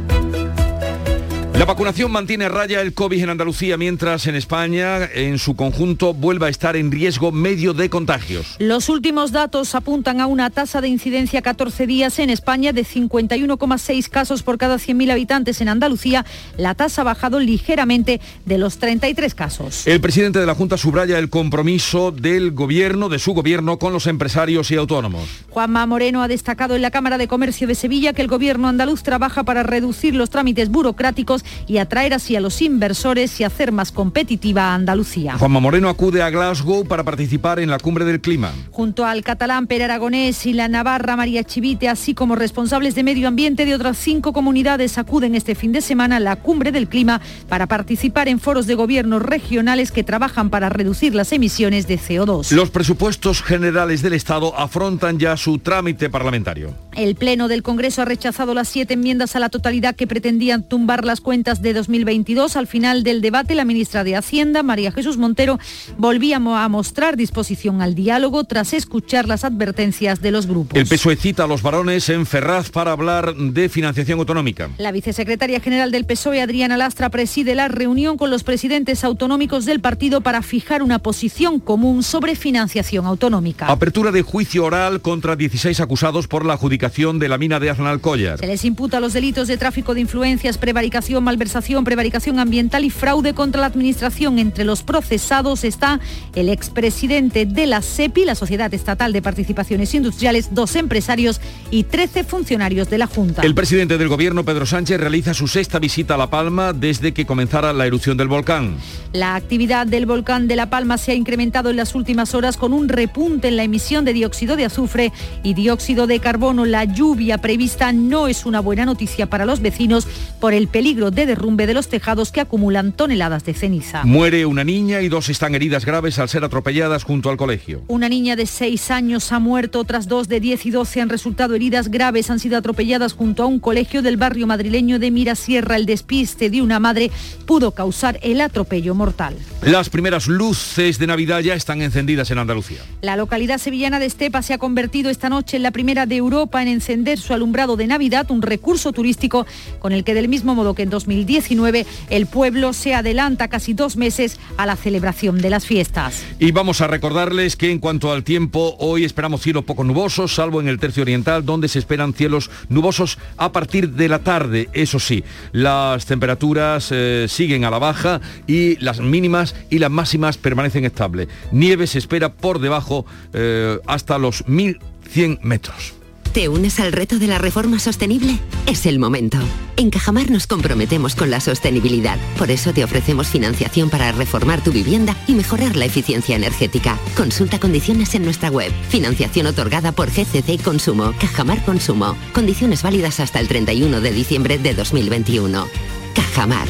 La 1.58 1.64
vacunación 1.64 2.12
mantiene 2.12 2.44
a 2.44 2.48
raya 2.50 2.80
el 2.82 2.94
COVID 2.94 3.20
en 3.20 3.30
Andalucía, 3.30 3.76
mientras 3.76 4.28
en 4.28 4.36
España, 4.36 5.00
en 5.12 5.38
su 5.38 5.56
conjunto, 5.56 6.14
vuelve 6.14 6.46
a 6.46 6.50
estar 6.50 6.76
en 6.76 6.92
riesgo 6.92 7.32
medio 7.32 7.74
de 7.74 7.90
contagios. 7.90 8.54
Los 8.60 8.88
últimos 8.88 9.32
datos 9.32 9.74
apuntan 9.74 10.20
a 10.20 10.28
una 10.28 10.50
tasa 10.50 10.80
de 10.80 10.86
incidencia 10.86 11.42
14 11.42 11.88
días 11.88 12.20
en 12.20 12.30
España 12.30 12.72
de 12.72 12.84
51,6 12.84 14.08
casos 14.08 14.44
por 14.44 14.56
cada 14.56 14.76
100.000 14.76 15.10
habitantes. 15.10 15.60
En 15.60 15.68
Andalucía, 15.68 16.24
la 16.56 16.76
tasa 16.76 17.00
ha 17.00 17.04
bajado 17.04 17.40
ligeramente 17.40 18.20
de 18.46 18.56
los 18.56 18.78
33 18.78 19.34
casos. 19.34 19.84
El 19.84 20.00
presidente 20.00 20.38
de 20.38 20.46
la 20.46 20.54
Junta 20.54 20.76
subraya 20.76 21.18
el 21.18 21.28
compromiso 21.28 22.12
del 22.12 22.52
gobierno, 22.52 23.08
de 23.08 23.18
su 23.18 23.34
gobierno, 23.34 23.80
con 23.80 23.92
los 23.92 24.06
empresarios 24.06 24.70
y 24.70 24.76
autónomos. 24.76 25.28
Juanma 25.50 25.86
Moreno 25.86 26.22
ha 26.22 26.28
destacado 26.28 26.76
en 26.76 26.82
la 26.82 26.92
Cámara 26.92 27.18
de 27.18 27.26
Comercio 27.26 27.66
de 27.66 27.74
Sevilla 27.74 28.12
que 28.12 28.22
el 28.22 28.28
gobierno 28.28 28.68
andaluz 28.68 29.02
trabaja 29.02 29.42
para 29.42 29.64
reducir 29.64 30.14
los 30.14 30.30
trámites 30.30 30.68
burocráticos 30.68 31.44
y 31.66 31.78
atraer 31.78 32.14
así 32.14 32.36
a 32.36 32.40
los 32.40 32.62
inversores 32.62 33.40
y 33.40 33.44
hacer 33.44 33.72
más 33.72 33.92
competitiva 33.92 34.70
a 34.70 34.74
Andalucía. 34.74 35.38
Juanma 35.38 35.60
Moreno 35.60 35.88
acude 35.88 36.22
a 36.22 36.30
Glasgow 36.30 36.86
para 36.86 37.04
participar 37.04 37.60
en 37.60 37.70
la 37.70 37.78
cumbre 37.78 38.04
del 38.04 38.20
clima. 38.20 38.52
Junto 38.70 39.04
al 39.04 39.22
catalán 39.22 39.66
Pere 39.66 39.84
Aragonés 39.84 40.46
y 40.46 40.52
la 40.52 40.68
navarra 40.68 41.16
María 41.16 41.44
Chivite, 41.44 41.88
así 41.88 42.14
como 42.14 42.36
responsables 42.36 42.94
de 42.94 43.02
medio 43.02 43.28
ambiente 43.28 43.64
de 43.64 43.74
otras 43.74 43.98
cinco 43.98 44.32
comunidades, 44.32 44.98
acuden 44.98 45.34
este 45.34 45.54
fin 45.54 45.72
de 45.72 45.80
semana 45.80 46.16
a 46.16 46.20
la 46.20 46.36
cumbre 46.36 46.72
del 46.72 46.88
clima 46.88 47.20
para 47.48 47.66
participar 47.66 48.28
en 48.28 48.40
foros 48.40 48.66
de 48.66 48.74
gobiernos 48.74 49.22
regionales 49.22 49.92
que 49.92 50.04
trabajan 50.04 50.50
para 50.50 50.68
reducir 50.68 51.14
las 51.14 51.32
emisiones 51.32 51.86
de 51.86 51.98
CO2. 51.98 52.52
Los 52.52 52.70
presupuestos 52.70 53.42
generales 53.42 54.02
del 54.02 54.12
Estado 54.12 54.56
afrontan 54.56 55.18
ya 55.18 55.36
su 55.36 55.58
trámite 55.58 56.10
parlamentario. 56.10 56.74
El 56.96 57.14
Pleno 57.14 57.46
del 57.46 57.62
Congreso 57.62 58.02
ha 58.02 58.04
rechazado 58.04 58.54
las 58.54 58.68
siete 58.68 58.94
enmiendas 58.94 59.36
a 59.36 59.38
la 59.38 59.50
totalidad 59.50 59.94
que 59.94 60.08
pretendían 60.08 60.64
tumbar 60.64 61.04
las 61.04 61.20
cuentas 61.20 61.37
de 61.38 61.72
2022. 61.72 62.56
Al 62.56 62.66
final 62.66 63.04
del 63.04 63.20
debate, 63.20 63.54
la 63.54 63.64
ministra 63.64 64.02
de 64.02 64.16
Hacienda, 64.16 64.64
María 64.64 64.90
Jesús 64.90 65.18
Montero, 65.18 65.58
volvía 65.96 66.36
a 66.36 66.68
mostrar 66.68 67.16
disposición 67.16 67.80
al 67.80 67.94
diálogo 67.94 68.42
tras 68.44 68.72
escuchar 68.72 69.28
las 69.28 69.44
advertencias 69.44 70.20
de 70.20 70.32
los 70.32 70.46
grupos. 70.46 70.76
El 70.76 70.86
PSOE 70.86 71.14
cita 71.14 71.44
a 71.44 71.46
los 71.46 71.62
varones 71.62 72.08
en 72.08 72.26
Ferraz 72.26 72.70
para 72.70 72.90
hablar 72.90 73.36
de 73.36 73.68
financiación 73.68 74.18
autonómica. 74.18 74.68
La 74.78 74.90
vicesecretaria 74.90 75.60
general 75.60 75.92
del 75.92 76.06
PSOE, 76.06 76.42
Adriana 76.42 76.76
Lastra, 76.76 77.08
preside 77.08 77.54
la 77.54 77.68
reunión 77.68 78.16
con 78.16 78.30
los 78.30 78.42
presidentes 78.42 79.04
autonómicos 79.04 79.64
del 79.64 79.80
partido 79.80 80.20
para 80.20 80.42
fijar 80.42 80.82
una 80.82 80.98
posición 80.98 81.60
común 81.60 82.02
sobre 82.02 82.34
financiación 82.34 83.06
autonómica. 83.06 83.68
Apertura 83.68 84.10
de 84.10 84.22
juicio 84.22 84.64
oral 84.64 85.00
contra 85.00 85.36
16 85.36 85.80
acusados 85.80 86.26
por 86.26 86.44
la 86.44 86.54
adjudicación 86.54 87.20
de 87.20 87.28
la 87.28 87.38
mina 87.38 87.60
de 87.60 87.70
Aznalcóllar. 87.70 88.38
Se 88.38 88.46
les 88.46 88.64
imputa 88.64 88.98
los 88.98 89.12
delitos 89.12 89.46
de 89.46 89.56
tráfico 89.56 89.94
de 89.94 90.00
influencias, 90.00 90.58
prevaricación, 90.58 91.22
malversación, 91.28 91.84
prevaricación 91.84 92.38
ambiental 92.38 92.84
y 92.86 92.90
fraude 92.90 93.34
contra 93.34 93.60
la 93.60 93.66
administración. 93.66 94.38
Entre 94.38 94.64
los 94.64 94.82
procesados 94.82 95.62
está 95.62 96.00
el 96.34 96.48
expresidente 96.48 97.44
de 97.44 97.66
la 97.66 97.82
SEPI, 97.82 98.24
la 98.24 98.34
Sociedad 98.34 98.72
Estatal 98.72 99.12
de 99.12 99.20
Participaciones 99.20 99.94
Industriales, 99.94 100.54
dos 100.54 100.74
empresarios 100.74 101.42
y 101.70 101.84
13 101.84 102.24
funcionarios 102.24 102.88
de 102.88 102.96
la 102.96 103.06
Junta. 103.06 103.42
El 103.42 103.54
presidente 103.54 103.98
del 103.98 104.08
gobierno, 104.08 104.42
Pedro 104.42 104.64
Sánchez, 104.64 104.98
realiza 104.98 105.34
su 105.34 105.48
sexta 105.48 105.78
visita 105.78 106.14
a 106.14 106.16
La 106.16 106.30
Palma 106.30 106.72
desde 106.72 107.12
que 107.12 107.26
comenzara 107.26 107.74
la 107.74 107.84
erupción 107.84 108.16
del 108.16 108.28
volcán. 108.28 108.76
La 109.12 109.34
actividad 109.34 109.86
del 109.86 110.06
volcán 110.06 110.48
de 110.48 110.56
La 110.56 110.70
Palma 110.70 110.96
se 110.96 111.12
ha 111.12 111.14
incrementado 111.14 111.68
en 111.68 111.76
las 111.76 111.94
últimas 111.94 112.34
horas 112.34 112.56
con 112.56 112.72
un 112.72 112.88
repunte 112.88 113.48
en 113.48 113.56
la 113.56 113.64
emisión 113.64 114.06
de 114.06 114.14
dióxido 114.14 114.56
de 114.56 114.64
azufre 114.64 115.12
y 115.42 115.52
dióxido 115.52 116.06
de 116.06 116.20
carbono. 116.20 116.64
La 116.64 116.84
lluvia 116.84 117.36
prevista 117.36 117.92
no 117.92 118.28
es 118.28 118.46
una 118.46 118.60
buena 118.60 118.86
noticia 118.86 119.26
para 119.26 119.44
los 119.44 119.60
vecinos 119.60 120.06
por 120.40 120.54
el 120.54 120.68
peligro 120.68 121.07
de 121.10 121.26
derrumbe 121.26 121.66
de 121.66 121.74
los 121.74 121.88
tejados 121.88 122.32
que 122.32 122.40
acumulan 122.40 122.92
toneladas 122.92 123.44
de 123.44 123.54
ceniza. 123.54 124.04
Muere 124.04 124.46
una 124.46 124.64
niña 124.64 125.00
y 125.00 125.08
dos 125.08 125.28
están 125.28 125.54
heridas 125.54 125.84
graves 125.84 126.18
al 126.18 126.28
ser 126.28 126.44
atropelladas 126.44 127.04
junto 127.04 127.30
al 127.30 127.36
colegio. 127.36 127.82
Una 127.88 128.08
niña 128.08 128.36
de 128.36 128.46
6 128.46 128.90
años 128.90 129.32
ha 129.32 129.38
muerto, 129.38 129.80
otras 129.80 130.08
dos 130.08 130.28
de 130.28 130.40
10 130.40 130.66
y 130.66 130.70
12 130.70 131.00
han 131.00 131.08
resultado 131.08 131.54
heridas 131.54 131.90
graves, 131.90 132.30
han 132.30 132.38
sido 132.38 132.56
atropelladas 132.56 133.12
junto 133.12 133.42
a 133.42 133.46
un 133.46 133.58
colegio 133.58 134.02
del 134.02 134.16
barrio 134.16 134.46
madrileño 134.46 134.98
de 134.98 135.10
Mirasierra. 135.10 135.76
El 135.76 135.86
despiste 135.86 136.50
de 136.50 136.62
una 136.62 136.78
madre 136.78 137.10
pudo 137.46 137.72
causar 137.72 138.18
el 138.22 138.40
atropello 138.40 138.94
mortal. 138.94 139.36
Las 139.62 139.90
primeras 139.90 140.28
luces 140.28 140.98
de 140.98 141.06
Navidad 141.06 141.40
ya 141.40 141.54
están 141.54 141.82
encendidas 141.82 142.30
en 142.30 142.38
Andalucía. 142.38 142.78
La 143.02 143.16
localidad 143.16 143.58
sevillana 143.58 143.98
de 143.98 144.06
Estepa 144.06 144.42
se 144.42 144.54
ha 144.54 144.58
convertido 144.58 145.10
esta 145.10 145.28
noche 145.28 145.56
en 145.56 145.62
la 145.62 145.70
primera 145.70 146.06
de 146.06 146.16
Europa 146.16 146.62
en 146.62 146.68
encender 146.68 147.18
su 147.18 147.34
alumbrado 147.34 147.76
de 147.76 147.86
Navidad, 147.86 148.30
un 148.30 148.42
recurso 148.42 148.92
turístico 148.92 149.46
con 149.78 149.92
el 149.92 150.04
que 150.04 150.14
del 150.14 150.28
mismo 150.28 150.54
modo 150.54 150.74
que 150.74 150.82
en 150.82 150.90
2019 151.04 151.86
el 152.10 152.26
pueblo 152.26 152.72
se 152.72 152.94
adelanta 152.94 153.48
casi 153.48 153.72
dos 153.72 153.96
meses 153.96 154.38
a 154.56 154.66
la 154.66 154.76
celebración 154.76 155.40
de 155.40 155.50
las 155.50 155.64
fiestas. 155.64 156.24
Y 156.38 156.50
vamos 156.50 156.80
a 156.80 156.86
recordarles 156.86 157.56
que 157.56 157.70
en 157.70 157.78
cuanto 157.78 158.12
al 158.12 158.24
tiempo, 158.24 158.76
hoy 158.78 159.04
esperamos 159.04 159.42
cielos 159.42 159.64
poco 159.64 159.84
nubosos, 159.84 160.34
salvo 160.34 160.60
en 160.60 160.68
el 160.68 160.78
tercio 160.80 161.02
oriental, 161.02 161.44
donde 161.44 161.68
se 161.68 161.78
esperan 161.78 162.14
cielos 162.14 162.50
nubosos 162.68 163.18
a 163.36 163.52
partir 163.52 163.90
de 163.90 164.08
la 164.08 164.18
tarde. 164.20 164.68
Eso 164.72 164.98
sí, 164.98 165.22
las 165.52 166.06
temperaturas 166.06 166.88
eh, 166.90 167.26
siguen 167.28 167.64
a 167.64 167.70
la 167.70 167.78
baja 167.78 168.20
y 168.46 168.76
las 168.76 169.00
mínimas 169.00 169.54
y 169.70 169.78
las 169.78 169.90
máximas 169.90 170.38
permanecen 170.38 170.84
estables. 170.84 171.28
Nieve 171.52 171.86
se 171.86 171.98
espera 171.98 172.32
por 172.32 172.58
debajo 172.58 173.06
eh, 173.32 173.78
hasta 173.86 174.18
los 174.18 174.46
1100 174.48 175.38
metros. 175.42 175.97
¿Te 176.32 176.48
unes 176.48 176.78
al 176.78 176.92
reto 176.92 177.18
de 177.18 177.26
la 177.26 177.38
reforma 177.38 177.78
sostenible? 177.78 178.38
Es 178.66 178.86
el 178.86 178.98
momento. 178.98 179.38
En 179.76 179.90
Cajamar 179.90 180.30
nos 180.30 180.46
comprometemos 180.46 181.14
con 181.14 181.30
la 181.30 181.40
sostenibilidad. 181.40 182.18
Por 182.36 182.50
eso 182.50 182.72
te 182.72 182.84
ofrecemos 182.84 183.28
financiación 183.28 183.88
para 183.90 184.12
reformar 184.12 184.62
tu 184.62 184.70
vivienda 184.70 185.16
y 185.26 185.32
mejorar 185.32 185.76
la 185.76 185.86
eficiencia 185.86 186.36
energética. 186.36 186.98
Consulta 187.16 187.58
condiciones 187.58 188.14
en 188.14 188.24
nuestra 188.24 188.50
web. 188.50 188.72
Financiación 188.88 189.46
otorgada 189.46 189.92
por 189.92 190.10
GCC 190.10 190.62
Consumo. 190.62 191.14
Cajamar 191.18 191.64
Consumo. 191.64 192.16
Condiciones 192.34 192.82
válidas 192.82 193.20
hasta 193.20 193.40
el 193.40 193.48
31 193.48 194.00
de 194.00 194.12
diciembre 194.12 194.58
de 194.58 194.74
2021. 194.74 195.66
Cajamar. 196.14 196.68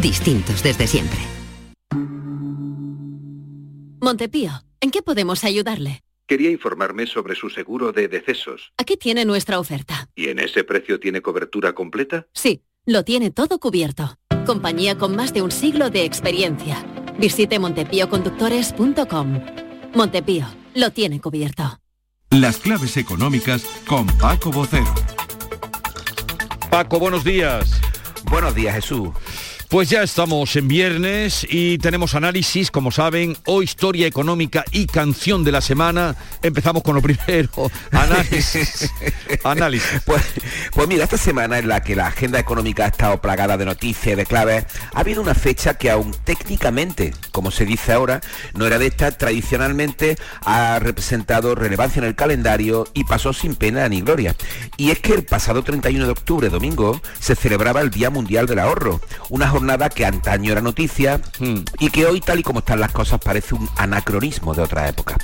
Distintos 0.00 0.62
desde 0.62 0.86
siempre. 0.86 1.18
Montepío, 4.00 4.64
¿en 4.80 4.90
qué 4.90 5.02
podemos 5.02 5.44
ayudarle? 5.44 6.00
Quería 6.30 6.50
informarme 6.52 7.08
sobre 7.08 7.34
su 7.34 7.50
seguro 7.50 7.90
de 7.90 8.06
decesos. 8.06 8.72
Aquí 8.76 8.96
tiene 8.96 9.24
nuestra 9.24 9.58
oferta. 9.58 10.08
¿Y 10.14 10.28
en 10.28 10.38
ese 10.38 10.62
precio 10.62 11.00
tiene 11.00 11.22
cobertura 11.22 11.72
completa? 11.72 12.28
Sí, 12.32 12.62
lo 12.86 13.02
tiene 13.02 13.32
todo 13.32 13.58
cubierto. 13.58 14.14
Compañía 14.46 14.96
con 14.96 15.16
más 15.16 15.34
de 15.34 15.42
un 15.42 15.50
siglo 15.50 15.90
de 15.90 16.04
experiencia. 16.04 16.86
Visite 17.18 17.58
montepíoconductores.com. 17.58 19.40
Montepío, 19.92 20.46
lo 20.76 20.92
tiene 20.92 21.20
cubierto. 21.20 21.80
Las 22.30 22.58
claves 22.58 22.96
económicas 22.96 23.64
con 23.88 24.06
Paco 24.06 24.52
Bocero. 24.52 24.94
Paco, 26.70 27.00
buenos 27.00 27.24
días. 27.24 27.80
Buenos 28.30 28.54
días, 28.54 28.76
Jesús. 28.76 29.10
Pues 29.70 29.88
ya 29.88 30.02
estamos 30.02 30.56
en 30.56 30.66
viernes 30.66 31.46
y 31.48 31.78
tenemos 31.78 32.16
análisis, 32.16 32.72
como 32.72 32.90
saben, 32.90 33.36
o 33.46 33.62
historia 33.62 34.08
económica 34.08 34.64
y 34.72 34.86
canción 34.86 35.44
de 35.44 35.52
la 35.52 35.60
semana. 35.60 36.16
Empezamos 36.42 36.82
con 36.82 36.96
lo 36.96 37.00
primero, 37.00 37.70
análisis. 37.92 38.90
análisis. 39.44 40.02
Pues, 40.04 40.24
pues 40.72 40.88
mira, 40.88 41.04
esta 41.04 41.16
semana 41.16 41.60
en 41.60 41.68
la 41.68 41.84
que 41.84 41.94
la 41.94 42.08
agenda 42.08 42.40
económica 42.40 42.84
ha 42.84 42.88
estado 42.88 43.20
plagada 43.20 43.56
de 43.56 43.64
noticias, 43.64 44.16
de 44.16 44.26
claves, 44.26 44.64
ha 44.92 44.98
habido 44.98 45.22
una 45.22 45.36
fecha 45.36 45.74
que 45.74 45.88
aún 45.88 46.16
técnicamente, 46.24 47.14
como 47.30 47.52
se 47.52 47.64
dice 47.64 47.92
ahora, 47.92 48.20
no 48.54 48.66
era 48.66 48.76
de 48.80 48.88
esta, 48.88 49.12
tradicionalmente 49.12 50.16
ha 50.44 50.80
representado 50.80 51.54
relevancia 51.54 52.00
en 52.00 52.06
el 52.06 52.16
calendario 52.16 52.88
y 52.92 53.04
pasó 53.04 53.32
sin 53.32 53.54
pena 53.54 53.88
ni 53.88 54.00
gloria. 54.00 54.34
Y 54.76 54.90
es 54.90 54.98
que 54.98 55.14
el 55.14 55.22
pasado 55.22 55.62
31 55.62 56.06
de 56.06 56.10
octubre, 56.10 56.48
domingo, 56.48 57.00
se 57.20 57.36
celebraba 57.36 57.82
el 57.82 57.90
Día 57.90 58.10
Mundial 58.10 58.46
del 58.46 58.58
Ahorro, 58.58 59.00
una 59.28 59.46
jornada 59.60 59.90
que 59.90 60.06
antaño 60.06 60.52
era 60.52 60.62
noticia 60.62 61.20
y 61.78 61.90
que 61.90 62.06
hoy, 62.06 62.22
tal 62.22 62.38
y 62.38 62.42
como 62.42 62.60
están 62.60 62.80
las 62.80 62.92
cosas, 62.92 63.20
parece 63.22 63.54
un 63.54 63.68
anacronismo 63.76 64.54
de 64.54 64.62
otra 64.62 64.88
época. 64.88 65.18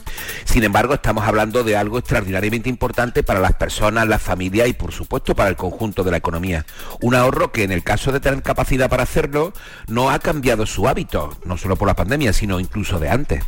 Sin 0.44 0.62
embargo, 0.62 0.92
estamos 0.92 1.26
hablando 1.26 1.64
de 1.64 1.74
algo 1.74 1.98
extraordinariamente 1.98 2.68
importante 2.68 3.22
para 3.22 3.40
las 3.40 3.54
personas, 3.54 4.06
las 4.06 4.20
familias 4.20 4.68
y, 4.68 4.74
por 4.74 4.92
supuesto, 4.92 5.34
para 5.34 5.48
el 5.48 5.56
conjunto 5.56 6.04
de 6.04 6.10
la 6.10 6.18
economía. 6.18 6.66
Un 7.00 7.14
ahorro 7.14 7.50
que, 7.50 7.62
en 7.62 7.72
el 7.72 7.82
caso 7.82 8.12
de 8.12 8.20
tener 8.20 8.42
capacidad 8.42 8.90
para 8.90 9.04
hacerlo, 9.04 9.54
no 9.88 10.10
ha 10.10 10.18
cambiado 10.18 10.66
su 10.66 10.86
hábito, 10.86 11.34
no 11.46 11.56
solo 11.56 11.76
por 11.76 11.88
la 11.88 11.96
pandemia, 11.96 12.34
sino 12.34 12.60
incluso 12.60 12.98
de 12.98 13.08
antes. 13.08 13.42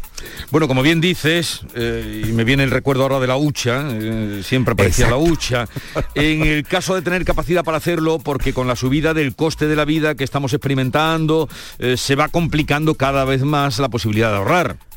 Bueno, 0.51 0.69
como 0.69 0.83
bien 0.83 1.01
dices, 1.01 1.61
eh, 1.75 2.25
y 2.29 2.33
me 2.33 2.45
viene 2.45 2.65
el 2.65 2.71
recuerdo 2.71 3.03
ahora 3.03 3.21
de 3.21 3.27
la 3.27 3.37
hucha, 3.37 3.87
eh, 3.91 4.43
siempre 4.45 4.73
aparecía 4.73 5.09
la 5.09 5.17
hucha, 5.17 5.69
en 6.15 6.43
el 6.43 6.65
caso 6.65 6.95
de 6.95 7.03
tener 7.03 7.25
capacidad 7.25 7.65
para 7.65 7.77
hacerlo, 7.77 8.19
porque 8.19 8.53
con 8.53 8.67
la 8.67 8.77
subida 8.77 9.15
del 9.15 9.35
coste 9.35 9.67
de 9.67 9.77
la 9.77 9.85
vida 9.85 10.15
que 10.15 10.25
estamos 10.25 10.53
experimentando, 10.53 11.49
eh, 11.79 11.97
se 11.97 12.15
va 12.15 12.29
complicando 12.29 12.95
cada 12.95 13.25
vez 13.25 13.43
más 13.43 13.79
la 13.79 13.89
posibilidad 13.89 14.31
de 14.31 14.37
ahorrar. 14.37 14.88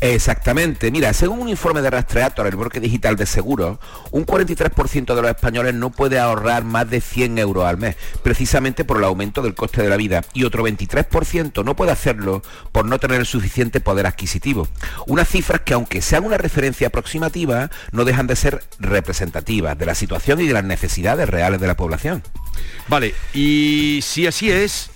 Exactamente. 0.00 0.90
Mira, 0.90 1.12
según 1.12 1.40
un 1.40 1.48
informe 1.48 1.82
de 1.82 1.90
Rastreator, 1.90 2.46
el 2.46 2.56
bloque 2.56 2.80
digital 2.80 3.16
de 3.16 3.26
seguros, 3.26 3.78
un 4.10 4.24
43% 4.24 5.14
de 5.14 5.22
los 5.22 5.30
españoles 5.30 5.74
no 5.74 5.90
puede 5.90 6.18
ahorrar 6.18 6.64
más 6.64 6.88
de 6.88 7.00
100 7.00 7.38
euros 7.38 7.64
al 7.64 7.76
mes, 7.76 7.96
precisamente 8.22 8.84
por 8.84 8.96
el 8.96 9.04
aumento 9.04 9.42
del 9.42 9.54
coste 9.54 9.82
de 9.82 9.88
la 9.90 9.96
vida, 9.96 10.22
y 10.32 10.44
otro 10.44 10.66
23% 10.66 11.64
no 11.64 11.76
puede 11.76 11.92
hacerlo 11.92 12.42
por 12.72 12.86
no 12.86 12.98
tener 12.98 13.20
el 13.20 13.26
suficiente 13.26 13.80
poder 13.80 14.06
adquisitivo. 14.06 14.68
Unas 15.06 15.28
cifras 15.28 15.60
que, 15.60 15.74
aunque 15.74 16.00
sean 16.00 16.24
una 16.24 16.38
referencia 16.38 16.88
aproximativa, 16.88 17.70
no 17.92 18.04
dejan 18.04 18.26
de 18.26 18.36
ser 18.36 18.64
representativas 18.78 19.76
de 19.78 19.86
la 19.86 19.94
situación 19.94 20.40
y 20.40 20.46
de 20.46 20.54
las 20.54 20.64
necesidades 20.64 21.28
reales 21.28 21.60
de 21.60 21.66
la 21.66 21.76
población. 21.76 22.22
Vale, 22.88 23.14
y 23.34 24.00
si 24.02 24.26
así 24.26 24.50
es, 24.50 24.90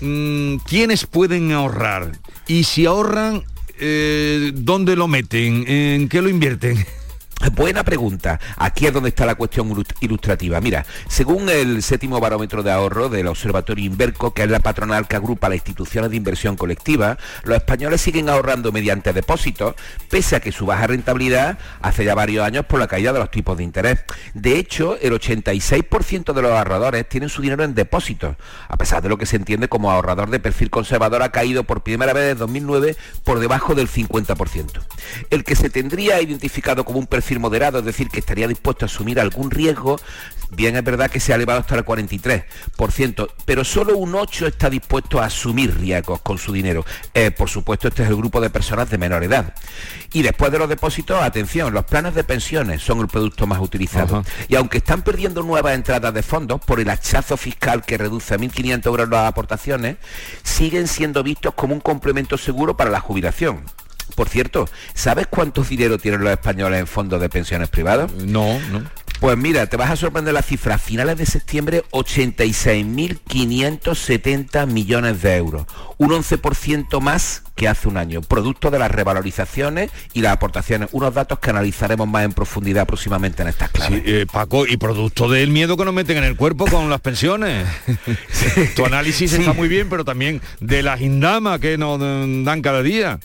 Mm, 0.00 0.56
¿quiénes 0.66 1.06
pueden 1.06 1.52
ahorrar? 1.52 2.12
Y 2.46 2.64
si 2.64 2.86
ahorran, 2.86 3.44
eh, 3.80 4.52
¿dónde 4.54 4.96
lo 4.96 5.08
meten? 5.08 5.64
¿En 5.66 6.08
qué 6.08 6.22
lo 6.22 6.28
invierten? 6.28 6.76
Buena 7.48 7.84
pregunta. 7.84 8.38
Aquí 8.58 8.86
es 8.86 8.92
donde 8.92 9.08
está 9.08 9.24
la 9.24 9.34
cuestión 9.34 9.84
ilustrativa. 10.00 10.60
Mira, 10.60 10.84
según 11.08 11.48
el 11.48 11.82
séptimo 11.82 12.20
barómetro 12.20 12.62
de 12.62 12.70
ahorro 12.70 13.08
del 13.08 13.28
Observatorio 13.28 13.86
Inverco, 13.86 14.34
que 14.34 14.42
es 14.42 14.50
la 14.50 14.60
patronal 14.60 15.08
que 15.08 15.16
agrupa 15.16 15.48
las 15.48 15.56
instituciones 15.56 16.10
de 16.10 16.16
inversión 16.16 16.56
colectiva, 16.56 17.16
los 17.44 17.56
españoles 17.56 18.02
siguen 18.02 18.28
ahorrando 18.28 18.72
mediante 18.72 19.14
depósitos, 19.14 19.74
pese 20.10 20.36
a 20.36 20.40
que 20.40 20.52
su 20.52 20.66
baja 20.66 20.86
rentabilidad 20.86 21.58
hace 21.80 22.04
ya 22.04 22.14
varios 22.14 22.44
años 22.44 22.66
por 22.66 22.78
la 22.78 22.88
caída 22.88 23.14
de 23.14 23.20
los 23.20 23.30
tipos 23.30 23.56
de 23.56 23.64
interés. 23.64 24.00
De 24.34 24.58
hecho, 24.58 24.98
el 25.00 25.14
86% 25.14 26.34
de 26.34 26.42
los 26.42 26.52
ahorradores 26.52 27.08
tienen 27.08 27.30
su 27.30 27.40
dinero 27.40 27.64
en 27.64 27.74
depósitos, 27.74 28.36
a 28.68 28.76
pesar 28.76 29.02
de 29.02 29.08
lo 29.08 29.16
que 29.16 29.24
se 29.24 29.36
entiende 29.36 29.68
como 29.68 29.90
ahorrador 29.90 30.28
de 30.28 30.40
perfil 30.40 30.68
conservador 30.68 31.22
ha 31.22 31.32
caído 31.32 31.64
por 31.64 31.82
primera 31.82 32.12
vez 32.12 32.32
en 32.32 32.38
2009 32.38 32.96
por 33.24 33.40
debajo 33.40 33.74
del 33.74 33.88
50%. 33.88 34.82
El 35.30 35.44
que 35.44 35.56
se 35.56 35.70
tendría 35.70 36.20
identificado 36.20 36.84
como 36.84 36.98
un 36.98 37.06
perfil 37.06 37.29
moderado, 37.38 37.78
es 37.78 37.84
decir, 37.84 38.08
que 38.08 38.20
estaría 38.20 38.48
dispuesto 38.48 38.84
a 38.84 38.86
asumir 38.86 39.20
algún 39.20 39.50
riesgo, 39.50 39.98
bien 40.50 40.76
es 40.76 40.84
verdad 40.84 41.10
que 41.10 41.20
se 41.20 41.32
ha 41.32 41.36
elevado 41.36 41.60
hasta 41.60 41.76
el 41.76 41.84
43%, 41.84 43.28
pero 43.44 43.64
solo 43.64 43.96
un 43.96 44.14
8 44.14 44.46
está 44.46 44.68
dispuesto 44.70 45.20
a 45.20 45.26
asumir 45.26 45.76
riesgos 45.78 46.20
con 46.22 46.38
su 46.38 46.52
dinero. 46.52 46.84
Eh, 47.14 47.30
por 47.30 47.48
supuesto, 47.48 47.88
este 47.88 48.02
es 48.02 48.08
el 48.08 48.16
grupo 48.16 48.40
de 48.40 48.50
personas 48.50 48.90
de 48.90 48.98
menor 48.98 49.22
edad. 49.24 49.54
Y 50.12 50.22
después 50.22 50.50
de 50.50 50.58
los 50.58 50.68
depósitos, 50.68 51.22
atención, 51.22 51.72
los 51.72 51.84
planes 51.84 52.14
de 52.14 52.24
pensiones 52.24 52.82
son 52.82 53.00
el 53.00 53.08
producto 53.08 53.46
más 53.46 53.60
utilizado. 53.60 54.24
Y 54.48 54.56
aunque 54.56 54.78
están 54.78 55.02
perdiendo 55.02 55.42
nuevas 55.42 55.74
entradas 55.74 56.12
de 56.12 56.22
fondos 56.22 56.60
por 56.60 56.80
el 56.80 56.90
hachazo 56.90 57.36
fiscal 57.36 57.84
que 57.84 57.98
reduce 57.98 58.34
a 58.34 58.38
1.500 58.38 58.86
euros 58.86 59.08
las 59.08 59.28
aportaciones, 59.28 59.96
siguen 60.42 60.88
siendo 60.88 61.22
vistos 61.22 61.54
como 61.54 61.74
un 61.74 61.80
complemento 61.80 62.36
seguro 62.38 62.76
para 62.76 62.90
la 62.90 63.00
jubilación. 63.00 63.64
Por 64.14 64.28
cierto, 64.28 64.68
¿sabes 64.94 65.26
cuántos 65.26 65.68
dinero 65.68 65.98
tienen 65.98 66.22
los 66.22 66.30
españoles 66.30 66.80
en 66.80 66.86
fondos 66.86 67.20
de 67.20 67.28
pensiones 67.28 67.68
privados? 67.68 68.12
No, 68.12 68.58
no. 68.70 68.82
Pues 69.20 69.36
mira, 69.36 69.66
te 69.66 69.76
vas 69.76 69.90
a 69.90 69.96
sorprender 69.96 70.32
la 70.32 70.40
cifra. 70.40 70.76
A 70.76 70.78
finales 70.78 71.18
de 71.18 71.26
septiembre, 71.26 71.82
86.570 71.90 74.66
millones 74.66 75.20
de 75.20 75.36
euros. 75.36 75.66
Un 75.98 76.08
11% 76.08 77.02
más 77.02 77.42
que 77.54 77.68
hace 77.68 77.86
un 77.86 77.98
año. 77.98 78.22
Producto 78.22 78.70
de 78.70 78.78
las 78.78 78.90
revalorizaciones 78.90 79.90
y 80.14 80.22
las 80.22 80.32
aportaciones. 80.32 80.88
Unos 80.92 81.12
datos 81.12 81.38
que 81.38 81.50
analizaremos 81.50 82.08
más 82.08 82.24
en 82.24 82.32
profundidad 82.32 82.86
próximamente 82.86 83.42
en 83.42 83.48
estas 83.48 83.68
clases. 83.68 84.02
Sí, 84.02 84.04
eh, 84.06 84.24
Paco, 84.30 84.66
y 84.66 84.78
producto 84.78 85.28
del 85.28 85.50
miedo 85.50 85.76
que 85.76 85.84
nos 85.84 85.92
meten 85.92 86.16
en 86.16 86.24
el 86.24 86.36
cuerpo 86.36 86.64
con 86.64 86.88
las 86.88 87.02
pensiones. 87.02 87.66
tu 88.74 88.86
análisis 88.86 89.34
está 89.34 89.52
muy 89.52 89.68
bien, 89.68 89.90
pero 89.90 90.02
también 90.02 90.40
de 90.60 90.82
las 90.82 91.02
indamas 91.02 91.60
que 91.60 91.76
nos 91.76 92.00
dan 92.00 92.62
cada 92.62 92.82
día. 92.82 93.20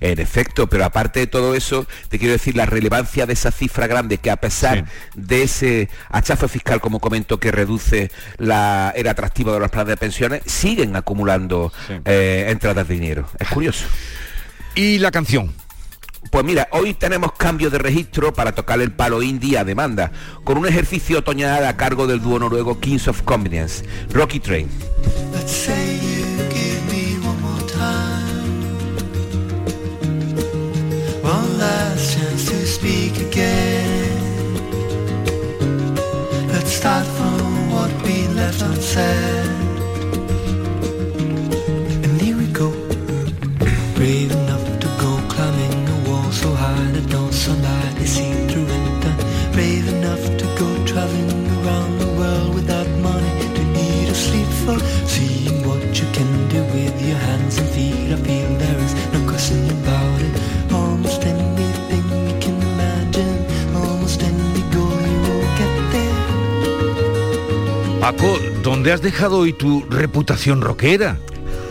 En 0.00 0.18
efecto, 0.20 0.68
pero 0.68 0.84
aparte 0.84 1.20
de 1.20 1.26
todo 1.26 1.54
eso, 1.54 1.86
te 2.08 2.18
quiero 2.18 2.32
decir 2.32 2.56
la 2.56 2.66
relevancia 2.66 3.26
de 3.26 3.32
esa 3.32 3.50
cifra 3.50 3.86
grande 3.86 4.18
que 4.18 4.30
a 4.30 4.36
pesar 4.36 4.86
de 5.14 5.42
ese 5.42 5.88
hachazo 6.10 6.48
fiscal, 6.48 6.80
como 6.80 7.00
comento, 7.00 7.38
que 7.38 7.50
reduce 7.50 8.10
la, 8.38 8.92
el 8.96 9.08
atractivo 9.08 9.52
de 9.52 9.60
los 9.60 9.70
planes 9.70 9.88
de 9.88 9.96
pensiones, 9.96 10.42
siguen 10.46 10.96
acumulando 10.96 11.72
eh, 12.04 12.46
entradas 12.48 12.86
de 12.88 12.94
dinero. 12.94 13.28
Es 13.38 13.48
curioso. 13.48 13.86
¿Y 14.74 14.98
la 14.98 15.10
canción? 15.10 15.52
Pues 16.30 16.44
mira, 16.44 16.68
hoy 16.72 16.94
tenemos 16.94 17.32
cambio 17.32 17.70
de 17.70 17.78
registro 17.78 18.32
para 18.32 18.52
tocar 18.52 18.80
el 18.80 18.92
palo 18.92 19.22
indie 19.22 19.58
a 19.58 19.64
demanda, 19.64 20.10
con 20.44 20.58
un 20.58 20.66
ejercicio 20.66 21.20
otoñal 21.20 21.64
a 21.64 21.76
cargo 21.76 22.06
del 22.06 22.20
dúo 22.20 22.38
noruego 22.38 22.80
Kings 22.80 23.08
of 23.08 23.22
Convenience, 23.22 23.84
Rocky 24.10 24.40
Train. 24.40 24.68
Again. 33.18 34.54
Let's 36.48 36.72
start 36.72 37.06
from 37.06 37.70
what 37.70 37.90
we 38.02 38.26
left 38.28 38.62
unsaid. 38.62 39.75
Paco, 68.06 68.38
¿dónde 68.62 68.92
has 68.92 69.02
dejado 69.02 69.38
hoy 69.38 69.52
tu 69.52 69.84
reputación 69.90 70.60
rockera? 70.60 71.18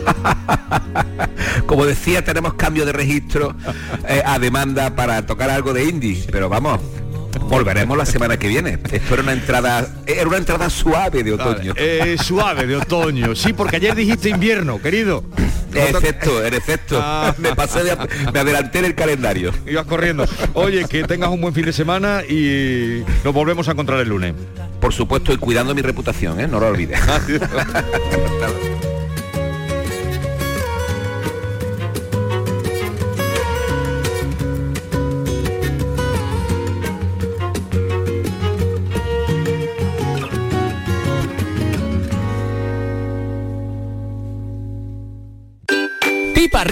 Como 1.66 1.86
decía, 1.86 2.22
tenemos 2.26 2.52
cambio 2.52 2.84
de 2.84 2.92
registro 2.92 3.56
eh, 4.06 4.20
a 4.22 4.38
demanda 4.38 4.94
para 4.94 5.24
tocar 5.24 5.48
algo 5.48 5.72
de 5.72 5.84
indie, 5.84 6.26
pero 6.30 6.50
vamos, 6.50 6.78
volveremos 7.48 7.96
la 7.96 8.04
semana 8.04 8.38
que 8.38 8.48
viene. 8.48 8.78
Esto 8.92 9.14
era 9.14 9.22
una 9.22 9.32
entrada, 9.32 9.88
era 10.06 10.28
una 10.28 10.36
entrada 10.36 10.68
suave 10.68 11.22
de 11.22 11.32
otoño. 11.32 11.72
Eh, 11.74 12.18
suave 12.22 12.66
de 12.66 12.76
otoño, 12.76 13.34
sí, 13.34 13.54
porque 13.54 13.76
ayer 13.76 13.94
dijiste 13.94 14.28
invierno, 14.28 14.78
querido. 14.82 15.24
En 15.72 15.96
efecto, 15.96 16.44
en 16.44 16.52
efecto. 16.52 17.02
Me 17.38 17.54
pasé 17.54 17.82
de, 17.82 17.96
me 18.30 18.40
adelanté 18.40 18.80
en 18.80 18.84
el 18.84 18.94
calendario. 18.94 19.52
Ibas 19.66 19.86
corriendo. 19.86 20.26
Oye, 20.52 20.84
que 20.84 21.04
tengas 21.04 21.30
un 21.30 21.40
buen 21.40 21.54
fin 21.54 21.64
de 21.64 21.72
semana 21.72 22.22
y 22.28 23.02
nos 23.24 23.32
volvemos 23.32 23.68
a 23.68 23.72
encontrar 23.72 24.00
el 24.00 24.08
lunes. 24.10 24.34
Por 24.86 24.94
supuesto, 24.94 25.32
y 25.32 25.36
cuidando 25.36 25.74
mi 25.74 25.82
reputación, 25.82 26.38
¿eh? 26.38 26.46
no 26.46 26.60
lo 26.60 26.68
olvides. 26.68 27.00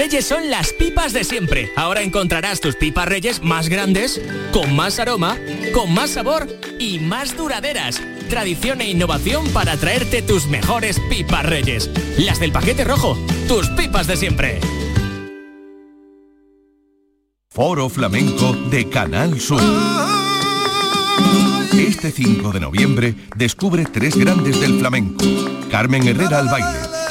reyes 0.04 0.26
son 0.26 0.50
las 0.50 0.74
pipas 0.74 1.14
de 1.14 1.24
siempre. 1.24 1.70
Ahora 1.76 2.02
encontrarás 2.02 2.60
tus 2.60 2.76
pipas 2.76 3.08
reyes 3.08 3.42
más 3.42 3.70
grandes, 3.70 4.20
con 4.52 4.76
más 4.76 4.98
aroma, 4.98 5.38
con 5.72 5.94
más 5.94 6.10
sabor 6.10 6.46
y 6.78 6.98
más 6.98 7.34
duraderas. 7.38 8.02
Tradición 8.28 8.82
e 8.82 8.90
innovación 8.90 9.48
para 9.48 9.78
traerte 9.78 10.20
tus 10.20 10.46
mejores 10.46 11.00
pipas 11.08 11.46
reyes. 11.46 11.90
Las 12.18 12.38
del 12.38 12.52
paquete 12.52 12.84
rojo, 12.84 13.16
tus 13.48 13.70
pipas 13.70 14.06
de 14.06 14.16
siempre. 14.18 14.60
Foro 17.48 17.88
Flamenco 17.88 18.52
de 18.52 18.90
Canal 18.90 19.40
Sur. 19.40 19.62
Este 21.72 22.10
5 22.10 22.52
de 22.52 22.60
noviembre 22.60 23.14
descubre 23.36 23.86
tres 23.86 24.16
grandes 24.16 24.60
del 24.60 24.78
flamenco. 24.80 25.24
Carmen 25.70 26.06
Herrera 26.06 26.40
al 26.40 26.48
baile, 26.48 26.83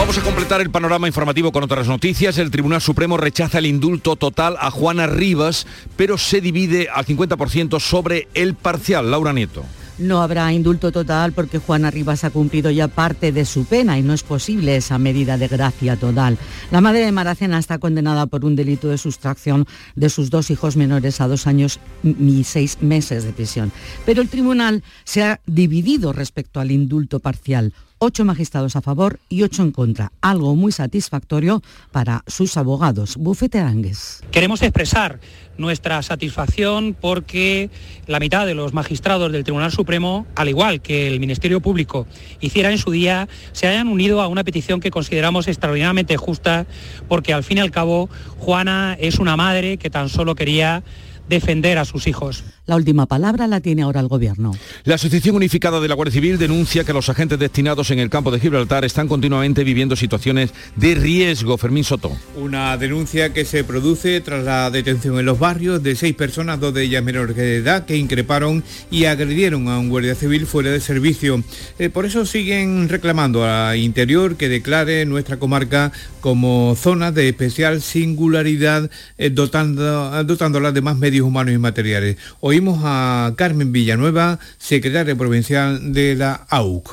Vamos 0.00 0.16
a 0.16 0.22
completar 0.22 0.62
el 0.62 0.70
panorama 0.70 1.06
informativo 1.08 1.52
con 1.52 1.62
otras 1.62 1.86
noticias. 1.86 2.38
El 2.38 2.50
Tribunal 2.50 2.80
Supremo 2.80 3.18
rechaza 3.18 3.58
el 3.58 3.66
indulto 3.66 4.16
total 4.16 4.56
a 4.58 4.70
Juana 4.70 5.06
Rivas, 5.06 5.66
pero 5.94 6.16
se 6.16 6.40
divide 6.40 6.88
al 6.88 7.04
50% 7.04 7.78
sobre 7.78 8.26
el 8.32 8.54
parcial. 8.54 9.10
Laura 9.10 9.34
Nieto. 9.34 9.62
No 9.98 10.22
habrá 10.22 10.50
indulto 10.54 10.90
total 10.90 11.32
porque 11.32 11.58
Juana 11.58 11.90
Rivas 11.90 12.24
ha 12.24 12.30
cumplido 12.30 12.70
ya 12.70 12.88
parte 12.88 13.30
de 13.30 13.44
su 13.44 13.66
pena 13.66 13.98
y 13.98 14.02
no 14.02 14.14
es 14.14 14.22
posible 14.22 14.74
esa 14.74 14.98
medida 14.98 15.36
de 15.36 15.48
gracia 15.48 15.96
total. 15.96 16.38
La 16.70 16.80
madre 16.80 17.04
de 17.04 17.12
Maracena 17.12 17.58
está 17.58 17.76
condenada 17.76 18.24
por 18.24 18.46
un 18.46 18.56
delito 18.56 18.88
de 18.88 18.96
sustracción 18.96 19.66
de 19.96 20.08
sus 20.08 20.30
dos 20.30 20.50
hijos 20.50 20.78
menores 20.78 21.20
a 21.20 21.28
dos 21.28 21.46
años 21.46 21.78
y 22.02 22.44
seis 22.44 22.78
meses 22.80 23.24
de 23.24 23.34
prisión. 23.34 23.70
Pero 24.06 24.22
el 24.22 24.30
tribunal 24.30 24.82
se 25.04 25.24
ha 25.24 25.40
dividido 25.44 26.14
respecto 26.14 26.58
al 26.58 26.70
indulto 26.70 27.20
parcial 27.20 27.74
ocho 28.02 28.24
magistrados 28.24 28.76
a 28.76 28.80
favor 28.80 29.20
y 29.28 29.42
ocho 29.42 29.62
en 29.62 29.72
contra, 29.72 30.10
algo 30.22 30.56
muy 30.56 30.72
satisfactorio 30.72 31.62
para 31.92 32.24
sus 32.26 32.56
abogados. 32.56 33.16
Bufete 33.16 33.60
Angues. 33.60 34.22
Queremos 34.30 34.62
expresar 34.62 35.20
nuestra 35.58 36.02
satisfacción 36.02 36.96
porque 36.98 37.68
la 38.06 38.18
mitad 38.18 38.46
de 38.46 38.54
los 38.54 38.72
magistrados 38.72 39.30
del 39.30 39.44
Tribunal 39.44 39.70
Supremo, 39.70 40.26
al 40.34 40.48
igual 40.48 40.80
que 40.80 41.08
el 41.08 41.20
Ministerio 41.20 41.60
Público 41.60 42.06
hiciera 42.40 42.72
en 42.72 42.78
su 42.78 42.90
día, 42.90 43.28
se 43.52 43.66
hayan 43.66 43.88
unido 43.88 44.22
a 44.22 44.28
una 44.28 44.44
petición 44.44 44.80
que 44.80 44.90
consideramos 44.90 45.46
extraordinariamente 45.46 46.16
justa 46.16 46.66
porque 47.06 47.34
al 47.34 47.44
fin 47.44 47.58
y 47.58 47.60
al 47.60 47.70
cabo 47.70 48.08
Juana 48.38 48.96
es 48.98 49.18
una 49.18 49.36
madre 49.36 49.76
que 49.76 49.90
tan 49.90 50.08
solo 50.08 50.34
quería 50.34 50.82
defender 51.28 51.76
a 51.76 51.84
sus 51.84 52.06
hijos. 52.06 52.44
La 52.70 52.76
última 52.76 53.06
palabra 53.06 53.48
la 53.48 53.60
tiene 53.60 53.82
ahora 53.82 53.98
el 53.98 54.06
Gobierno. 54.06 54.52
La 54.84 54.94
Asociación 54.94 55.34
Unificada 55.34 55.80
de 55.80 55.88
la 55.88 55.96
Guardia 55.96 56.12
Civil 56.12 56.38
denuncia 56.38 56.84
que 56.84 56.92
los 56.92 57.08
agentes 57.08 57.36
destinados 57.36 57.90
en 57.90 57.98
el 57.98 58.10
campo 58.10 58.30
de 58.30 58.38
Gibraltar 58.38 58.84
están 58.84 59.08
continuamente 59.08 59.64
viviendo 59.64 59.96
situaciones 59.96 60.54
de 60.76 60.94
riesgo. 60.94 61.58
Fermín 61.58 61.82
Soto. 61.82 62.12
Una 62.36 62.76
denuncia 62.76 63.32
que 63.32 63.44
se 63.44 63.64
produce 63.64 64.20
tras 64.20 64.44
la 64.44 64.70
detención 64.70 65.18
en 65.18 65.26
los 65.26 65.40
barrios 65.40 65.82
de 65.82 65.96
seis 65.96 66.14
personas, 66.14 66.60
dos 66.60 66.72
de 66.72 66.84
ellas 66.84 67.02
menores 67.02 67.34
de 67.34 67.56
edad, 67.56 67.86
que 67.86 67.96
increparon 67.96 68.62
y 68.88 69.06
agredieron 69.06 69.66
a 69.66 69.76
un 69.76 69.88
guardia 69.88 70.14
civil 70.14 70.46
fuera 70.46 70.70
de 70.70 70.78
servicio. 70.80 71.42
Eh, 71.80 71.90
por 71.90 72.06
eso 72.06 72.24
siguen 72.24 72.88
reclamando 72.88 73.44
a 73.44 73.76
Interior 73.76 74.36
que 74.36 74.48
declare 74.48 75.06
nuestra 75.06 75.38
comarca 75.38 75.90
como 76.20 76.76
zona 76.76 77.10
de 77.10 77.30
especial 77.30 77.82
singularidad, 77.82 78.88
eh, 79.18 79.30
dotando, 79.30 80.22
dotándola 80.22 80.70
de 80.70 80.82
más 80.82 80.96
medios 80.98 81.26
humanos 81.26 81.52
y 81.52 81.58
materiales. 81.58 82.16
Oímos 82.60 82.80
a 82.84 83.32
Carmen 83.36 83.72
Villanueva, 83.72 84.38
secretaria 84.58 85.16
provincial 85.16 85.94
de 85.94 86.14
la 86.14 86.46
AUC. 86.50 86.90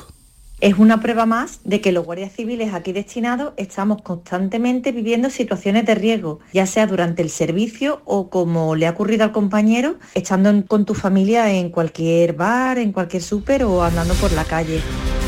Es 0.62 0.78
una 0.78 1.02
prueba 1.02 1.26
más 1.26 1.60
de 1.64 1.82
que 1.82 1.92
los 1.92 2.06
guardias 2.06 2.32
civiles 2.32 2.72
aquí 2.72 2.94
destinados 2.94 3.52
estamos 3.58 4.00
constantemente 4.00 4.92
viviendo 4.92 5.28
situaciones 5.28 5.84
de 5.84 5.94
riesgo, 5.94 6.40
ya 6.54 6.64
sea 6.64 6.86
durante 6.86 7.20
el 7.20 7.28
servicio 7.28 8.00
o 8.06 8.30
como 8.30 8.76
le 8.76 8.86
ha 8.86 8.92
ocurrido 8.92 9.24
al 9.24 9.32
compañero, 9.32 9.96
estando 10.14 10.64
con 10.66 10.86
tu 10.86 10.94
familia 10.94 11.52
en 11.52 11.68
cualquier 11.68 12.32
bar, 12.32 12.78
en 12.78 12.92
cualquier 12.92 13.22
súper 13.22 13.62
o 13.64 13.84
andando 13.84 14.14
por 14.14 14.32
la 14.32 14.44
calle. 14.44 14.80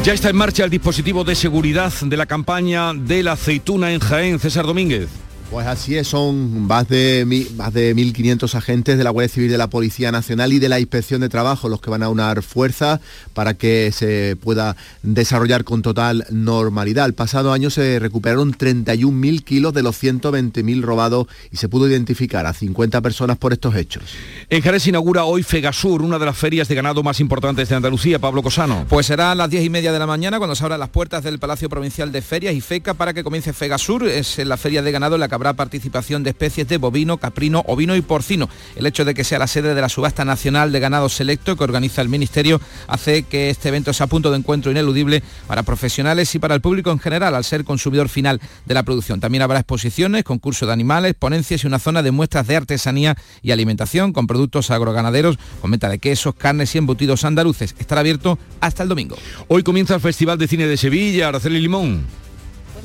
Ya 0.04 0.14
está 0.14 0.30
en 0.30 0.36
marcha 0.36 0.64
el 0.64 0.70
dispositivo 0.70 1.22
de 1.22 1.34
seguridad 1.34 1.92
de 2.00 2.16
la 2.16 2.24
campaña 2.24 2.94
de 2.94 3.22
la 3.22 3.32
aceituna 3.32 3.92
en 3.92 4.00
Jaén, 4.00 4.38
César 4.38 4.64
Domínguez. 4.64 5.10
Pues 5.50 5.66
así 5.66 5.96
es, 5.96 6.06
son 6.06 6.68
más 6.68 6.88
de, 6.88 7.26
más 7.56 7.74
de 7.74 7.96
1.500 7.96 8.54
agentes 8.54 8.96
de 8.96 9.02
la 9.02 9.10
Guardia 9.10 9.34
Civil 9.34 9.50
de 9.50 9.58
la 9.58 9.68
Policía 9.68 10.12
Nacional 10.12 10.52
y 10.52 10.60
de 10.60 10.68
la 10.68 10.78
Inspección 10.78 11.22
de 11.22 11.28
Trabajo 11.28 11.68
los 11.68 11.80
que 11.80 11.90
van 11.90 12.04
a 12.04 12.08
unar 12.08 12.42
fuerza 12.42 13.00
para 13.34 13.54
que 13.54 13.90
se 13.90 14.36
pueda 14.40 14.76
desarrollar 15.02 15.64
con 15.64 15.82
total 15.82 16.24
normalidad. 16.30 17.06
El 17.06 17.14
pasado 17.14 17.52
año 17.52 17.68
se 17.68 17.98
recuperaron 17.98 18.52
31.000 18.56 19.42
kilos 19.42 19.74
de 19.74 19.82
los 19.82 20.00
120.000 20.00 20.82
robados 20.82 21.26
y 21.50 21.56
se 21.56 21.68
pudo 21.68 21.88
identificar 21.88 22.46
a 22.46 22.52
50 22.52 23.00
personas 23.00 23.36
por 23.36 23.52
estos 23.52 23.74
hechos. 23.74 24.04
En 24.50 24.62
Jerez 24.62 24.84
se 24.84 24.90
inaugura 24.90 25.24
hoy 25.24 25.42
Fegasur, 25.42 26.02
una 26.02 26.20
de 26.20 26.26
las 26.26 26.38
ferias 26.38 26.68
de 26.68 26.76
ganado 26.76 27.02
más 27.02 27.18
importantes 27.18 27.68
de 27.68 27.74
Andalucía. 27.74 28.20
Pablo 28.20 28.44
Cosano. 28.44 28.86
Pues 28.88 29.06
será 29.06 29.32
a 29.32 29.34
las 29.34 29.50
10 29.50 29.64
y 29.64 29.70
media 29.70 29.92
de 29.92 29.98
la 29.98 30.06
mañana 30.06 30.38
cuando 30.38 30.54
se 30.54 30.62
abran 30.62 30.78
las 30.78 30.90
puertas 30.90 31.24
del 31.24 31.40
Palacio 31.40 31.68
Provincial 31.68 32.12
de 32.12 32.22
Ferias 32.22 32.54
y 32.54 32.60
FECA 32.60 32.94
para 32.94 33.12
que 33.12 33.24
comience 33.24 33.52
Fegasur. 33.52 34.06
Es 34.06 34.38
la 34.38 34.56
feria 34.56 34.80
de 34.80 34.92
ganado 34.92 35.16
en 35.16 35.20
la 35.20 35.28
que 35.28 35.39
habrá 35.40 35.54
participación 35.54 36.22
de 36.22 36.30
especies 36.30 36.68
de 36.68 36.76
bovino, 36.76 37.16
caprino, 37.16 37.64
ovino 37.66 37.96
y 37.96 38.02
porcino. 38.02 38.48
El 38.76 38.86
hecho 38.86 39.06
de 39.06 39.14
que 39.14 39.24
sea 39.24 39.38
la 39.38 39.46
sede 39.46 39.74
de 39.74 39.80
la 39.80 39.88
subasta 39.88 40.24
nacional 40.24 40.70
de 40.70 40.80
ganado 40.80 41.08
selecto 41.08 41.56
que 41.56 41.64
organiza 41.64 42.02
el 42.02 42.10
Ministerio 42.10 42.60
hace 42.86 43.22
que 43.22 43.48
este 43.48 43.68
evento 43.68 43.92
sea 43.94 44.06
punto 44.06 44.30
de 44.30 44.36
encuentro 44.36 44.70
ineludible 44.70 45.22
para 45.46 45.62
profesionales 45.62 46.34
y 46.34 46.38
para 46.38 46.54
el 46.54 46.60
público 46.60 46.90
en 46.90 46.98
general, 46.98 47.34
al 47.34 47.44
ser 47.44 47.64
consumidor 47.64 48.10
final 48.10 48.40
de 48.66 48.74
la 48.74 48.82
producción. 48.82 49.18
También 49.18 49.42
habrá 49.42 49.60
exposiciones, 49.60 50.24
concursos 50.24 50.68
de 50.68 50.74
animales, 50.74 51.14
ponencias 51.14 51.64
y 51.64 51.66
una 51.66 51.78
zona 51.78 52.02
de 52.02 52.10
muestras 52.10 52.46
de 52.46 52.56
artesanía 52.56 53.16
y 53.40 53.52
alimentación 53.52 54.12
con 54.12 54.26
productos 54.26 54.70
agroganaderos, 54.70 55.38
con 55.62 55.70
venta 55.70 55.88
de 55.88 55.98
quesos, 55.98 56.34
carnes 56.34 56.74
y 56.74 56.78
embutidos 56.78 57.24
andaluces. 57.24 57.74
Estará 57.78 58.02
abierto 58.02 58.38
hasta 58.60 58.82
el 58.82 58.90
domingo. 58.90 59.16
Hoy 59.48 59.62
comienza 59.62 59.94
el 59.94 60.00
Festival 60.00 60.38
de 60.38 60.48
Cine 60.48 60.66
de 60.66 60.76
Sevilla, 60.76 61.28
Araceli 61.28 61.60
Limón. 61.60 62.20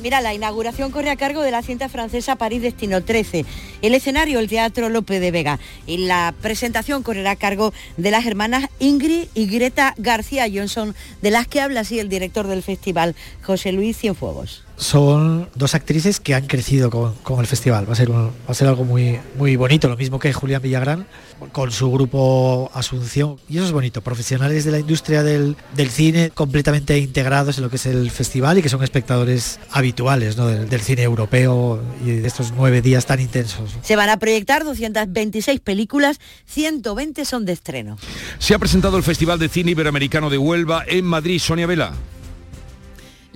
Mira, 0.06 0.20
la 0.20 0.34
inauguración 0.34 0.92
corre 0.92 1.10
a 1.10 1.16
cargo 1.16 1.42
de 1.42 1.50
la 1.50 1.62
cinta 1.62 1.88
francesa 1.88 2.36
París 2.36 2.62
Destino 2.62 3.02
13. 3.02 3.44
El 3.82 3.92
escenario, 3.92 4.38
el 4.38 4.46
Teatro 4.46 4.88
López 4.88 5.20
de 5.20 5.32
Vega. 5.32 5.58
Y 5.84 6.06
la 6.06 6.32
presentación 6.40 7.02
correrá 7.02 7.32
a 7.32 7.36
cargo 7.36 7.72
de 7.96 8.12
las 8.12 8.24
hermanas 8.24 8.70
Ingrid 8.78 9.26
y 9.34 9.46
Greta 9.48 9.94
García 9.98 10.46
Johnson, 10.48 10.94
de 11.22 11.32
las 11.32 11.48
que 11.48 11.60
habla 11.60 11.80
así 11.80 11.98
el 11.98 12.08
director 12.08 12.46
del 12.46 12.62
festival, 12.62 13.16
José 13.42 13.72
Luis 13.72 13.98
Cienfuegos 13.98 14.65
son 14.76 15.48
dos 15.54 15.74
actrices 15.74 16.20
que 16.20 16.34
han 16.34 16.46
crecido 16.46 16.90
con, 16.90 17.40
el 17.40 17.46
festival. 17.46 17.88
Va 17.88 17.94
a 17.94 17.96
ser, 17.96 18.10
va 18.10 18.30
a 18.46 18.54
ser 18.54 18.68
algo 18.68 18.84
muy, 18.84 19.18
muy 19.36 19.56
bonito, 19.56 19.88
lo 19.88 19.96
mismo 19.96 20.18
que 20.18 20.32
Julián 20.32 20.62
Villagrán 20.62 21.06
con 21.52 21.70
su 21.70 21.90
grupo 21.90 22.70
Asunción. 22.74 23.36
Y 23.48 23.56
eso 23.56 23.66
es 23.66 23.72
bonito, 23.72 24.02
profesionales 24.02 24.64
de 24.64 24.70
la 24.70 24.78
industria 24.78 25.22
del, 25.22 25.56
cine 25.88 26.30
completamente 26.30 26.98
integrados 26.98 27.58
en 27.58 27.64
lo 27.64 27.70
que 27.70 27.76
es 27.76 27.86
el 27.86 28.10
festival 28.10 28.58
y 28.58 28.62
que 28.62 28.68
son 28.68 28.82
espectadores 28.82 29.60
habituales 29.70 30.36
del, 30.36 30.68
del, 30.68 30.80
cine 30.80 31.02
europeo 31.02 31.80
y 32.04 32.10
de 32.10 32.26
estos 32.26 32.52
nueve 32.56 32.82
días 32.82 33.06
tan 33.06 33.20
intensos. 33.20 33.70
Se 33.82 33.96
van 33.96 34.08
a 34.08 34.18
proyectar 34.18 34.64
226 34.64 35.60
películas, 35.60 36.18
120 36.46 37.24
son 37.24 37.44
de 37.44 37.52
estreno. 37.52 37.98
Se 38.38 38.54
ha 38.54 38.58
presentado 38.58 38.96
el 38.96 39.02
Festival 39.02 39.38
de 39.38 39.48
Cine 39.48 39.70
Iberoamericano 39.70 40.30
de 40.30 40.38
Huelva 40.38 40.84
en 40.86 41.04
Madrid, 41.04 41.40
Sonia 41.40 41.66
Vela. 41.66 41.94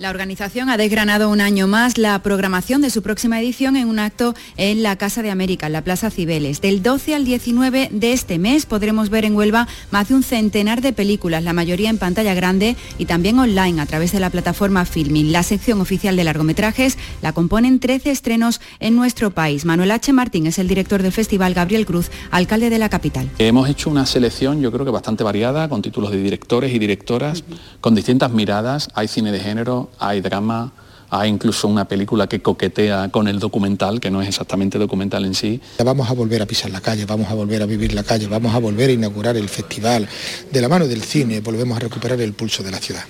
La 0.01 0.09
organización 0.09 0.71
ha 0.71 0.77
desgranado 0.77 1.29
un 1.29 1.41
año 1.41 1.67
más 1.67 1.99
la 1.99 2.17
programación 2.23 2.81
de 2.81 2.89
su 2.89 3.03
próxima 3.03 3.39
edición 3.39 3.75
en 3.75 3.87
un 3.87 3.99
acto 3.99 4.33
en 4.57 4.81
la 4.81 4.95
Casa 4.95 5.21
de 5.21 5.29
América, 5.29 5.67
en 5.67 5.73
la 5.73 5.83
Plaza 5.83 6.09
Cibeles. 6.09 6.59
Del 6.59 6.81
12 6.81 7.13
al 7.13 7.23
19 7.23 7.89
de 7.91 8.11
este 8.11 8.39
mes 8.39 8.65
podremos 8.65 9.11
ver 9.11 9.25
en 9.25 9.35
Huelva 9.35 9.67
más 9.91 10.07
de 10.07 10.15
un 10.15 10.23
centenar 10.23 10.81
de 10.81 10.91
películas, 10.91 11.43
la 11.43 11.53
mayoría 11.53 11.91
en 11.91 11.99
pantalla 11.99 12.33
grande 12.33 12.75
y 12.97 13.05
también 13.05 13.37
online 13.37 13.79
a 13.79 13.85
través 13.85 14.11
de 14.11 14.19
la 14.19 14.31
plataforma 14.31 14.85
Filming. 14.85 15.31
La 15.31 15.43
sección 15.43 15.79
oficial 15.81 16.15
de 16.15 16.23
largometrajes 16.23 16.97
la 17.21 17.33
componen 17.33 17.79
13 17.79 18.09
estrenos 18.09 18.59
en 18.79 18.95
nuestro 18.95 19.29
país. 19.29 19.65
Manuel 19.65 19.91
H. 19.91 20.11
Martín 20.13 20.47
es 20.47 20.57
el 20.57 20.67
director 20.67 21.03
del 21.03 21.11
festival, 21.11 21.53
Gabriel 21.53 21.85
Cruz, 21.85 22.09
alcalde 22.31 22.71
de 22.71 22.79
la 22.79 22.89
capital. 22.89 23.29
Hemos 23.37 23.69
hecho 23.69 23.91
una 23.91 24.07
selección 24.07 24.63
yo 24.63 24.71
creo 24.71 24.83
que 24.83 24.89
bastante 24.91 25.23
variada, 25.23 25.69
con 25.69 25.83
títulos 25.83 26.09
de 26.09 26.23
directores 26.23 26.73
y 26.73 26.79
directoras, 26.79 27.43
con 27.81 27.93
distintas 27.93 28.31
miradas. 28.31 28.89
Hay 28.95 29.07
cine 29.07 29.31
de 29.31 29.39
género, 29.39 29.90
hay 29.99 30.21
drama, 30.21 30.71
hay 31.09 31.29
incluso 31.29 31.67
una 31.67 31.85
película 31.85 32.27
que 32.27 32.41
coquetea 32.41 33.09
con 33.09 33.27
el 33.27 33.39
documental, 33.39 33.99
que 33.99 34.09
no 34.09 34.21
es 34.21 34.29
exactamente 34.29 34.79
documental 34.79 35.25
en 35.25 35.35
sí. 35.35 35.59
Vamos 35.83 36.09
a 36.09 36.13
volver 36.13 36.41
a 36.41 36.45
pisar 36.45 36.71
la 36.71 36.81
calle, 36.81 37.05
vamos 37.05 37.29
a 37.29 37.33
volver 37.33 37.61
a 37.61 37.65
vivir 37.65 37.93
la 37.93 38.03
calle, 38.03 38.27
vamos 38.27 38.55
a 38.55 38.59
volver 38.59 38.89
a 38.89 38.93
inaugurar 38.93 39.35
el 39.35 39.49
festival. 39.49 40.07
De 40.51 40.61
la 40.61 40.69
mano 40.69 40.87
del 40.87 41.03
cine 41.03 41.41
volvemos 41.41 41.75
a 41.77 41.81
recuperar 41.81 42.21
el 42.21 42.33
pulso 42.33 42.63
de 42.63 42.71
la 42.71 42.77
ciudad. 42.77 43.03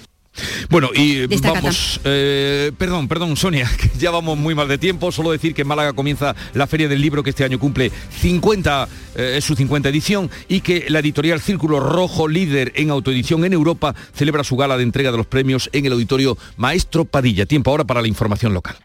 Bueno, 0.69 0.89
y 0.95 1.25
vamos, 1.41 1.99
eh, 2.05 2.71
perdón, 2.77 3.07
perdón, 3.07 3.35
Sonia, 3.35 3.69
que 3.77 3.89
ya 3.97 4.11
vamos 4.11 4.37
muy 4.37 4.55
mal 4.55 4.67
de 4.67 4.77
tiempo. 4.77 5.11
Solo 5.11 5.31
decir 5.31 5.53
que 5.53 5.63
en 5.63 5.67
Málaga 5.67 5.93
comienza 5.93 6.35
la 6.53 6.67
Feria 6.67 6.87
del 6.87 7.01
Libro, 7.01 7.23
que 7.23 7.31
este 7.31 7.43
año 7.43 7.59
cumple 7.59 7.91
50, 8.21 8.87
eh, 9.15 9.33
es 9.37 9.45
su 9.45 9.55
50 9.55 9.89
edición, 9.89 10.29
y 10.47 10.61
que 10.61 10.85
la 10.89 10.99
editorial 10.99 11.41
Círculo 11.41 11.79
Rojo, 11.79 12.27
líder 12.27 12.71
en 12.75 12.89
autoedición 12.89 13.43
en 13.45 13.53
Europa, 13.53 13.93
celebra 14.13 14.43
su 14.43 14.55
gala 14.55 14.77
de 14.77 14.83
entrega 14.83 15.11
de 15.11 15.17
los 15.17 15.27
premios 15.27 15.69
en 15.73 15.85
el 15.85 15.93
auditorio 15.93 16.37
Maestro 16.57 17.05
Padilla. 17.05 17.45
Tiempo 17.45 17.71
ahora 17.71 17.83
para 17.83 18.01
la 18.01 18.07
información 18.07 18.53
local. 18.53 18.77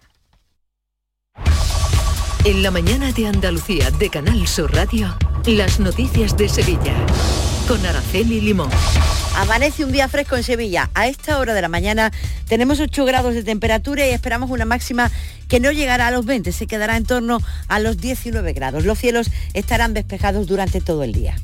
En 2.44 2.62
la 2.62 2.70
mañana 2.70 3.10
de 3.10 3.26
Andalucía, 3.26 3.90
de 3.90 4.08
Canal 4.08 4.46
Sur 4.46 4.72
Radio, 4.72 5.16
las 5.46 5.80
noticias 5.80 6.36
de 6.36 6.48
Sevilla, 6.48 6.94
con 7.66 7.84
Araceli 7.84 8.40
Limón. 8.40 8.70
Amanece 9.36 9.84
un 9.84 9.92
día 9.92 10.08
fresco 10.08 10.36
en 10.36 10.42
Sevilla. 10.42 10.90
A 10.94 11.08
esta 11.08 11.38
hora 11.38 11.52
de 11.52 11.60
la 11.60 11.68
mañana 11.68 12.10
tenemos 12.48 12.80
8 12.80 13.04
grados 13.04 13.34
de 13.34 13.44
temperatura 13.44 14.06
y 14.06 14.10
esperamos 14.10 14.50
una 14.50 14.64
máxima 14.64 15.10
que 15.46 15.60
no 15.60 15.72
llegará 15.72 16.06
a 16.06 16.10
los 16.10 16.24
20, 16.24 16.52
se 16.52 16.66
quedará 16.66 16.96
en 16.96 17.04
torno 17.04 17.40
a 17.68 17.78
los 17.78 17.98
19 17.98 18.54
grados. 18.54 18.86
Los 18.86 18.98
cielos 18.98 19.30
estarán 19.52 19.92
despejados 19.92 20.46
durante 20.46 20.80
todo 20.80 21.04
el 21.04 21.12
día. 21.12 21.36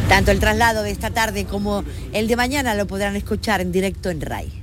Tanto 0.09 0.31
el 0.31 0.41
traslado 0.41 0.83
de 0.83 0.91
esta 0.91 1.11
tarde 1.11 1.45
como 1.45 1.85
el 2.13 2.27
de 2.27 2.37
mañana 2.37 2.75
lo 2.75 2.87
podrán 2.87 3.17
escuchar 3.17 3.61
en 3.61 3.73
directo 3.73 4.11
en 4.11 4.21
RAI. 4.21 4.60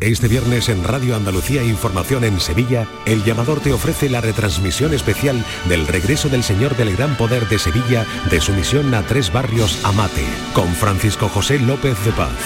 Este 0.00 0.28
viernes 0.28 0.68
en 0.68 0.84
Radio 0.84 1.16
Andalucía 1.16 1.64
Información 1.64 2.22
en 2.22 2.38
Sevilla, 2.38 2.86
El 3.04 3.24
Llamador 3.24 3.58
te 3.58 3.72
ofrece 3.72 4.08
la 4.08 4.20
retransmisión 4.20 4.94
especial 4.94 5.44
del 5.68 5.88
regreso 5.88 6.28
del 6.28 6.44
Señor 6.44 6.76
del 6.76 6.94
Gran 6.94 7.16
Poder 7.16 7.48
de 7.48 7.58
Sevilla 7.58 8.06
de 8.30 8.40
su 8.40 8.52
misión 8.52 8.94
a 8.94 9.02
Tres 9.02 9.32
Barrios 9.32 9.84
Amate, 9.84 10.24
con 10.54 10.68
Francisco 10.74 11.28
José 11.28 11.58
López 11.58 11.96
de 12.04 12.12
Paz. 12.12 12.36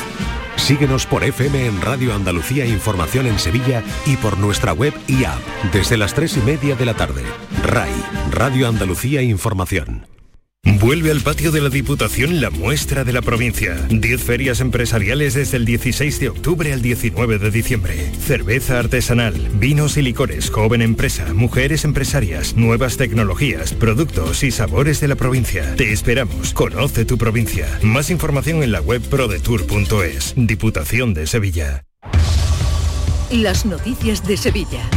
Síguenos 0.56 1.04
por 1.06 1.24
FM 1.24 1.66
en 1.66 1.82
Radio 1.82 2.14
Andalucía 2.14 2.64
Información 2.64 3.26
en 3.26 3.38
Sevilla 3.38 3.82
y 4.06 4.16
por 4.16 4.38
nuestra 4.38 4.72
web 4.72 4.94
y 5.06 5.24
app 5.24 5.40
desde 5.72 5.98
las 5.98 6.14
tres 6.14 6.38
y 6.38 6.40
media 6.40 6.74
de 6.74 6.86
la 6.86 6.94
tarde. 6.94 7.22
RAI, 7.64 7.92
Radio 8.30 8.66
Andalucía 8.66 9.20
Información. 9.20 10.11
Vuelve 10.64 11.10
al 11.10 11.20
patio 11.20 11.50
de 11.50 11.60
la 11.60 11.68
Diputación 11.70 12.40
la 12.40 12.50
muestra 12.50 13.02
de 13.02 13.12
la 13.12 13.20
provincia. 13.20 13.74
10 13.88 14.20
ferias 14.20 14.60
empresariales 14.60 15.34
desde 15.34 15.56
el 15.56 15.64
16 15.64 16.20
de 16.20 16.28
octubre 16.28 16.72
al 16.72 16.82
19 16.82 17.38
de 17.38 17.50
diciembre. 17.50 18.12
Cerveza 18.20 18.78
artesanal, 18.78 19.34
vinos 19.54 19.96
y 19.96 20.02
licores, 20.02 20.50
joven 20.50 20.82
empresa, 20.82 21.34
mujeres 21.34 21.84
empresarias, 21.84 22.54
nuevas 22.54 22.96
tecnologías, 22.96 23.74
productos 23.74 24.44
y 24.44 24.52
sabores 24.52 25.00
de 25.00 25.08
la 25.08 25.16
provincia. 25.16 25.74
Te 25.74 25.92
esperamos. 25.92 26.52
Conoce 26.52 27.04
tu 27.04 27.18
provincia. 27.18 27.66
Más 27.82 28.10
información 28.10 28.62
en 28.62 28.70
la 28.70 28.80
web 28.80 29.02
prodetour.es. 29.02 30.34
Diputación 30.36 31.12
de 31.12 31.26
Sevilla. 31.26 31.84
Las 33.30 33.66
noticias 33.66 34.26
de 34.26 34.36
Sevilla. 34.36 34.88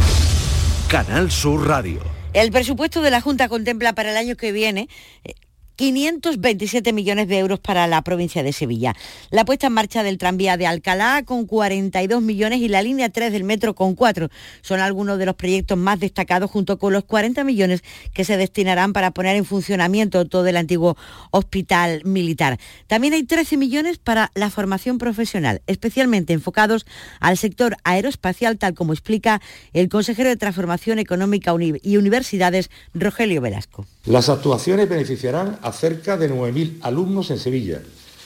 Canal 0.88 1.30
Sur 1.32 1.66
Radio. 1.66 2.00
El 2.32 2.52
presupuesto 2.52 3.02
de 3.02 3.10
la 3.10 3.20
Junta 3.20 3.48
contempla 3.48 3.94
para 3.94 4.10
el 4.10 4.16
año 4.16 4.36
que 4.36 4.52
viene 4.52 4.88
eh, 5.24 5.32
527 5.76 6.92
millones 6.92 7.28
de 7.28 7.38
euros 7.38 7.60
para 7.60 7.86
la 7.86 8.02
provincia 8.02 8.42
de 8.42 8.52
Sevilla. 8.52 8.94
La 9.30 9.44
puesta 9.44 9.68
en 9.68 9.74
marcha 9.74 10.02
del 10.02 10.18
tranvía 10.18 10.56
de 10.56 10.66
Alcalá 10.66 11.22
con 11.24 11.46
42 11.46 12.22
millones 12.22 12.60
y 12.60 12.68
la 12.68 12.82
línea 12.82 13.10
3 13.10 13.30
del 13.32 13.44
metro 13.44 13.74
con 13.74 13.94
4 13.94 14.30
son 14.62 14.80
algunos 14.80 15.18
de 15.18 15.26
los 15.26 15.34
proyectos 15.34 15.78
más 15.78 16.00
destacados 16.00 16.50
junto 16.50 16.78
con 16.78 16.92
los 16.92 17.04
40 17.04 17.44
millones 17.44 17.84
que 18.14 18.24
se 18.24 18.36
destinarán 18.36 18.92
para 18.92 19.10
poner 19.10 19.36
en 19.36 19.44
funcionamiento 19.44 20.24
todo 20.24 20.46
el 20.46 20.56
antiguo 20.56 20.96
hospital 21.30 22.02
militar. 22.04 22.58
También 22.86 23.12
hay 23.12 23.24
13 23.24 23.56
millones 23.56 23.98
para 23.98 24.30
la 24.34 24.50
formación 24.50 24.98
profesional, 24.98 25.62
especialmente 25.66 26.32
enfocados 26.32 26.86
al 27.20 27.36
sector 27.36 27.76
aeroespacial, 27.84 28.58
tal 28.58 28.74
como 28.74 28.92
explica 28.92 29.40
el 29.72 29.88
consejero 29.88 30.30
de 30.30 30.36
Transformación 30.36 30.98
Económica 30.98 31.54
y 31.82 31.96
Universidades, 31.96 32.70
Rogelio 32.94 33.40
Velasco. 33.40 33.86
Las 34.06 34.28
actuaciones 34.28 34.88
beneficiarán 34.88 35.58
cerca 35.72 36.16
de 36.16 36.30
9.000 36.30 36.78
alumnos 36.82 37.30
en 37.30 37.38
Sevilla, 37.38 37.82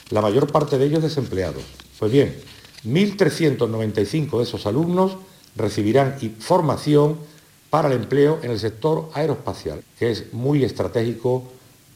la 0.09 0.21
mayor 0.21 0.51
parte 0.51 0.77
de 0.77 0.85
ellos 0.85 1.03
desempleados. 1.03 1.63
Pues 1.99 2.11
bien, 2.11 2.35
1.395 2.85 4.37
de 4.37 4.43
esos 4.43 4.65
alumnos 4.65 5.17
recibirán 5.55 6.17
formación 6.39 7.17
para 7.69 7.87
el 7.87 7.95
empleo 7.95 8.39
en 8.43 8.51
el 8.51 8.59
sector 8.59 9.09
aeroespacial, 9.13 9.83
que 9.97 10.11
es 10.11 10.33
muy 10.33 10.63
estratégico 10.63 11.51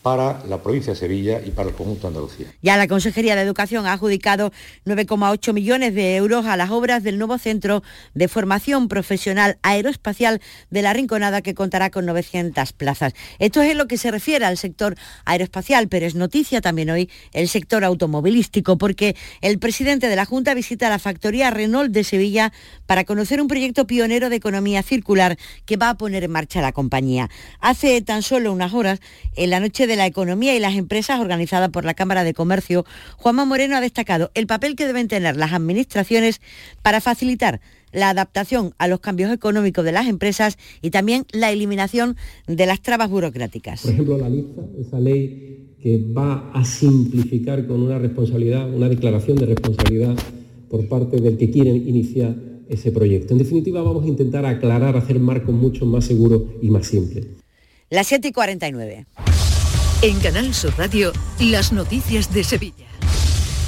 para 0.05 0.43
la 0.47 0.61
provincia 0.61 0.93
de 0.93 0.99
Sevilla 0.99 1.41
y 1.43 1.49
para 1.49 1.69
el 1.69 1.73
conjunto 1.73 2.03
de 2.03 2.09
Andalucía. 2.09 2.45
Ya 2.61 2.77
la 2.77 2.87
Consejería 2.87 3.35
de 3.35 3.41
Educación 3.41 3.87
ha 3.87 3.93
adjudicado 3.93 4.51
9,8 4.85 5.51
millones 5.51 5.95
de 5.95 6.15
euros 6.15 6.45
a 6.45 6.55
las 6.57 6.69
obras 6.69 7.01
del 7.01 7.17
nuevo 7.17 7.39
Centro 7.39 7.81
de 8.13 8.27
Formación 8.27 8.87
Profesional 8.87 9.57
Aeroespacial 9.63 10.41
de 10.69 10.81
la 10.83 10.93
Rinconada 10.93 11.41
que 11.41 11.55
contará 11.55 11.89
con 11.89 12.05
900 12.05 12.71
plazas. 12.73 13.13
Esto 13.39 13.63
es 13.63 13.71
en 13.71 13.79
lo 13.79 13.87
que 13.87 13.97
se 13.97 14.11
refiere 14.11 14.45
al 14.45 14.59
sector 14.59 14.95
aeroespacial, 15.25 15.87
pero 15.87 16.05
es 16.05 16.13
noticia 16.13 16.61
también 16.61 16.91
hoy 16.91 17.09
el 17.33 17.49
sector 17.49 17.83
automovilístico 17.83 18.77
porque 18.77 19.15
el 19.41 19.57
presidente 19.57 20.07
de 20.07 20.15
la 20.15 20.25
Junta 20.25 20.53
visita 20.53 20.87
la 20.87 20.99
factoría 20.99 21.49
Renault 21.49 21.91
de 21.91 22.03
Sevilla 22.03 22.53
para 22.85 23.05
conocer 23.05 23.41
un 23.41 23.47
proyecto 23.47 23.87
pionero 23.87 24.29
de 24.29 24.35
economía 24.35 24.83
circular 24.83 25.35
que 25.65 25.77
va 25.77 25.89
a 25.89 25.97
poner 25.97 26.23
en 26.23 26.31
marcha 26.31 26.61
la 26.61 26.73
compañía. 26.73 27.27
Hace 27.59 27.99
tan 28.03 28.21
solo 28.21 28.53
unas 28.53 28.75
horas, 28.75 28.99
en 29.35 29.49
la 29.49 29.59
noche 29.59 29.87
de 29.87 29.94
la 29.95 30.05
Economía 30.05 30.55
y 30.55 30.59
las 30.59 30.75
Empresas 30.75 31.19
organizada 31.19 31.69
por 31.69 31.85
la 31.85 31.93
Cámara 31.93 32.23
de 32.23 32.33
Comercio, 32.33 32.85
Juanma 33.17 33.45
Moreno 33.45 33.75
ha 33.75 33.81
destacado 33.81 34.31
el 34.33 34.47
papel 34.47 34.75
que 34.75 34.85
deben 34.87 35.07
tener 35.07 35.35
las 35.37 35.53
administraciones 35.53 36.41
para 36.81 37.01
facilitar 37.01 37.61
la 37.91 38.09
adaptación 38.09 38.73
a 38.77 38.87
los 38.87 38.99
cambios 38.99 39.31
económicos 39.31 39.85
de 39.85 39.91
las 39.91 40.07
empresas 40.07 40.57
y 40.81 40.89
también 40.89 41.25
la 41.31 41.51
eliminación 41.51 42.17
de 42.47 42.65
las 42.65 42.81
trabas 42.81 43.09
burocráticas. 43.09 43.81
Por 43.81 43.91
ejemplo, 43.91 44.17
la 44.17 44.29
lista, 44.29 44.61
esa 44.79 44.99
ley 44.99 45.75
que 45.81 45.97
va 45.97 46.51
a 46.51 46.65
simplificar 46.65 47.65
con 47.67 47.81
una 47.81 47.97
responsabilidad, 47.99 48.69
una 48.73 48.89
declaración 48.89 49.37
de 49.37 49.45
responsabilidad 49.45 50.15
por 50.69 50.87
parte 50.87 51.21
del 51.21 51.37
que 51.37 51.51
quiere 51.51 51.69
iniciar 51.69 52.35
ese 52.67 52.91
proyecto. 52.91 53.33
En 53.33 53.37
definitiva, 53.37 53.81
vamos 53.81 54.03
a 54.03 54.07
intentar 54.07 54.45
aclarar, 54.45 54.97
hacer 54.97 55.19
marcos 55.19 55.53
mucho 55.53 55.85
más 55.85 56.05
seguros 56.05 56.43
y 56.61 56.69
más 56.69 56.87
simples. 56.87 57.27
Las 57.89 58.07
7 58.07 58.29
y 58.29 58.31
49. 58.31 59.05
En 60.01 60.19
Canal 60.19 60.53
Sur 60.53 60.77
Radio, 60.77 61.13
las 61.39 61.71
noticias 61.71 62.31
de 62.31 62.43
Sevilla. 62.43 62.85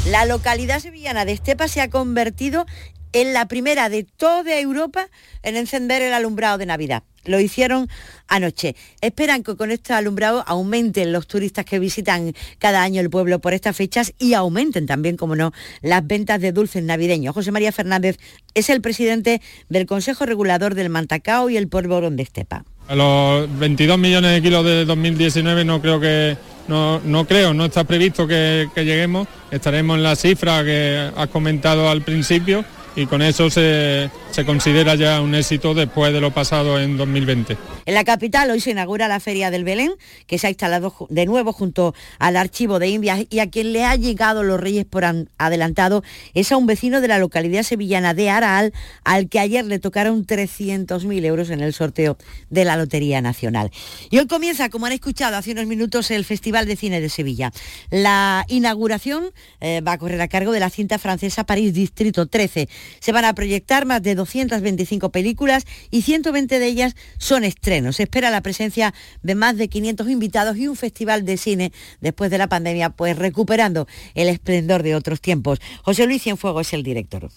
La 0.07 0.25
localidad 0.25 0.80
sevillana 0.80 1.25
de 1.25 1.32
Estepa 1.32 1.67
se 1.67 1.82
ha 1.82 1.89
convertido 1.89 2.65
en 3.13 3.34
la 3.34 3.47
primera 3.47 3.89
de 3.89 4.03
toda 4.03 4.59
Europa 4.59 5.07
en 5.41 5.55
encender 5.55 6.01
el 6.01 6.13
alumbrado 6.13 6.57
de 6.57 6.65
Navidad. 6.65 7.03
Lo 7.28 7.39
hicieron 7.39 7.88
anoche. 8.28 8.75
Esperan 9.01 9.43
que 9.43 9.55
con 9.55 9.71
este 9.71 9.93
alumbrado 9.93 10.43
aumenten 10.47 11.11
los 11.11 11.28
turistas 11.28 11.65
que 11.65 11.80
visitan 11.80 12.34
cada 12.59 12.82
año 12.82 13.01
el 13.01 13.09
pueblo 13.09 13.39
por 13.39 13.53
estas 13.53 13.75
fechas 13.75 14.13
y 14.17 14.34
aumenten 14.34 14.86
también, 14.86 15.17
como 15.17 15.36
no, 15.36 15.51
las 15.82 16.05
ventas 16.05 16.41
de 16.41 16.51
dulces 16.51 16.84
navideños. 16.84 17.34
José 17.34 17.51
María 17.51 17.71
Fernández 17.71 18.17
es 18.53 18.69
el 18.69 18.82
presidente 18.82 19.41
del 19.69 19.86
Consejo 19.86 20.25
Regulador 20.25 20.75
del 20.75 20.89
Mantacao 20.89 21.49
y 21.49 21.57
el 21.57 21.67
Polvorón 21.67 22.15
de 22.15 22.23
Estepa. 22.23 22.65
A 22.88 22.95
los 22.95 23.59
22 23.59 23.97
millones 23.97 24.32
de 24.32 24.41
kilos 24.41 24.63
de 24.63 24.86
2019 24.86 25.65
no 25.65 25.82
creo 25.82 25.99
que 25.99 26.38
no, 26.67 27.25
creo, 27.28 27.53
no 27.53 27.65
está 27.65 27.84
previsto 27.84 28.28
que, 28.28 28.69
que 28.73 28.86
lleguemos. 28.86 29.28
Estaremos 29.51 29.97
en 29.97 30.03
la 30.03 30.15
cifra 30.15 30.63
que 30.63 31.11
has 31.15 31.28
comentado 31.28 31.89
al 31.89 32.01
principio 32.01 32.63
y 32.97 33.05
con 33.05 33.21
eso 33.21 33.51
se, 33.51 34.09
se, 34.31 34.43
considera 34.43 34.95
ya 34.95 35.21
un 35.21 35.35
éxito 35.35 35.75
después 35.75 36.11
de 36.11 36.19
lo 36.19 36.31
pasado 36.31 36.79
en 36.79 36.97
2020. 36.97 37.55
En 37.85 37.93
la 37.93 38.03
capital 38.03 38.49
hoy 38.49 38.59
se 38.59 38.71
inaugura 38.71 39.07
la 39.07 39.19
Feria 39.19 39.51
del 39.51 39.63
Belén, 39.63 39.91
que 40.25 40.39
se 40.39 40.47
ha 40.47 40.49
instalado 40.49 40.91
de 41.09 41.27
nuevo 41.27 41.53
junto 41.53 41.93
al 42.17 42.35
Archivo 42.35 42.79
de 42.79 42.89
Indias 42.89 43.25
y 43.29 43.37
a 43.37 43.51
quien 43.51 43.71
le 43.71 43.85
ha 43.85 43.95
llegado 43.95 44.41
los 44.41 44.59
Reyes 44.59 44.85
por 44.85 45.05
adelantado 45.37 46.03
es 46.33 46.51
a 46.51 46.57
un 46.57 46.65
vecino 46.65 46.99
de 46.99 47.07
la 47.07 47.19
localidad 47.19 47.61
sevillana 47.61 48.15
de 48.15 48.31
Araal, 48.31 48.73
al 49.03 49.29
que 49.29 49.39
ayer 49.39 49.63
le 49.63 49.77
tocaron 49.77 50.25
300.000 50.25 51.23
euros 51.23 51.51
en 51.51 51.61
el 51.61 51.73
sorteo 51.73 52.17
de 52.49 52.65
la 52.65 52.77
Lotería 52.77 53.21
Nacional. 53.21 53.69
Y 54.09 54.17
hoy 54.17 54.25
comienza, 54.25 54.69
como 54.69 54.87
han 54.87 54.93
escuchado 54.93 55.35
hace 55.35 55.51
unos 55.51 55.67
minutos, 55.67 56.09
el 56.09 56.25
Festival 56.25 56.65
de 56.65 56.75
Cine 56.75 56.99
de 56.99 57.09
Sevilla. 57.09 57.51
La 57.91 58.43
inauguración 58.47 59.29
eh, 59.61 59.81
va 59.81 59.91
a 59.91 59.97
correr 59.99 60.19
a 60.19 60.27
cargo 60.27 60.51
de 60.51 60.59
la 60.59 60.71
cinta 60.71 60.97
francesa 60.97 61.45
París 61.45 61.75
Distrito 61.75 62.25
13 62.25 62.67
se 62.99 63.11
van 63.11 63.25
a 63.25 63.33
proyectar 63.33 63.85
más 63.85 64.01
de 64.01 64.15
225 64.15 65.11
películas 65.11 65.65
y 65.91 66.01
120 66.01 66.59
de 66.59 66.65
ellas 66.65 66.95
son 67.17 67.43
estrenos. 67.43 67.97
Se 67.97 68.03
espera 68.03 68.29
la 68.29 68.41
presencia 68.41 68.93
de 69.21 69.35
más 69.35 69.57
de 69.57 69.67
500 69.67 70.09
invitados 70.09 70.57
y 70.57 70.67
un 70.67 70.75
festival 70.75 71.25
de 71.25 71.38
cine 71.38 71.71
después 72.01 72.31
de 72.31 72.38
la 72.38 72.47
pandemia, 72.47 72.89
pues 72.91 73.17
recuperando 73.17 73.88
el 74.15 74.29
esplendor 74.29 74.83
de 74.83 74.95
otros 74.95 75.21
tiempos. 75.21 75.59
José 75.83 76.05
Luis 76.05 76.23
Cienfuego 76.23 76.61
es 76.61 76.73
el 76.73 76.83
director 76.83 77.29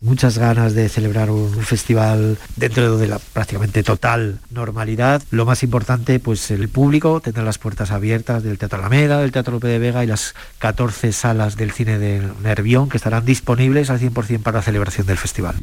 muchas 0.00 0.38
ganas 0.38 0.74
de 0.74 0.88
celebrar 0.88 1.30
un, 1.30 1.50
festival 1.64 2.38
dentro 2.56 2.96
de 2.96 3.08
la 3.08 3.18
prácticamente 3.18 3.82
total 3.82 4.38
normalidad. 4.50 5.22
Lo 5.30 5.44
más 5.46 5.62
importante, 5.62 6.20
pues 6.20 6.50
el 6.50 6.68
público 6.68 7.20
tendrá 7.20 7.42
las 7.42 7.58
puertas 7.58 7.90
abiertas 7.90 8.42
del 8.42 8.58
Teatro 8.58 8.78
Alameda, 8.78 9.20
del 9.20 9.32
Teatro 9.32 9.54
Lope 9.54 9.68
de 9.68 9.78
Vega 9.78 10.04
y 10.04 10.06
las 10.06 10.34
14 10.58 11.12
salas 11.12 11.56
del 11.56 11.72
cine 11.72 11.98
de 11.98 12.22
Nervión 12.42 12.88
que 12.88 12.96
estarán 12.96 13.24
disponibles 13.24 13.90
al 13.90 14.00
100% 14.00 14.42
para 14.42 14.58
la 14.58 14.62
celebración 14.62 15.06
del 15.06 15.18
festival. 15.18 15.56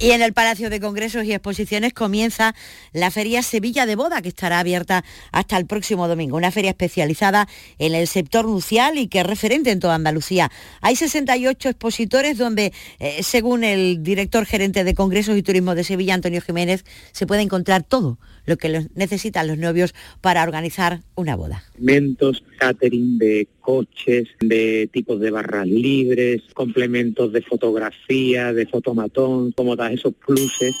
Y 0.00 0.12
en 0.12 0.22
el 0.22 0.32
Palacio 0.32 0.70
de 0.70 0.78
Congresos 0.78 1.24
y 1.24 1.32
Exposiciones 1.32 1.92
comienza 1.92 2.54
la 2.92 3.10
Feria 3.10 3.42
Sevilla 3.42 3.84
de 3.84 3.96
Boda, 3.96 4.22
que 4.22 4.28
estará 4.28 4.60
abierta 4.60 5.04
hasta 5.32 5.56
el 5.56 5.66
próximo 5.66 6.06
domingo. 6.06 6.36
Una 6.36 6.52
feria 6.52 6.70
especializada 6.70 7.48
en 7.78 7.94
el 7.96 8.06
sector 8.06 8.44
nucial 8.44 8.96
y 8.96 9.08
que 9.08 9.20
es 9.20 9.26
referente 9.26 9.72
en 9.72 9.80
toda 9.80 9.96
Andalucía. 9.96 10.52
Hay 10.80 10.94
68 10.94 11.70
expositores 11.70 12.38
donde, 12.38 12.72
eh, 13.00 13.22
según 13.24 13.64
el 13.64 14.02
director 14.04 14.46
gerente 14.46 14.84
de 14.84 14.94
Congresos 14.94 15.36
y 15.36 15.42
Turismo 15.42 15.74
de 15.74 15.82
Sevilla, 15.82 16.14
Antonio 16.14 16.40
Jiménez, 16.42 16.84
se 17.10 17.26
puede 17.26 17.42
encontrar 17.42 17.82
todo 17.82 18.18
lo 18.48 18.56
que 18.56 18.86
necesitan 18.94 19.46
los 19.46 19.58
novios 19.58 19.94
para 20.20 20.42
organizar 20.42 21.00
una 21.14 21.36
boda. 21.36 21.62
Mentos, 21.78 22.42
catering 22.58 23.18
de 23.18 23.46
coches, 23.60 24.28
de 24.40 24.88
tipos 24.92 25.20
de 25.20 25.30
barras 25.30 25.66
libres, 25.66 26.42
complementos 26.54 27.32
de 27.32 27.42
fotografía, 27.42 28.52
de 28.52 28.66
fotomatón, 28.66 29.52
como 29.52 29.76
da 29.76 29.92
esos 29.92 30.14
pluses 30.14 30.74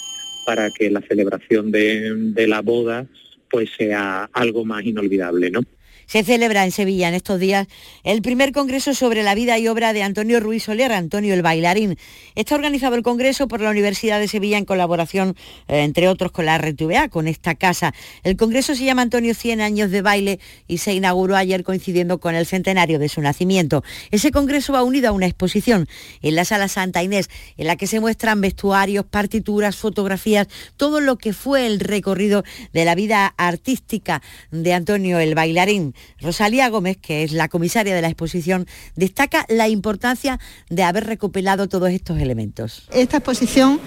para 0.46 0.70
que 0.70 0.90
la 0.90 1.02
celebración 1.02 1.70
de, 1.70 2.14
de 2.32 2.48
la 2.48 2.62
boda 2.62 3.06
pues 3.50 3.70
sea 3.76 4.28
algo 4.32 4.64
más 4.64 4.84
inolvidable, 4.84 5.50
¿no? 5.50 5.60
Se 6.08 6.24
celebra 6.24 6.64
en 6.64 6.72
Sevilla 6.72 7.06
en 7.06 7.12
estos 7.12 7.38
días 7.38 7.66
el 8.02 8.22
primer 8.22 8.52
congreso 8.52 8.94
sobre 8.94 9.22
la 9.22 9.34
vida 9.34 9.58
y 9.58 9.68
obra 9.68 9.92
de 9.92 10.02
Antonio 10.02 10.40
Ruiz 10.40 10.62
Soler, 10.62 10.90
Antonio 10.90 11.34
el 11.34 11.42
bailarín. 11.42 11.98
Está 12.34 12.54
organizado 12.54 12.94
el 12.94 13.02
congreso 13.02 13.46
por 13.46 13.60
la 13.60 13.68
Universidad 13.68 14.18
de 14.18 14.26
Sevilla 14.26 14.56
en 14.56 14.64
colaboración, 14.64 15.36
eh, 15.68 15.82
entre 15.82 16.08
otros, 16.08 16.32
con 16.32 16.46
la 16.46 16.56
RTVA, 16.56 17.10
con 17.10 17.28
esta 17.28 17.56
casa. 17.56 17.92
El 18.22 18.38
congreso 18.38 18.74
se 18.74 18.86
llama 18.86 19.02
Antonio 19.02 19.34
100 19.34 19.60
años 19.60 19.90
de 19.90 20.00
baile 20.00 20.40
y 20.66 20.78
se 20.78 20.94
inauguró 20.94 21.36
ayer 21.36 21.62
coincidiendo 21.62 22.20
con 22.20 22.34
el 22.34 22.46
centenario 22.46 22.98
de 22.98 23.10
su 23.10 23.20
nacimiento. 23.20 23.84
Ese 24.10 24.30
congreso 24.30 24.72
va 24.72 24.84
unido 24.84 25.10
a 25.10 25.12
una 25.12 25.26
exposición 25.26 25.88
en 26.22 26.36
la 26.36 26.46
Sala 26.46 26.68
Santa 26.68 27.02
Inés, 27.02 27.28
en 27.58 27.66
la 27.66 27.76
que 27.76 27.86
se 27.86 28.00
muestran 28.00 28.40
vestuarios, 28.40 29.04
partituras, 29.04 29.76
fotografías, 29.76 30.48
todo 30.78 31.00
lo 31.00 31.18
que 31.18 31.34
fue 31.34 31.66
el 31.66 31.80
recorrido 31.80 32.44
de 32.72 32.86
la 32.86 32.94
vida 32.94 33.26
artística 33.36 34.22
de 34.50 34.72
Antonio 34.72 35.18
el 35.18 35.34
bailarín. 35.34 35.94
Rosalía 36.20 36.68
Gómez, 36.68 36.96
que 36.96 37.22
es 37.22 37.32
la 37.32 37.48
comisaria 37.48 37.94
de 37.94 38.02
la 38.02 38.08
exposición, 38.08 38.66
destaca 38.96 39.46
la 39.48 39.68
importancia 39.68 40.38
de 40.68 40.82
haber 40.82 41.06
recopilado 41.06 41.68
todos 41.68 41.90
estos 41.90 42.18
elementos. 42.18 42.88
Esta 42.92 43.18
exposición 43.18 43.80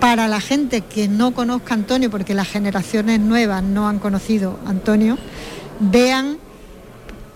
para 0.00 0.26
la 0.26 0.40
gente 0.40 0.80
que 0.80 1.06
no 1.06 1.32
conozca 1.32 1.74
Antonio, 1.74 2.10
porque 2.10 2.34
las 2.34 2.48
generaciones 2.48 3.20
nuevas 3.20 3.62
no 3.62 3.88
han 3.88 3.98
conocido 3.98 4.58
Antonio, 4.66 5.16
vean 5.78 6.38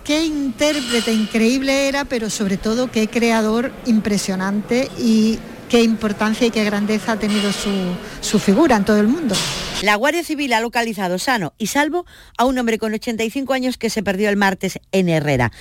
qué 0.03 0.25
intérprete 0.25 1.13
increíble 1.13 1.87
era, 1.87 2.05
pero 2.05 2.29
sobre 2.29 2.57
todo 2.57 2.91
qué 2.91 3.07
creador 3.07 3.73
impresionante 3.85 4.89
y 4.97 5.39
qué 5.69 5.83
importancia 5.83 6.47
y 6.47 6.51
qué 6.51 6.63
grandeza 6.63 7.13
ha 7.13 7.19
tenido 7.19 7.51
su, 7.51 8.39
figura 8.39 8.75
en 8.75 8.85
todo 8.85 8.99
el 8.99 9.07
mundo. 9.07 9.35
La 9.83 9.95
Guardia 9.95 10.23
Civil 10.23 10.53
ha 10.53 10.61
localizado 10.61 11.19
sano 11.19 11.53
y 11.57 11.67
salvo 11.67 12.05
a 12.37 12.45
un 12.45 12.57
hombre 12.57 12.77
con 12.77 12.93
85 12.93 13.53
años 13.53 13.77
que 13.77 13.89
se 13.89 14.03
perdió 14.03 14.29
el 14.29 14.37
martes 14.37 14.79
en 14.91 15.09
Herrera. 15.09 15.51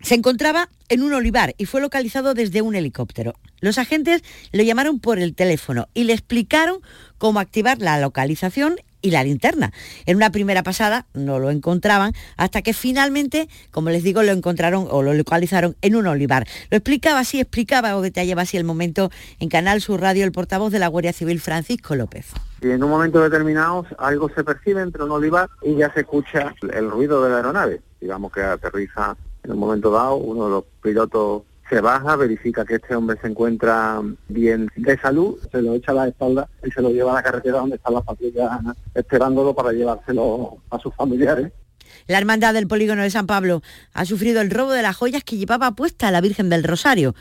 Se 0.00 0.14
encontraba 0.14 0.70
en 0.88 1.02
un 1.02 1.12
olivar 1.12 1.54
y 1.58 1.66
fue 1.66 1.80
localizado 1.80 2.32
desde 2.32 2.62
un 2.62 2.74
helicóptero. 2.74 3.34
Los 3.60 3.76
agentes 3.76 4.22
lo 4.52 4.62
llamaron 4.62 4.98
por 4.98 5.18
el 5.18 5.34
teléfono 5.34 5.88
y 5.92 6.04
le 6.04 6.14
explicaron 6.14 6.80
cómo 7.18 7.38
activar 7.38 7.78
la 7.80 8.00
localización 8.00 8.76
y 9.02 9.10
la 9.10 9.24
linterna. 9.24 9.72
En 10.06 10.16
una 10.16 10.30
primera 10.30 10.62
pasada 10.62 11.06
no 11.14 11.38
lo 11.38 11.50
encontraban 11.50 12.12
hasta 12.36 12.62
que 12.62 12.72
finalmente, 12.72 13.48
como 13.70 13.90
les 13.90 14.02
digo, 14.02 14.22
lo 14.22 14.32
encontraron 14.32 14.86
o 14.90 15.02
lo 15.02 15.14
localizaron 15.14 15.76
en 15.82 15.96
un 15.96 16.06
olivar. 16.06 16.46
Lo 16.70 16.76
explicaba 16.76 17.20
así, 17.20 17.40
explicaba 17.40 17.96
o 17.96 18.02
detallaba 18.02 18.42
así 18.42 18.56
el 18.56 18.64
momento 18.64 19.10
en 19.38 19.48
Canal 19.48 19.80
Sur 19.80 20.00
Radio 20.00 20.24
el 20.24 20.32
portavoz 20.32 20.72
de 20.72 20.78
la 20.78 20.88
Guardia 20.88 21.12
Civil 21.12 21.40
Francisco 21.40 21.94
López. 21.96 22.26
Y 22.62 22.70
en 22.70 22.82
un 22.82 22.90
momento 22.90 23.22
determinado 23.22 23.86
algo 23.98 24.28
se 24.34 24.44
percibe 24.44 24.82
entre 24.82 25.02
un 25.04 25.10
olivar 25.10 25.48
y 25.62 25.76
ya 25.76 25.92
se 25.92 26.00
escucha 26.00 26.54
el 26.72 26.90
ruido 26.90 27.22
de 27.24 27.30
la 27.30 27.36
aeronave. 27.36 27.80
Digamos 28.00 28.32
que 28.32 28.42
aterriza 28.42 29.16
en 29.42 29.52
un 29.52 29.58
momento 29.58 29.90
dado, 29.90 30.16
uno 30.16 30.44
de 30.44 30.50
los 30.50 30.64
pilotos 30.82 31.42
se 31.70 31.80
baja, 31.80 32.16
verifica 32.16 32.64
que 32.64 32.74
este 32.74 32.96
hombre 32.96 33.16
se 33.22 33.28
encuentra 33.28 34.02
bien 34.28 34.68
de 34.74 34.98
salud, 34.98 35.38
se 35.50 35.62
lo 35.62 35.74
echa 35.74 35.92
a 35.92 35.94
la 35.94 36.08
espalda 36.08 36.48
y 36.66 36.70
se 36.70 36.82
lo 36.82 36.90
lleva 36.90 37.12
a 37.12 37.14
la 37.14 37.22
carretera 37.22 37.58
donde 37.58 37.76
están 37.76 37.94
las 37.94 38.04
patrullas 38.04 38.50
esperándolo 38.94 39.54
para 39.54 39.72
llevárselo 39.72 40.58
a 40.68 40.78
sus 40.80 40.94
familiares. 40.96 41.52
La 42.08 42.18
hermandad 42.18 42.54
del 42.54 42.66
polígono 42.66 43.02
de 43.02 43.10
San 43.10 43.26
Pablo 43.26 43.62
ha 43.92 44.04
sufrido 44.04 44.40
el 44.40 44.50
robo 44.50 44.72
de 44.72 44.82
las 44.82 44.96
joyas 44.96 45.22
que 45.22 45.36
llevaba 45.36 45.70
puesta 45.72 46.10
la 46.10 46.20
Virgen 46.20 46.50
del 46.50 46.64
Rosario. 46.64 47.14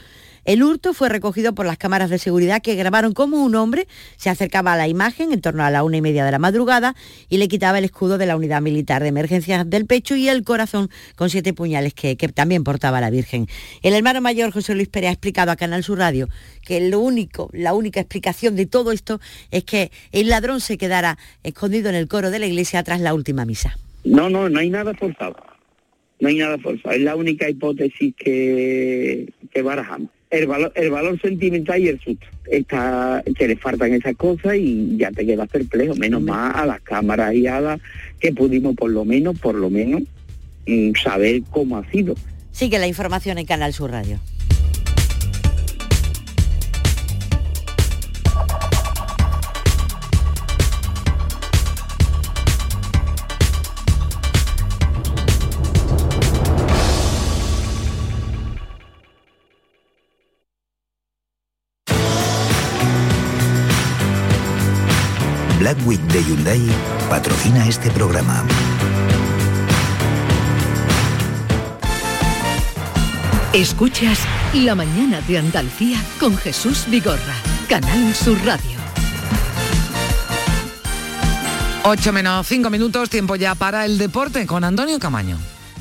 El 0.46 0.64
hurto 0.64 0.94
fue 0.94 1.10
recogido 1.10 1.54
por 1.54 1.66
las 1.66 1.78
cámaras 1.78 2.10
de 2.10 2.18
seguridad 2.18 2.62
que 2.62 2.76
grabaron 2.76 3.14
cómo 3.14 3.44
un 3.44 3.56
hombre 3.56 3.88
se 4.18 4.30
acercaba 4.30 4.74
a 4.74 4.78
la 4.78 4.88
imagen 4.88 5.32
en 5.32 5.42
torno 5.42 5.64
a 5.64 5.70
la 5.70 5.84
una 5.84 5.98
y 5.98 6.02
media 6.02 6.26
de 6.26 6.32
la 6.32 6.40
madrugada 6.40 6.96
y 7.30 7.38
le 7.38 7.48
quitaba 7.48 7.78
el 7.78 7.86
escudo 7.86 8.18
de 8.18 8.26
la 8.26 8.36
unidad 8.36 8.62
militar 8.62 9.02
de 9.02 9.10
emergencias 9.10 9.70
del 9.70 9.86
pecho 9.86 10.16
y 10.16 10.30
el 10.30 10.44
corazón 10.44 10.90
con 11.16 11.30
siete 11.30 11.54
puñales 11.54 11.94
que, 11.94 12.16
también 12.34 12.64
portaba 12.64 13.02
la 13.02 13.10
Virgen. 13.10 13.48
El 13.82 13.94
hermano 13.94 14.22
mayor 14.22 14.52
José 14.52 14.76
Luis 14.76 14.88
Pérez 14.88 15.10
ha 15.10 15.14
explicado 15.14 15.52
a 15.52 15.56
Canal 15.56 15.84
Sur 15.84 15.98
Radio 15.98 16.30
que 16.66 16.80
lo 16.90 17.00
único, 17.00 17.50
la 17.54 17.74
única 17.74 18.00
explicación 18.00 18.56
de 18.56 18.66
todo 18.66 18.92
esto 18.92 19.20
es 19.52 19.64
que 19.64 19.92
el 20.12 20.30
ladrón 20.30 20.62
se 20.62 20.78
quedara 20.78 21.18
escondido 21.44 21.90
en 21.90 21.96
el 21.96 22.08
coro 22.08 22.30
de 22.30 22.40
la 22.40 22.46
iglesia 22.46 22.84
tras 22.84 23.02
la 23.02 23.14
última 23.14 23.46
misa. 23.46 23.78
No, 24.04 24.30
no, 24.30 24.48
no 24.48 24.60
hay 24.60 24.70
nada 24.70 24.94
forzado. 24.94 25.36
No 26.20 26.28
hay 26.28 26.36
nada 26.36 26.58
forzado. 26.58 26.96
Es 26.96 27.02
la 27.02 27.16
única 27.16 27.50
hipótesis 27.50 28.14
que, 28.16 29.34
que 29.52 29.62
barajamos 29.62 30.10
el 30.30 30.48
valor, 30.48 30.72
el 30.76 30.90
valor 30.92 31.20
sentimental 31.22 31.80
y 31.80 31.88
el 31.88 32.00
susto. 32.00 32.26
Está, 32.46 33.24
que 33.36 33.48
le 33.48 33.56
faltan 33.56 33.94
esas 33.94 34.16
cosas 34.16 34.56
y 34.56 34.98
ya 34.98 35.12
te 35.12 35.26
quedas 35.26 35.48
perplejo, 35.50 35.96
menos 35.96 36.22
más 36.22 36.56
a 36.56 36.66
las 36.66 36.82
cámaras 36.82 37.34
y 37.34 37.48
a 37.48 37.60
las 37.60 37.80
que 38.20 38.32
pudimos 38.32 38.76
por 38.76 38.92
lo 38.92 39.06
menos, 39.06 39.40
por 39.40 39.56
lo 39.56 39.70
menos, 39.70 40.04
mm, 40.68 40.92
saber 41.02 41.42
cómo 41.50 41.78
ha 41.78 41.92
sido. 41.92 42.16
Sigue 42.52 42.80
la 42.80 42.88
información 42.88 43.38
en 43.38 43.46
Canal 43.46 43.74
Sur 43.74 43.92
Radio. 43.92 44.20
Hyundai 66.50 66.76
patrocina 67.10 67.68
este 67.68 67.92
programa. 67.92 68.44
Escuchas 73.54 74.20
La 74.54 74.76
mañana 74.76 75.22
de 75.22 75.38
Andalucía 75.38 76.00
con 76.20 76.36
Jesús 76.38 76.86
Vigorra, 76.88 77.36
Canal 77.68 78.14
Sur 78.16 78.38
Radio. 78.46 78.80
8 81.84 82.14
menos 82.14 82.48
5 82.48 82.70
minutos, 82.70 83.10
tiempo 83.10 83.36
ya 83.36 83.56
para 83.56 83.86
el 83.86 83.98
deporte 83.98 84.46
con 84.46 84.64
Antonio 84.64 85.00
Camaño. 85.00 85.38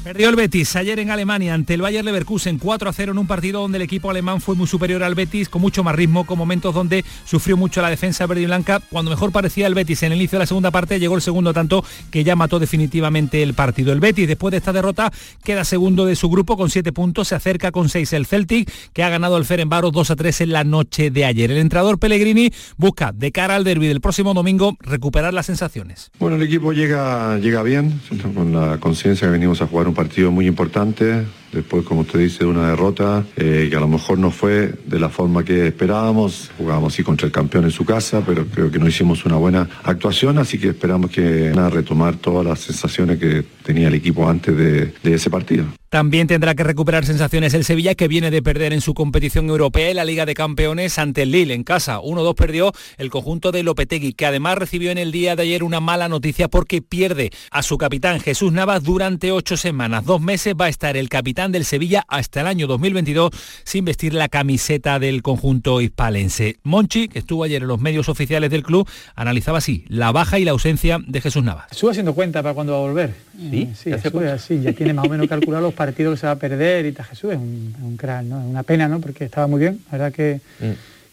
Perdió 0.08 0.30
el 0.30 0.36
Betis 0.36 0.74
ayer 0.74 1.00
en 1.00 1.10
Alemania 1.10 1.52
ante 1.52 1.74
el 1.74 1.82
Bayer 1.82 2.02
Leverkusen 2.02 2.56
4 2.56 2.88
a 2.88 2.92
0 2.94 3.12
en 3.12 3.18
un 3.18 3.26
partido 3.26 3.60
donde 3.60 3.76
el 3.76 3.82
equipo 3.82 4.08
alemán 4.08 4.40
fue 4.40 4.54
muy 4.54 4.66
superior 4.66 5.02
al 5.02 5.14
Betis 5.14 5.50
con 5.50 5.60
mucho 5.60 5.84
más 5.84 5.94
ritmo, 5.94 6.24
con 6.24 6.38
momentos 6.38 6.74
donde 6.74 7.04
sufrió 7.26 7.58
mucho 7.58 7.82
la 7.82 7.90
defensa 7.90 8.24
verde 8.24 8.40
y 8.40 8.46
blanca. 8.46 8.80
Cuando 8.88 9.10
mejor 9.10 9.32
parecía 9.32 9.66
el 9.66 9.74
Betis 9.74 10.04
en 10.04 10.12
el 10.12 10.18
inicio 10.18 10.38
de 10.38 10.44
la 10.44 10.46
segunda 10.46 10.70
parte 10.70 10.98
llegó 10.98 11.14
el 11.14 11.20
segundo 11.20 11.52
tanto 11.52 11.84
que 12.10 12.24
ya 12.24 12.36
mató 12.36 12.58
definitivamente 12.58 13.42
el 13.42 13.52
partido. 13.52 13.92
El 13.92 14.00
Betis 14.00 14.26
después 14.26 14.50
de 14.50 14.56
esta 14.56 14.72
derrota 14.72 15.12
queda 15.44 15.62
segundo 15.62 16.06
de 16.06 16.16
su 16.16 16.30
grupo 16.30 16.56
con 16.56 16.70
7 16.70 16.90
puntos, 16.94 17.28
se 17.28 17.34
acerca 17.34 17.70
con 17.70 17.90
6 17.90 18.10
el 18.14 18.24
Celtic 18.24 18.72
que 18.94 19.02
ha 19.02 19.10
ganado 19.10 19.36
el 19.36 19.44
Ferenbaros 19.44 19.92
2 19.92 20.10
a 20.10 20.16
3 20.16 20.40
en 20.40 20.52
la 20.52 20.64
noche 20.64 21.10
de 21.10 21.26
ayer. 21.26 21.50
El 21.50 21.58
entrenador 21.58 21.98
Pellegrini 21.98 22.50
busca 22.78 23.12
de 23.12 23.30
cara 23.30 23.56
al 23.56 23.64
derby 23.64 23.88
del 23.88 24.00
próximo 24.00 24.32
domingo 24.32 24.74
recuperar 24.80 25.34
las 25.34 25.44
sensaciones. 25.44 26.10
Bueno, 26.18 26.36
el 26.36 26.42
equipo 26.44 26.72
llega, 26.72 27.36
llega 27.36 27.62
bien, 27.62 28.00
con 28.34 28.54
la 28.54 28.78
conciencia 28.78 29.28
que 29.28 29.32
venimos 29.32 29.60
a 29.60 29.66
jugar 29.66 29.86
un 29.86 29.97
partido 29.98 30.30
muy 30.30 30.46
importante, 30.46 31.24
después, 31.52 31.84
como 31.84 32.02
usted 32.02 32.18
dice, 32.18 32.44
una 32.44 32.70
derrota 32.70 33.24
eh, 33.36 33.68
que 33.70 33.76
a 33.76 33.80
lo 33.80 33.88
mejor 33.88 34.18
no 34.18 34.30
fue 34.30 34.74
de 34.84 34.98
la 34.98 35.08
forma 35.08 35.44
que 35.44 35.66
esperábamos. 35.68 36.50
Jugábamos 36.58 36.92
así 36.92 37.02
contra 37.02 37.26
el 37.26 37.32
campeón 37.32 37.64
en 37.64 37.70
su 37.70 37.84
casa, 37.84 38.22
pero 38.26 38.46
creo 38.46 38.70
que 38.70 38.78
no 38.78 38.88
hicimos 38.88 39.24
una 39.24 39.36
buena 39.36 39.68
actuación, 39.84 40.38
así 40.38 40.58
que 40.58 40.68
esperamos 40.68 41.10
que 41.10 41.50
van 41.50 41.64
a 41.64 41.70
retomar 41.70 42.16
todas 42.16 42.44
las 42.44 42.60
sensaciones 42.60 43.18
que 43.18 43.44
tenía 43.62 43.88
el 43.88 43.94
equipo 43.94 44.28
antes 44.28 44.56
de, 44.56 44.92
de 45.02 45.14
ese 45.14 45.30
partido. 45.30 45.64
También 45.90 46.26
tendrá 46.26 46.54
que 46.54 46.64
recuperar 46.64 47.06
sensaciones 47.06 47.54
el 47.54 47.64
Sevilla, 47.64 47.94
que 47.94 48.08
viene 48.08 48.30
de 48.30 48.42
perder 48.42 48.74
en 48.74 48.82
su 48.82 48.92
competición 48.92 49.48
europea 49.48 49.88
en 49.88 49.96
la 49.96 50.04
Liga 50.04 50.26
de 50.26 50.34
Campeones 50.34 50.98
ante 50.98 51.22
el 51.22 51.30
Lille 51.30 51.54
en 51.54 51.64
casa. 51.64 52.00
1-2 52.00 52.34
perdió 52.34 52.72
el 52.98 53.08
conjunto 53.08 53.52
de 53.52 53.62
Lopetegui, 53.62 54.12
que 54.12 54.26
además 54.26 54.58
recibió 54.58 54.90
en 54.90 54.98
el 54.98 55.12
día 55.12 55.34
de 55.34 55.44
ayer 55.44 55.64
una 55.64 55.80
mala 55.80 56.10
noticia 56.10 56.48
porque 56.48 56.82
pierde 56.82 57.30
a 57.50 57.62
su 57.62 57.78
capitán 57.78 58.20
Jesús 58.20 58.52
Navas 58.52 58.82
durante 58.82 59.32
ocho 59.32 59.56
semanas. 59.56 60.04
Dos 60.04 60.20
meses 60.20 60.54
va 60.60 60.66
a 60.66 60.68
estar 60.68 60.94
el 60.98 61.08
capitán 61.08 61.37
del 61.46 61.64
Sevilla 61.64 62.04
hasta 62.08 62.40
el 62.40 62.48
año 62.48 62.66
2022 62.66 63.30
sin 63.62 63.84
vestir 63.84 64.12
la 64.12 64.28
camiseta 64.28 64.98
del 64.98 65.22
conjunto 65.22 65.80
hispalense. 65.80 66.56
Monchi, 66.64 67.06
que 67.06 67.20
estuvo 67.20 67.44
ayer 67.44 67.62
en 67.62 67.68
los 67.68 67.80
medios 67.80 68.08
oficiales 68.08 68.50
del 68.50 68.64
club, 68.64 68.88
analizaba 69.14 69.58
así 69.58 69.84
la 69.86 70.10
baja 70.10 70.40
y 70.40 70.44
la 70.44 70.50
ausencia 70.50 70.98
de 71.06 71.20
Jesús 71.20 71.44
Navas. 71.44 71.66
Estuvo 71.70 71.90
haciendo 71.90 72.12
cuenta 72.12 72.42
para 72.42 72.54
cuando 72.56 72.72
va 72.72 72.78
a 72.78 72.82
volver. 72.82 73.14
Sí, 73.38 73.70
sí, 73.76 73.92
así, 73.92 74.60
ya 74.60 74.72
tiene 74.72 74.92
más 74.92 75.06
o 75.06 75.08
menos 75.08 75.28
calculado 75.28 75.62
los 75.62 75.74
partidos 75.74 76.14
que 76.14 76.20
se 76.22 76.26
va 76.26 76.32
a 76.32 76.36
perder 76.36 76.86
y 76.86 76.92
tal. 76.92 77.06
Jesús 77.06 77.30
es 77.30 77.38
un, 77.38 77.72
un 77.82 77.96
crack, 77.96 78.24
¿no? 78.24 78.40
Es 78.40 78.46
una 78.46 78.64
pena, 78.64 78.88
¿no? 78.88 79.00
Porque 79.00 79.24
estaba 79.24 79.46
muy 79.46 79.60
bien. 79.60 79.80
La 79.92 79.98
verdad 79.98 80.12
que, 80.12 80.40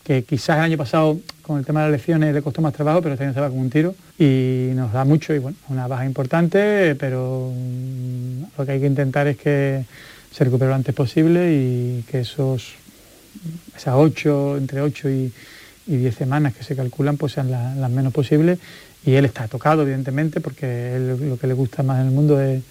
que 0.03 0.23
quizás 0.23 0.57
el 0.57 0.63
año 0.63 0.77
pasado 0.77 1.19
con 1.43 1.59
el 1.59 1.65
tema 1.65 1.83
de 1.83 1.91
las 1.91 1.99
lesiones 1.99 2.33
le 2.33 2.41
costó 2.41 2.61
más 2.63 2.73
trabajo, 2.73 3.03
pero 3.03 3.13
este 3.13 3.25
año 3.25 3.31
estaba 3.31 3.49
como 3.49 3.61
un 3.61 3.69
tiro 3.69 3.93
y 4.17 4.71
nos 4.73 4.91
da 4.91 5.05
mucho 5.05 5.35
y 5.35 5.39
bueno, 5.39 5.57
una 5.69 5.87
baja 5.87 6.05
importante, 6.05 6.95
pero 6.95 7.51
mm, 7.55 8.43
lo 8.57 8.65
que 8.65 8.71
hay 8.71 8.79
que 8.79 8.87
intentar 8.87 9.27
es 9.27 9.37
que 9.37 9.85
se 10.35 10.43
recupere 10.43 10.69
lo 10.69 10.75
antes 10.75 10.93
posible 10.93 11.53
y 11.53 12.03
que 12.09 12.19
esos 12.21 12.73
esas 13.75 13.93
ocho, 13.95 14.57
entre 14.57 14.81
8 14.81 15.09
y, 15.09 15.31
y 15.87 15.95
10 15.97 16.15
semanas 16.15 16.53
que 16.55 16.63
se 16.63 16.75
calculan 16.75 17.17
pues 17.17 17.33
sean 17.33 17.51
la- 17.51 17.75
las 17.75 17.91
menos 17.91 18.11
posibles. 18.13 18.59
Y 19.05 19.13
él 19.13 19.25
está 19.25 19.47
tocado 19.47 19.83
evidentemente 19.83 20.41
porque 20.41 20.95
él 20.95 21.29
lo 21.29 21.37
que 21.37 21.47
le 21.47 21.53
gusta 21.53 21.83
más 21.83 21.99
en 22.01 22.07
el 22.07 22.11
mundo 22.13 22.41
es, 22.41 22.61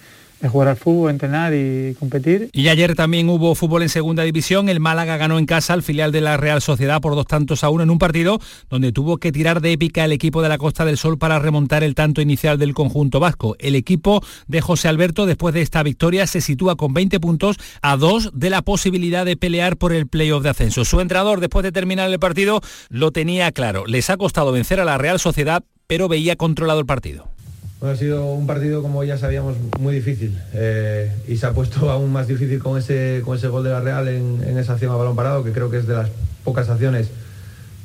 es 0.40 0.50
jugar 0.50 0.68
al 0.68 0.76
fútbol, 0.76 1.10
entrenar 1.10 1.54
y 1.54 1.94
competir 1.98 2.50
Y 2.52 2.68
ayer 2.68 2.94
también 2.94 3.28
hubo 3.28 3.54
fútbol 3.54 3.82
en 3.82 3.88
segunda 3.88 4.22
división. 4.22 4.68
El 4.68 4.80
Málaga 4.80 5.16
ganó 5.16 5.38
en 5.38 5.46
casa 5.46 5.72
al 5.72 5.82
filial 5.82 6.12
de 6.12 6.20
la 6.20 6.36
Real 6.36 6.60
Sociedad 6.60 7.00
por 7.00 7.14
dos 7.14 7.26
tantos 7.26 7.64
a 7.64 7.70
uno 7.70 7.82
en 7.82 7.90
un 7.90 7.98
partido 7.98 8.38
donde 8.68 8.92
tuvo 8.92 9.18
que 9.18 9.32
tirar 9.32 9.60
de 9.60 9.72
épica 9.72 10.04
el 10.04 10.12
equipo 10.12 10.42
de 10.42 10.48
la 10.48 10.58
Costa 10.58 10.84
del 10.84 10.98
Sol 10.98 11.18
para 11.18 11.38
remontar 11.38 11.82
el 11.82 11.94
tanto 11.94 12.20
inicial 12.20 12.58
del 12.58 12.74
conjunto 12.74 13.20
vasco. 13.20 13.56
El 13.58 13.74
equipo 13.74 14.22
de 14.46 14.60
José 14.60 14.88
Alberto 14.88 15.26
después 15.26 15.54
de 15.54 15.62
esta 15.62 15.82
victoria 15.82 16.26
se 16.26 16.40
sitúa 16.40 16.76
con 16.76 16.92
20 16.94 17.20
puntos 17.20 17.56
a 17.82 17.96
dos 17.96 18.30
de 18.34 18.50
la 18.50 18.62
posibilidad 18.62 19.24
de 19.24 19.36
pelear 19.36 19.76
por 19.76 19.92
el 19.92 20.06
playoff 20.06 20.42
de 20.42 20.50
ascenso. 20.50 20.84
Su 20.84 21.00
entrenador 21.00 21.40
después 21.40 21.62
de 21.62 21.72
terminar 21.72 22.10
el 22.10 22.18
partido 22.18 22.60
lo 22.88 23.12
tenía 23.12 23.52
claro. 23.52 23.86
Les 23.86 24.10
ha 24.10 24.16
costado 24.16 24.52
vencer 24.52 24.80
a 24.80 24.84
la 24.84 24.98
Real 24.98 25.18
Sociedad 25.18 25.64
pero 25.86 26.08
veía 26.08 26.36
controlado 26.36 26.80
el 26.80 26.86
partido. 26.86 27.33
Ha 27.84 27.96
sido 27.96 28.32
un 28.32 28.46
partido, 28.46 28.80
como 28.80 29.04
ya 29.04 29.18
sabíamos, 29.18 29.56
muy 29.78 29.94
difícil 29.94 30.38
eh, 30.54 31.12
y 31.28 31.36
se 31.36 31.46
ha 31.46 31.52
puesto 31.52 31.90
aún 31.92 32.10
más 32.12 32.26
difícil 32.26 32.58
con 32.58 32.78
ese, 32.78 33.20
con 33.24 33.36
ese 33.36 33.48
gol 33.48 33.62
de 33.62 33.70
la 33.70 33.80
Real 33.80 34.08
en, 34.08 34.42
esa 34.56 34.72
acción 34.72 34.90
a 34.92 34.96
balón 34.96 35.14
parado, 35.14 35.44
que 35.44 35.52
creo 35.52 35.70
que 35.70 35.76
es 35.78 35.86
de 35.86 35.94
las 35.94 36.08
pocas 36.44 36.70
acciones, 36.70 37.10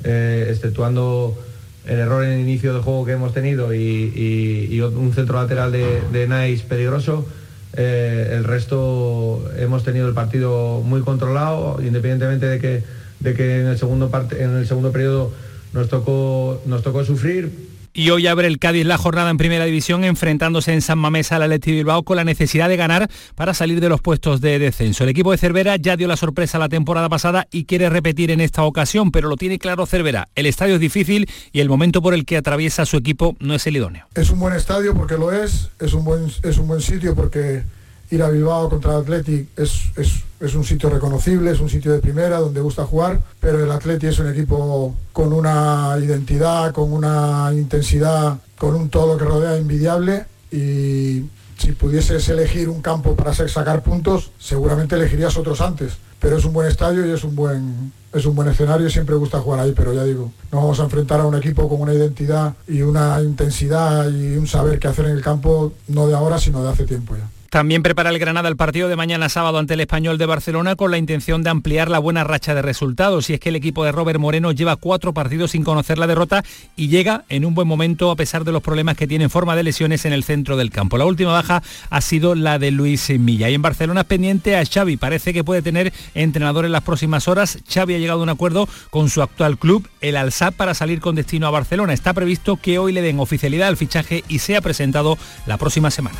eh, 0.06 0.48
exceptuando 0.50 1.38
el 1.86 2.00
error 2.00 2.24
en 2.24 2.32
el 2.32 2.40
inicio 2.40 2.74
del 2.74 2.82
juego 2.82 3.06
que 3.06 3.12
hemos 3.12 3.34
tenido 3.34 3.74
y, 3.74 4.80
un 4.82 5.12
centro 5.14 5.42
lateral 5.42 5.74
de, 5.74 6.02
de 6.14 6.28
Nice 6.28 6.64
peligroso. 6.66 7.26
eh, 7.74 8.36
el 8.38 8.46
resto 8.46 9.44
hemos 9.58 9.84
tenido 9.84 10.08
el 10.08 10.14
partido 10.14 10.82
muy 10.82 11.02
controlado, 11.02 11.82
independientemente 11.82 12.46
de 12.46 12.60
que, 12.60 12.84
de 13.20 13.34
que 13.34 13.62
en, 13.62 13.68
el 13.68 13.78
segundo 13.78 14.10
parte, 14.10 14.42
en 14.42 14.56
el 14.56 14.66
segundo 14.66 14.94
periodo 14.94 15.34
nos 15.74 15.90
tocó, 15.90 16.62
nos 16.66 16.84
tocó 16.84 17.04
sufrir, 17.04 17.69
Y 17.94 18.12
hoy 18.12 18.28
abre 18.28 18.48
el 18.48 18.60
Cádiz 18.60 18.86
la 18.86 18.98
jornada 18.98 19.30
en 19.30 19.38
primera 19.38 19.66
división 19.66 20.04
enfrentándose 20.04 20.74
en 20.74 20.82
San 20.82 21.00
Mamés 21.00 21.32
al 21.32 21.44
Atleti 21.44 21.72
Bilbao 21.72 22.04
con 22.04 22.18
la 22.18 22.24
necesidad 22.24 22.70
de 22.70 22.78
ganar 22.78 23.10
para 23.36 23.54
salir 23.54 23.82
de 23.82 23.90
los 23.90 24.02
puestos 24.02 24.42
de 24.42 24.60
descenso. 24.60 25.04
El 25.04 25.10
equipo 25.10 25.32
de 25.32 25.38
Cervera 25.38 25.76
ya 25.76 25.98
dio 25.98 26.08
la 26.08 26.18
sorpresa 26.18 26.60
la 26.60 26.70
temporada 26.70 27.10
pasada 27.10 27.48
y 27.52 27.66
quiere 27.66 27.90
repetir 27.90 28.32
en 28.32 28.42
esta 28.42 28.64
ocasión, 28.64 29.12
pero 29.12 29.28
lo 29.28 29.36
tiene 29.36 29.58
claro 29.58 29.86
Cervera. 29.86 30.28
El 30.36 30.46
estadio 30.46 30.76
es 30.76 30.80
difícil 30.80 31.30
y 31.52 31.62
el 31.62 31.70
momento 31.70 32.02
por 32.02 32.14
el 32.14 32.26
que 32.26 32.38
atraviesa 32.38 32.86
su 32.86 32.98
equipo 32.98 33.36
no 33.40 33.56
es 33.56 33.66
el 33.68 33.78
idóneo. 33.78 34.08
Es 34.16 34.30
un 34.30 34.40
buen 34.40 34.54
estadio 34.54 34.94
porque 34.94 35.18
lo 35.18 35.32
es, 35.32 35.70
es 35.80 35.94
un 35.94 36.04
buen, 36.04 36.32
es 36.44 36.58
un 36.58 36.68
buen 36.68 36.82
sitio 36.82 37.16
porque 37.16 37.64
ir 38.12 38.24
a 38.24 38.30
Bilbao 38.30 38.70
contra 38.70 38.94
el 38.96 39.02
Athletic 39.02 39.50
es, 39.58 39.82
es, 39.96 40.24
es 40.40 40.56
un 40.56 40.64
sitio 40.64 40.90
reconocible, 40.90 41.52
es 41.52 41.60
un 41.60 41.70
sitio 41.70 41.92
de 41.92 42.00
primera 42.00 42.40
donde 42.40 42.62
gusta 42.62 42.86
jugar, 42.86 43.20
pero 43.40 43.64
el 43.64 43.72
Athletic 43.72 44.10
es 44.10 44.20
un 44.20 44.30
equipo 44.30 44.96
con 45.14 45.32
una 45.34 45.96
identidad, 46.02 46.72
con 46.74 46.92
una 46.92 47.50
intensidad, 47.54 48.38
con 48.58 48.76
un 48.76 48.90
todo 48.90 49.18
que 49.18 49.26
rodea 49.26 49.58
envidiable 49.58 50.26
y 50.52 51.26
si 51.58 51.74
pudieses 51.74 52.28
elegir 52.30 52.70
un 52.70 52.82
campo 52.82 53.16
para 53.16 53.34
sa- 53.34 53.48
sacar 53.48 53.84
puntos, 53.84 54.32
seguramente 54.40 54.96
elegirías 54.96 55.38
otros 55.38 55.62
antes. 55.62 55.94
pero 56.20 56.36
es 56.38 56.44
un 56.44 56.52
buen 56.52 56.68
estadio 56.68 57.06
y 57.06 57.12
es 57.12 57.24
un 57.24 57.34
buen, 57.34 57.94
es 58.14 58.26
un 58.26 58.36
buen 58.36 58.50
escenario, 58.50 58.90
siempre 58.90 59.16
gusta 59.16 59.40
jugar 59.40 59.62
ahí, 59.62 59.72
pero 59.74 59.94
ya 59.94 60.04
digo, 60.04 60.34
nos 60.52 60.62
vamos 60.62 60.80
a 60.82 60.84
enfrentar 60.84 61.22
a 61.22 61.26
un 61.26 61.36
equipo 61.36 61.70
con 61.70 61.80
una 61.80 61.94
identidad 61.94 62.56
y 62.68 62.82
una 62.82 63.22
intensidad 63.22 64.10
y 64.10 64.36
un 64.36 64.46
saber 64.46 64.80
qué 64.80 64.90
hacer 64.90 65.06
en 65.06 65.12
el 65.12 65.22
campo, 65.22 65.72
no 65.88 66.08
de 66.08 66.16
ahora, 66.16 66.38
sino 66.38 66.62
de 66.62 66.72
hace 66.72 66.84
tiempo 66.86 67.16
ya. 67.16 67.30
También 67.50 67.82
prepara 67.82 68.12
el 68.12 68.20
Granada 68.20 68.48
el 68.48 68.58
partido 68.58 68.90
de 68.90 68.96
mañana 68.96 69.28
sábado 69.28 69.58
ante 69.58 69.74
el 69.74 69.80
Español 69.80 70.20
de 70.20 70.28
Barcelona 70.28 70.76
con 70.76 70.92
la 70.92 71.00
intención 71.00 71.42
de 71.42 71.50
ampliar 71.50 71.90
la 71.90 71.98
buena 71.98 72.24
racha 72.24 72.54
de 72.54 72.62
resultados. 72.62 73.30
Y 73.30 73.34
es 73.34 73.40
que 73.40 73.50
el 73.50 73.56
equipo 73.56 73.84
de 73.84 73.92
Robert 73.92 74.20
Moreno 74.20 74.52
lleva 74.52 74.76
cuatro 74.76 75.14
partidos 75.14 75.52
sin 75.52 75.64
conocer 75.64 75.98
la 75.98 76.06
derrota 76.06 76.44
y 76.76 76.90
llega 76.90 77.24
en 77.28 77.46
un 77.46 77.56
buen 77.56 77.68
momento 77.68 78.12
a 78.12 78.16
pesar 78.16 78.44
de 78.44 78.52
los 78.52 78.62
problemas 78.62 78.98
que 78.98 79.08
tiene 79.08 79.24
en 79.24 79.30
forma 79.30 79.56
de 79.56 79.64
lesiones 79.64 80.06
en 80.06 80.14
el 80.14 80.24
centro 80.24 80.58
del 80.58 80.70
campo. 80.70 80.98
La 80.98 81.06
última 81.06 81.32
baja 81.32 81.64
ha 81.90 82.02
sido 82.02 82.36
la 82.36 82.60
de 82.60 82.70
Luis 82.70 83.10
Milla. 83.18 83.50
Y 83.50 83.56
en 83.56 83.62
Barcelona 83.64 84.02
es 84.02 84.08
pendiente 84.08 84.56
a 84.56 84.64
Xavi. 84.64 84.98
Parece 84.98 85.34
que 85.34 85.44
puede 85.44 85.64
tener 85.64 85.92
entrenador 86.14 86.66
en 86.66 86.72
las 86.72 86.84
próximas 86.84 87.28
horas. 87.28 87.60
Xavi 87.68 87.96
ha 87.96 88.00
llegado 88.00 88.20
a 88.20 88.24
un 88.24 88.30
acuerdo 88.30 88.70
con 88.92 89.10
su 89.10 89.24
actual 89.24 89.58
club, 89.58 89.88
el 90.02 90.18
Alsat, 90.18 90.54
para 90.54 90.76
salir 90.76 91.00
con 91.00 91.16
destino 91.16 91.48
a 91.48 91.52
Barcelona. 91.52 91.94
Está 91.94 92.14
previsto 92.14 92.58
que 92.58 92.78
hoy 92.78 92.94
le 92.94 93.02
den 93.02 93.20
oficialidad 93.20 93.70
al 93.70 93.78
fichaje 93.78 94.24
y 94.28 94.40
sea 94.40 94.62
presentado 94.62 95.18
la 95.48 95.58
próxima 95.58 95.90
semana. 95.90 96.20